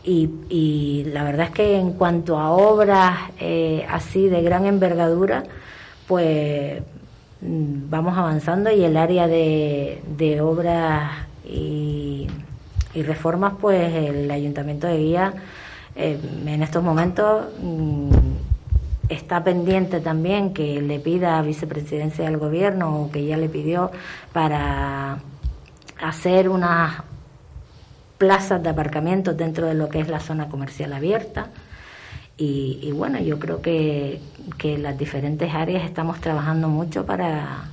Y, 0.03 1.03
la 1.13 1.23
verdad 1.23 1.47
es 1.47 1.51
que 1.51 1.77
en 1.77 1.93
cuanto 1.93 2.39
a 2.39 2.51
obras 2.51 3.19
eh, 3.39 3.85
así 3.89 4.27
de 4.29 4.41
gran 4.41 4.65
envergadura, 4.65 5.43
pues 6.07 6.81
mm, 7.41 7.89
vamos 7.89 8.17
avanzando 8.17 8.71
y 8.71 8.83
el 8.83 8.97
área 8.97 9.27
de, 9.27 10.01
de 10.17 10.41
obras 10.41 11.11
y 11.45 12.27
y 12.93 13.03
reformas, 13.03 13.53
pues 13.59 13.93
el 13.93 14.29
Ayuntamiento 14.31 14.87
de 14.87 14.97
Guía 14.97 15.33
eh, 15.95 16.19
en 16.45 16.63
estos 16.63 16.83
momentos 16.83 17.47
mm, 17.61 18.09
está 19.09 19.43
pendiente 19.43 19.99
también 19.99 20.53
que 20.53 20.81
le 20.81 20.99
pida 20.99 21.41
vicepresidencia 21.41 22.25
del 22.25 22.37
gobierno 22.37 23.01
o 23.01 23.11
que 23.11 23.25
ya 23.25 23.37
le 23.37 23.49
pidió 23.49 23.91
para 24.31 25.19
hacer 25.99 26.47
unas 26.49 27.03
plazas 28.17 28.61
de 28.61 28.69
aparcamiento 28.69 29.33
dentro 29.33 29.65
de 29.65 29.73
lo 29.73 29.89
que 29.89 29.99
es 29.99 30.07
la 30.07 30.19
zona 30.19 30.47
comercial 30.47 30.93
abierta. 30.93 31.47
Y, 32.41 32.89
bueno, 32.93 33.19
yo 33.19 33.37
creo 33.37 33.61
que, 33.61 34.21
que 34.57 34.77
las 34.77 34.97
diferentes 34.97 35.53
áreas 35.53 35.83
estamos 35.83 36.21
trabajando 36.21 36.69
mucho 36.69 37.05
para, 37.05 37.65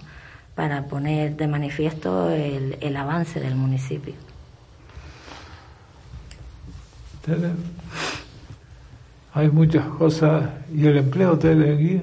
para 0.57 0.87
poner 0.87 1.37
de 1.37 1.47
manifiesto 1.47 2.31
el, 2.31 2.77
el 2.81 2.97
avance 2.97 3.39
del 3.39 3.55
municipio. 3.55 4.15
Hay 9.35 9.49
muchas 9.51 9.87
cosas. 9.87 10.45
¿Y 10.75 10.87
el 10.87 10.99
empleo, 10.99 11.39
Tele, 11.39 11.75
aquí? 11.75 12.01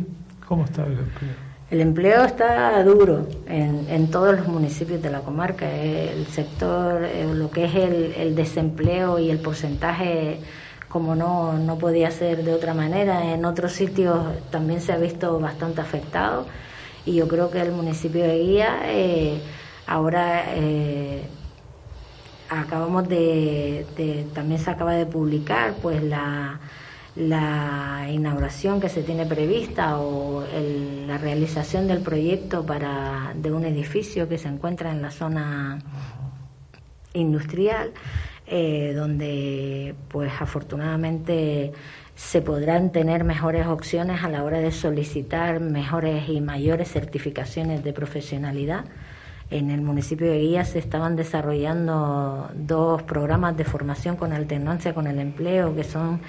¿Cómo 0.47 0.65
está 0.65 0.85
el 0.85 0.93
empleo? 0.93 1.43
El 1.71 1.81
empleo 1.81 2.23
está 2.23 2.83
duro 2.83 3.27
en, 3.47 3.87
en 3.89 4.11
todos 4.11 4.37
los 4.37 4.47
municipios 4.47 5.01
de 5.01 5.09
la 5.09 5.21
comarca. 5.21 5.67
El 5.71 6.27
sector, 6.27 7.03
eh, 7.03 7.25
lo 7.33 7.49
que 7.49 7.65
es 7.65 7.73
el, 7.73 8.35
desempleo 8.35 9.17
y 9.17 9.31
el 9.31 9.39
porcentaje, 9.39 10.39
como 10.87 11.15
no, 11.15 11.53
no 11.53 11.79
podía 11.79 12.11
ser 12.11 12.43
de 12.43 12.53
otra 12.53 12.75
manera, 12.75 13.33
en 13.33 13.43
otros 13.45 13.71
sitios 13.71 14.19
también 14.51 14.81
se 14.81 14.93
ha 14.93 14.97
visto 14.97 15.39
bastante 15.39 15.81
afectado. 15.81 16.45
Y 17.07 17.15
yo 17.15 17.27
creo 17.27 17.49
que 17.49 17.61
el 17.61 17.71
municipio 17.71 18.23
de 18.23 18.37
Guía 18.37 18.81
eh, 18.85 19.41
ahora 19.87 20.53
eh, 20.55 21.23
acabamos 22.61 23.07
de, 23.07 23.85
también 24.33 24.59
se 24.59 24.69
acaba 24.69 24.93
de 24.93 25.05
publicar 25.05 25.73
pues 25.81 26.01
la, 26.03 26.59
la 27.15 28.07
inauguración 28.09 28.79
que 28.79 28.89
se 28.89 29.03
tiene 29.03 29.25
prevista 29.25 29.99
o 29.99 30.43
la 31.07 31.17
realización 31.17 31.87
del 31.87 31.99
proyecto 31.99 32.65
para 32.65 33.33
de 33.35 33.51
un 33.51 33.65
edificio 33.65 34.27
que 34.27 34.37
se 34.37 34.47
encuentra 34.47 34.91
en 34.91 35.01
la 35.01 35.11
zona 35.11 35.79
industrial 37.13 37.91
eh, 38.45 38.93
donde 38.93 39.95
pues 40.09 40.31
afortunadamente 40.39 41.71
se 42.15 42.41
podrán 42.41 42.91
tener 42.91 43.23
mejores 43.23 43.67
opciones 43.67 44.23
a 44.23 44.29
la 44.29 44.43
hora 44.43 44.59
de 44.59 44.71
solicitar 44.71 45.59
mejores 45.59 46.27
y 46.27 46.41
mayores 46.41 46.91
certificaciones 46.91 47.83
de 47.83 47.93
profesionalidad 47.93 48.85
en 49.53 49.69
el 49.69 49.81
municipio 49.81 50.27
de 50.31 50.39
Guía 50.39 50.65
se 50.65 50.79
estaban 50.79 51.15
desarrollando 51.15 52.49
dos 52.55 53.03
programas 53.03 53.55
de 53.55 53.63
formación 53.63 54.15
con 54.15 54.33
alternancia 54.33 54.95
con 54.95 55.05
el 55.05 55.19
empleo 55.19 55.75
que 55.75 55.83
son 55.83 56.21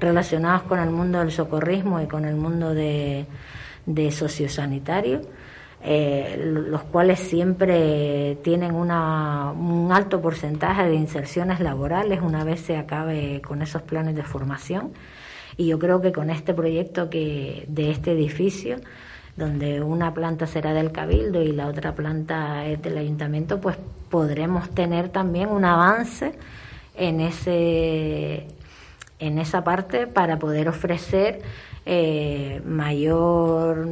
relacionados 0.00 0.62
con 0.62 0.80
el 0.80 0.90
mundo 0.90 1.20
del 1.20 1.30
socorrismo 1.30 2.00
y 2.00 2.06
con 2.06 2.24
el 2.24 2.34
mundo 2.34 2.74
de, 2.74 3.26
sociosanitario. 4.10 5.20
Eh, 5.84 6.36
los 6.40 6.84
cuales 6.84 7.18
siempre 7.18 8.38
tienen 8.44 8.72
una, 8.72 9.50
un 9.50 9.90
alto 9.90 10.20
porcentaje 10.20 10.88
de 10.88 10.94
inserciones 10.94 11.58
laborales 11.58 12.20
una 12.22 12.44
vez 12.44 12.60
se 12.60 12.76
acabe 12.76 13.42
con 13.42 13.62
esos 13.62 13.82
planes 13.82 14.14
de 14.14 14.22
formación. 14.22 14.92
Y 15.56 15.66
yo 15.66 15.78
creo 15.78 16.00
que 16.00 16.12
con 16.12 16.30
este 16.30 16.54
proyecto 16.54 17.10
que, 17.10 17.64
de 17.68 17.90
este 17.90 18.12
edificio, 18.12 18.76
donde 19.36 19.80
una 19.80 20.12
planta 20.12 20.46
será 20.46 20.74
del 20.74 20.92
Cabildo 20.92 21.42
y 21.42 21.52
la 21.52 21.68
otra 21.68 21.94
planta 21.94 22.66
es 22.66 22.82
del 22.82 22.98
Ayuntamiento, 22.98 23.60
pues 23.60 23.76
podremos 24.10 24.70
tener 24.70 25.08
también 25.08 25.48
un 25.48 25.64
avance 25.64 26.32
en 26.94 27.20
ese 27.20 28.46
en 29.18 29.38
esa 29.38 29.62
parte 29.62 30.08
para 30.08 30.38
poder 30.38 30.68
ofrecer 30.68 31.40
eh, 31.86 32.60
mayor 32.66 33.86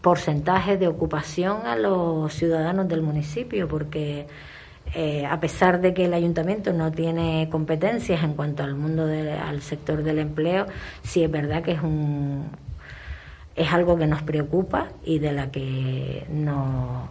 porcentaje 0.00 0.78
de 0.78 0.88
ocupación 0.88 1.66
a 1.66 1.76
los 1.76 2.32
ciudadanos 2.32 2.88
del 2.88 3.02
municipio, 3.02 3.68
porque 3.68 4.26
eh, 4.94 5.26
a 5.26 5.38
pesar 5.38 5.82
de 5.82 5.92
que 5.92 6.06
el 6.06 6.14
ayuntamiento 6.14 6.72
no 6.72 6.90
tiene 6.90 7.48
competencias 7.50 8.24
en 8.24 8.32
cuanto 8.32 8.62
al 8.62 8.74
mundo 8.74 9.04
al 9.04 9.60
sector 9.60 10.02
del 10.02 10.18
empleo, 10.18 10.66
sí 11.02 11.22
es 11.22 11.30
verdad 11.30 11.62
que 11.62 11.72
es 11.72 11.82
un 11.82 12.48
es 13.58 13.72
algo 13.72 13.98
que 13.98 14.06
nos 14.06 14.22
preocupa 14.22 14.88
y 15.04 15.18
de 15.18 15.32
la 15.32 15.50
que 15.50 16.24
no 16.30 17.08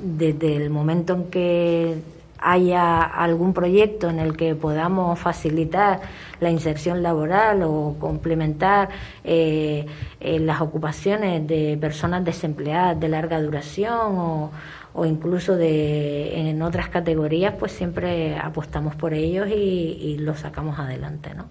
desde 0.00 0.54
el 0.56 0.70
momento 0.70 1.14
en 1.14 1.24
que 1.24 1.96
haya 2.40 3.02
algún 3.02 3.52
proyecto 3.52 4.08
en 4.08 4.20
el 4.20 4.36
que 4.36 4.54
podamos 4.54 5.18
facilitar 5.18 6.00
la 6.38 6.50
inserción 6.50 7.02
laboral 7.02 7.64
o 7.64 7.96
complementar 7.98 8.90
eh, 9.24 9.86
eh, 10.20 10.38
las 10.38 10.60
ocupaciones 10.60 11.44
de 11.48 11.76
personas 11.80 12.24
desempleadas 12.24 13.00
de 13.00 13.08
larga 13.08 13.42
duración 13.42 14.16
o, 14.16 14.52
o 14.94 15.04
incluso 15.04 15.56
de 15.56 16.48
en 16.48 16.62
otras 16.62 16.88
categorías, 16.88 17.54
pues 17.58 17.72
siempre 17.72 18.36
apostamos 18.36 18.94
por 18.94 19.14
ellos 19.14 19.48
y, 19.48 19.52
y 19.52 20.18
los 20.18 20.38
sacamos 20.38 20.78
adelante, 20.78 21.34
¿no? 21.34 21.46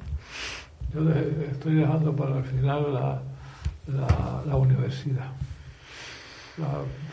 Yo 0.93 1.01
estoy 1.51 1.75
dejando 1.75 2.15
para 2.15 2.37
el 2.37 2.43
final 2.45 2.93
la, 2.93 3.21
la, 3.87 4.55
universidad, 4.55 5.27
la 6.57 6.67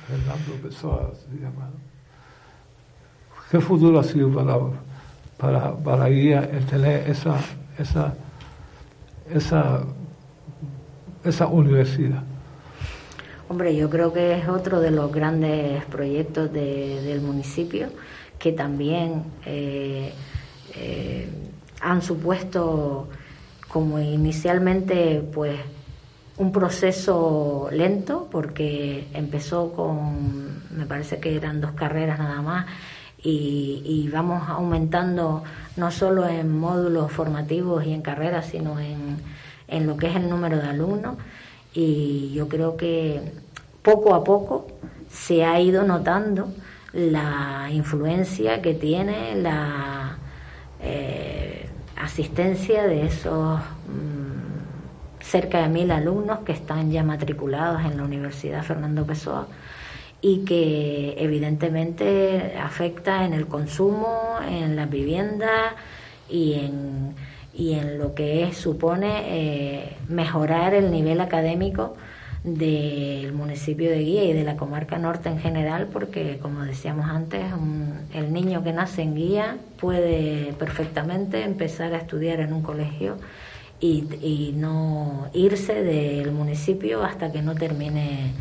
Fernando 0.06 0.62
Pessoa 0.62 1.12
se 1.14 1.36
llama. 1.36 1.70
¿Qué 3.50 3.60
futuro 3.60 4.00
ha 4.00 4.04
sido 4.04 4.32
para, 4.32 4.58
para, 5.36 5.76
para 5.76 6.08
Guía 6.08 6.48
el 6.52 6.64
tener 6.66 7.08
esa, 7.08 7.38
esa, 7.78 8.14
esa, 9.30 9.82
esa 11.22 11.46
universidad? 11.46 12.22
Hombre, 13.48 13.76
yo 13.76 13.90
creo 13.90 14.12
que 14.12 14.38
es 14.38 14.48
otro 14.48 14.80
de 14.80 14.90
los 14.90 15.12
grandes 15.12 15.84
proyectos 15.84 16.52
de, 16.52 17.02
del 17.02 17.20
municipio 17.20 17.88
que 18.38 18.52
también 18.52 19.24
eh, 19.44 20.12
eh, 20.74 21.28
han 21.80 22.02
supuesto 22.02 23.08
como 23.68 24.00
inicialmente 24.00 25.22
pues 25.32 25.60
un 26.36 26.52
proceso 26.52 27.68
lento 27.70 28.28
porque 28.30 29.08
empezó 29.12 29.72
con 29.72 30.62
me 30.76 30.86
parece 30.86 31.20
que 31.20 31.36
eran 31.36 31.60
dos 31.60 31.72
carreras 31.72 32.18
nada 32.18 32.42
más 32.42 32.66
y, 33.26 34.08
vamos 34.12 34.42
aumentando 34.48 35.42
no 35.76 35.90
solo 35.90 36.28
en 36.28 36.58
módulos 36.58 37.10
formativos 37.10 37.86
y 37.86 37.94
en 37.94 38.02
carreras, 38.02 38.46
sino 38.46 38.78
en, 38.78 39.16
en 39.66 39.86
lo 39.86 39.96
que 39.96 40.08
es 40.08 40.16
el 40.16 40.28
número 40.28 40.58
de 40.58 40.68
alumnos. 40.68 41.16
Y 41.72 42.32
yo 42.34 42.48
creo 42.48 42.76
que 42.76 43.22
poco 43.82 44.14
a 44.14 44.22
poco 44.22 44.66
se 45.08 45.42
ha 45.42 45.58
ido 45.58 45.84
notando 45.84 46.52
la 46.92 47.68
influencia 47.72 48.60
que 48.60 48.74
tiene 48.74 49.36
la 49.36 50.18
eh, 50.82 51.66
asistencia 51.96 52.86
de 52.86 53.06
esos 53.06 53.58
mm, 53.58 54.13
cerca 55.24 55.62
de 55.62 55.68
mil 55.68 55.90
alumnos 55.90 56.40
que 56.40 56.52
están 56.52 56.90
ya 56.90 57.02
matriculados 57.02 57.84
en 57.84 57.96
la 57.96 58.04
Universidad 58.04 58.62
Fernando 58.62 59.06
Pessoa 59.06 59.48
y 60.20 60.44
que 60.44 61.16
evidentemente 61.18 62.54
afecta 62.62 63.24
en 63.24 63.32
el 63.32 63.46
consumo, 63.46 64.38
en 64.48 64.76
las 64.76 64.88
viviendas 64.88 65.72
y 66.28 66.54
en, 66.54 67.14
y 67.54 67.74
en 67.74 67.98
lo 67.98 68.14
que 68.14 68.52
supone 68.52 69.22
eh, 69.26 69.96
mejorar 70.08 70.74
el 70.74 70.90
nivel 70.90 71.20
académico 71.20 71.96
del 72.42 73.32
municipio 73.32 73.90
de 73.90 74.00
Guía 74.00 74.24
y 74.24 74.34
de 74.34 74.44
la 74.44 74.56
comarca 74.56 74.98
norte 74.98 75.30
en 75.30 75.38
general, 75.38 75.88
porque 75.90 76.38
como 76.40 76.60
decíamos 76.60 77.06
antes, 77.06 77.42
el 78.12 78.32
niño 78.34 78.62
que 78.62 78.72
nace 78.72 79.02
en 79.02 79.14
Guía 79.14 79.56
puede 79.80 80.52
perfectamente 80.58 81.42
empezar 81.42 81.94
a 81.94 81.98
estudiar 81.98 82.40
en 82.40 82.52
un 82.52 82.62
colegio 82.62 83.16
y, 83.84 84.08
y 84.22 84.52
no 84.56 85.28
irse 85.34 85.74
del 85.82 86.32
municipio 86.32 87.04
hasta 87.04 87.30
que 87.30 87.42
no 87.42 87.54
termine 87.54 88.32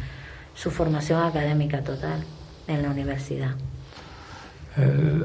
su 0.56 0.72
formación 0.72 1.22
académica 1.22 1.84
total 1.84 2.24
en 2.66 2.82
la 2.82 2.90
universidad. 2.90 3.52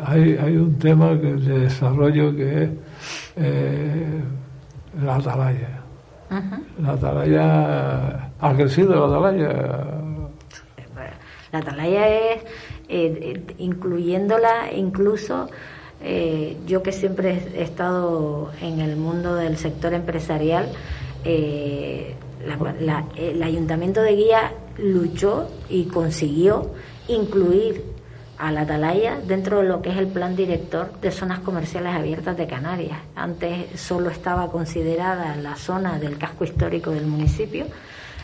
hay, 0.05 0.37
hay, 0.37 0.57
un 0.57 0.77
tema 0.77 1.15
de 1.15 1.61
desarrollo 1.61 2.35
que 2.35 2.65
es 2.65 2.71
eh, 3.37 4.21
la 5.01 5.17
atalaya. 5.17 5.83
La 6.83 6.93
atalaya 6.93 8.31
ha 8.41 8.55
crecido 8.57 9.07
la 9.07 9.17
atalaya. 9.17 9.51
La 11.53 11.59
atalaya 11.61 12.09
es, 12.09 12.43
eh, 12.89 13.55
incluyéndola 13.59 14.73
incluso, 14.75 15.49
eh, 16.03 16.57
yo 16.67 16.83
que 16.83 16.93
siempre 16.93 17.51
he 17.55 17.63
estado 17.63 18.51
en 18.61 18.81
el 18.81 18.97
mundo 18.97 19.35
del 19.35 19.57
sector 19.57 19.95
empresarial, 19.95 20.71
el 21.25 22.15
ayuntamiento 23.43 24.03
de 24.03 24.17
Guía 24.17 24.53
luchó 24.79 25.49
y 25.69 25.85
consiguió 25.87 26.71
incluir 27.09 27.83
a 28.39 28.53
la 28.53 28.61
Atalaya 28.61 29.19
dentro 29.27 29.59
de 29.59 29.69
lo 29.69 29.83
que 29.83 29.91
es 29.91 29.97
el 29.97 30.07
plan 30.07 30.37
director 30.37 30.93
de 31.01 31.11
zonas 31.11 31.41
comerciales 31.41 31.93
abiertas 31.95 32.37
de 32.37 32.47
Canarias. 32.47 32.99
Antes 33.17 33.81
solo 33.81 34.11
estaba 34.11 34.51
considerada 34.51 35.35
la 35.37 35.57
zona 35.57 35.99
del 35.99 36.19
casco 36.19 36.45
histórico 36.45 36.93
del 36.93 37.07
municipio, 37.07 37.67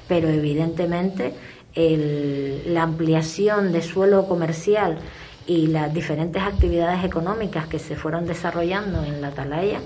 pero 0.06 0.28
evidentemente 0.28 1.34
la 1.74 2.84
ampliación 2.84 3.72
de 3.72 3.82
suelo 3.82 4.28
comercial 4.28 4.98
y 5.46 5.66
las 5.68 5.92
diferentes 5.92 6.42
actividades 6.42 7.04
económicas 7.04 7.66
que 7.66 7.78
se 7.78 7.96
fueron 7.96 8.26
desarrollando 8.26 9.04
en 9.04 9.20
la 9.20 9.28
Atalaya, 9.28 9.80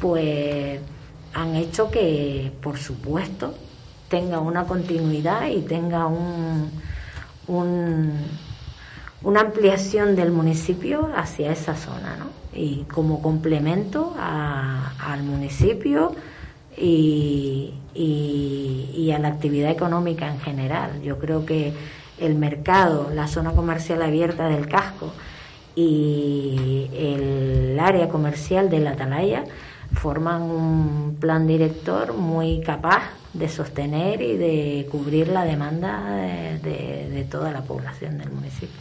pues 0.00 0.80
han 1.34 1.54
hecho 1.56 1.90
que, 1.90 2.52
por 2.62 2.78
supuesto, 2.78 3.54
tenga 4.08 4.40
una 4.40 4.64
continuidad 4.64 5.48
y 5.48 5.62
tenga 5.62 6.06
un, 6.06 6.70
una 9.22 9.40
ampliación 9.40 10.16
del 10.16 10.32
municipio 10.32 11.10
hacia 11.14 11.52
esa 11.52 11.76
zona, 11.76 12.16
¿no? 12.16 12.26
Y 12.52 12.84
como 12.92 13.22
complemento 13.22 14.14
al 14.18 15.22
municipio 15.22 16.14
y, 16.76 17.74
y, 17.94 19.12
a 19.12 19.18
la 19.18 19.28
actividad 19.28 19.70
económica 19.70 20.28
en 20.28 20.40
general. 20.40 21.02
Yo 21.02 21.18
creo 21.18 21.44
que 21.44 21.72
el 22.20 22.34
mercado, 22.34 23.10
la 23.14 23.26
zona 23.26 23.52
comercial 23.52 24.02
abierta 24.02 24.48
del 24.48 24.68
casco 24.68 25.12
y 25.74 26.90
el 26.92 27.78
área 27.80 28.08
comercial 28.08 28.68
de 28.70 28.80
la 28.80 28.90
Atalaya 28.90 29.44
forman 29.92 30.42
un 30.42 31.16
plan 31.18 31.46
director 31.46 32.14
muy 32.14 32.60
capaz 32.60 33.02
de 33.32 33.48
sostener 33.48 34.20
y 34.22 34.36
de 34.36 34.88
cubrir 34.90 35.28
la 35.28 35.44
demanda 35.44 36.04
de, 36.62 37.26
toda 37.30 37.52
la 37.52 37.62
población 37.62 38.18
del 38.18 38.30
municipio. 38.30 38.80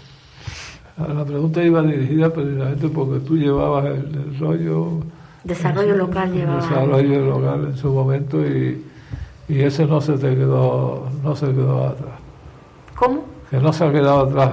La 0.98 1.24
pregunta 1.24 1.64
iba 1.64 1.82
dirigida 1.82 2.34
precisamente 2.34 2.90
porque 2.90 3.20
tú 3.26 3.38
llevabas 3.38 3.86
el 3.86 4.12
desarrollo... 4.12 5.04
Desarrollo 5.44 5.96
local 5.96 6.34
llevaba. 6.34 6.62
Desarrollo 6.62 7.26
local 7.26 7.66
en 7.70 7.78
su 7.78 7.94
momento 7.94 8.46
y, 8.46 8.84
y 9.48 9.62
ese 9.62 9.86
no 9.86 10.02
se 10.02 10.14
te 10.14 10.36
quedó, 10.36 11.10
no 11.24 11.36
se 11.36 11.48
quedó 11.48 11.88
atrás. 11.88 12.29
¿Cómo? 13.00 13.24
Que 13.50 13.58
no 13.58 13.72
se 13.72 13.86
ha 13.86 13.92
quedado 13.92 14.28
atrás 14.28 14.52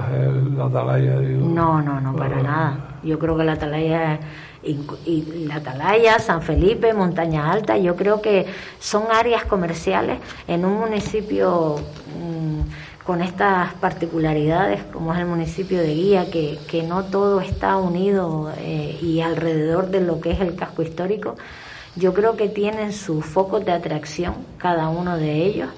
la 0.56 0.66
atalaya, 0.66 1.18
digo. 1.18 1.46
No, 1.48 1.82
no, 1.82 2.00
no, 2.00 2.14
para, 2.14 2.40
nada. 2.40 2.98
Yo 3.02 3.18
creo 3.18 3.36
que 3.36 3.44
la 3.44 3.52
atalaya 3.52 4.20
y, 4.62 5.46
la 5.46 5.56
Atalaya, 5.56 6.18
San 6.18 6.42
Felipe, 6.42 6.92
Montaña 6.92 7.52
Alta, 7.52 7.76
yo 7.76 7.94
creo 7.96 8.20
que 8.20 8.46
son 8.78 9.04
áreas 9.12 9.44
comerciales 9.44 10.18
en 10.48 10.64
un 10.64 10.78
municipio 10.78 11.76
mm, 11.76 13.04
con 13.04 13.22
estas 13.22 13.74
particularidades 13.74 14.82
como 14.92 15.12
es 15.12 15.20
el 15.20 15.26
municipio 15.26 15.78
de 15.78 15.94
Guía, 15.94 16.30
que, 16.30 16.58
que 16.68 16.82
no 16.82 17.04
todo 17.04 17.40
está 17.40 17.76
unido 17.76 18.52
eh, 18.58 18.98
y 19.00 19.20
alrededor 19.20 19.88
de 19.90 20.00
lo 20.00 20.20
que 20.20 20.32
es 20.32 20.40
el 20.40 20.56
casco 20.56 20.82
histórico, 20.82 21.36
yo 21.94 22.12
creo 22.12 22.36
que 22.36 22.48
tienen 22.48 22.92
sus 22.92 23.24
focos 23.24 23.64
de 23.64 23.72
atracción 23.72 24.34
cada 24.58 24.88
uno 24.88 25.16
de 25.16 25.44
ellos 25.44 25.68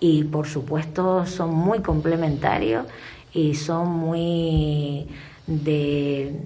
y 0.00 0.24
por 0.24 0.46
supuesto 0.46 1.26
son 1.26 1.54
muy 1.54 1.80
complementarios 1.80 2.86
y 3.32 3.54
son 3.54 3.88
muy 3.88 5.06
de, 5.46 6.40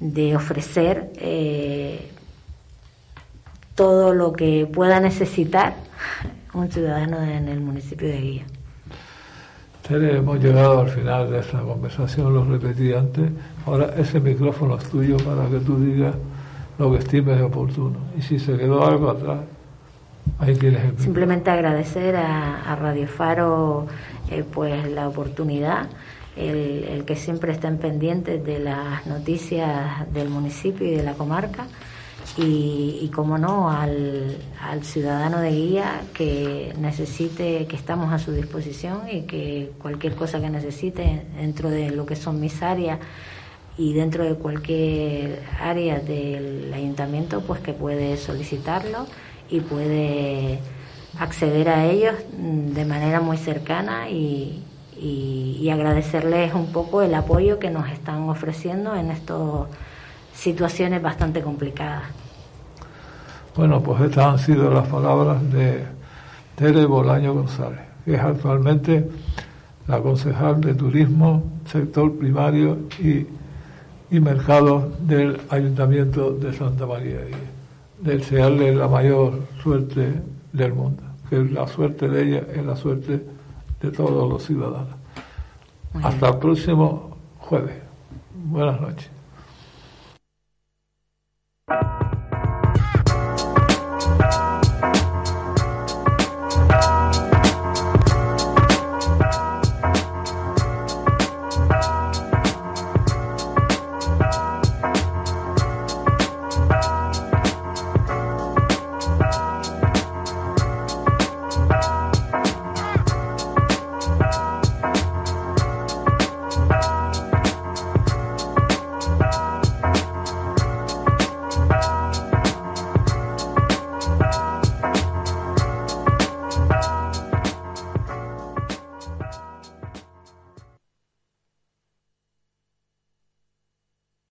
de 0.00 0.36
ofrecer 0.36 1.12
eh, 1.16 2.10
todo 3.74 4.12
lo 4.14 4.32
que 4.32 4.68
pueda 4.72 5.00
necesitar 5.00 5.74
un 6.54 6.70
ciudadano 6.70 7.22
en 7.22 7.48
el 7.48 7.60
municipio 7.60 8.08
de 8.08 8.20
Guía. 8.20 8.44
Tere, 9.86 10.18
hemos 10.18 10.38
llegado 10.38 10.80
al 10.80 10.88
final 10.88 11.30
de 11.30 11.40
esta 11.40 11.60
conversación, 11.60 12.32
lo 12.32 12.44
repetí 12.44 12.92
antes. 12.92 13.30
Ahora 13.66 13.94
ese 13.96 14.20
micrófono 14.20 14.76
es 14.76 14.84
tuyo 14.84 15.16
para 15.18 15.48
que 15.48 15.58
tú 15.58 15.76
digas 15.78 16.14
lo 16.78 16.92
que 16.92 16.98
estimes 16.98 17.40
oportuno. 17.42 17.96
Y 18.16 18.22
si 18.22 18.38
se 18.38 18.56
quedó 18.56 18.86
algo 18.86 19.10
atrás, 19.10 19.40
Simplemente 20.98 21.50
agradecer 21.50 22.16
a, 22.16 22.74
Radio 22.74 23.06
Faro 23.06 23.86
eh, 24.30 24.44
pues 24.50 24.90
la 24.90 25.08
oportunidad, 25.08 25.86
el, 26.36 27.04
que 27.06 27.14
siempre 27.14 27.52
estén 27.52 27.78
pendientes 27.78 28.44
de 28.44 28.58
las 28.58 29.06
noticias 29.06 30.12
del 30.12 30.28
municipio 30.28 30.86
y 30.86 30.96
de 30.96 31.02
la 31.04 31.14
comarca 31.14 31.66
y, 32.36 33.10
como 33.14 33.36
no, 33.38 33.70
al, 33.70 34.38
ciudadano 34.82 35.38
de 35.40 35.50
guía 35.50 36.02
que 36.14 36.72
necesite, 36.78 37.66
que 37.66 37.76
estamos 37.76 38.12
a 38.12 38.18
su 38.18 38.32
disposición 38.32 39.02
y 39.10 39.22
que 39.22 39.72
cualquier 39.80 40.14
cosa 40.14 40.40
que 40.40 40.50
necesite 40.50 41.26
dentro 41.36 41.70
de 41.70 41.90
lo 41.90 42.06
que 42.06 42.16
son 42.16 42.40
mis 42.40 42.62
áreas 42.62 42.98
y 43.76 43.92
dentro 43.92 44.24
de 44.24 44.34
cualquier 44.34 45.42
área 45.60 46.00
del 46.00 46.72
ayuntamiento, 46.74 47.42
pues 47.42 47.60
que 47.60 47.74
puede 47.74 48.16
solicitarlo 48.16 49.06
y 49.52 49.60
puede 49.60 50.58
acceder 51.18 51.68
a 51.68 51.84
ellos 51.84 52.14
de 52.38 52.84
manera 52.86 53.20
muy 53.20 53.36
cercana 53.36 54.08
y, 54.08 54.64
y, 54.98 55.68
agradecerles 55.68 56.54
un 56.54 56.72
poco 56.72 57.02
el 57.02 57.14
apoyo 57.14 57.58
que 57.58 57.70
nos 57.70 57.88
están 57.90 58.28
ofreciendo 58.28 58.96
en 58.96 59.10
estos 59.10 59.68
situaciones 60.34 61.02
bastante 61.02 61.42
complicadas. 61.42 62.04
Bueno, 63.54 63.82
pues 63.82 64.00
estas 64.00 64.26
han 64.26 64.38
sido 64.38 64.70
las 64.70 64.88
palabras 64.88 65.38
de 65.52 65.84
Tere 66.56 66.86
Bolaño 66.86 67.34
González, 67.34 67.80
que 68.04 68.14
es 68.14 68.20
actualmente 68.20 69.08
la 69.86 70.00
concejal 70.00 70.62
de 70.62 70.74
Turismo, 70.74 71.42
Sector 71.66 72.16
Primario 72.16 72.78
y, 72.98 73.26
y 74.10 74.20
Mercado 74.20 74.92
del 75.00 75.40
Ayuntamiento 75.50 76.32
de 76.32 76.54
Santa 76.54 76.86
María 76.86 77.20
y 77.28 77.51
desearle 78.02 78.74
la 78.74 78.88
mayor 78.88 79.40
suerte 79.62 80.22
del 80.52 80.72
mundo, 80.74 81.02
que 81.30 81.38
la 81.38 81.66
suerte 81.66 82.08
de 82.08 82.22
ella 82.22 82.46
es 82.52 82.64
la 82.64 82.76
suerte 82.76 83.24
de 83.80 83.90
todos 83.90 84.28
los 84.28 84.42
ciudadanos. 84.44 84.96
Hasta 86.02 86.28
el 86.28 86.38
próximo 86.38 87.16
jueves. 87.38 87.76
Buenas 88.34 88.80
noches. 88.80 89.21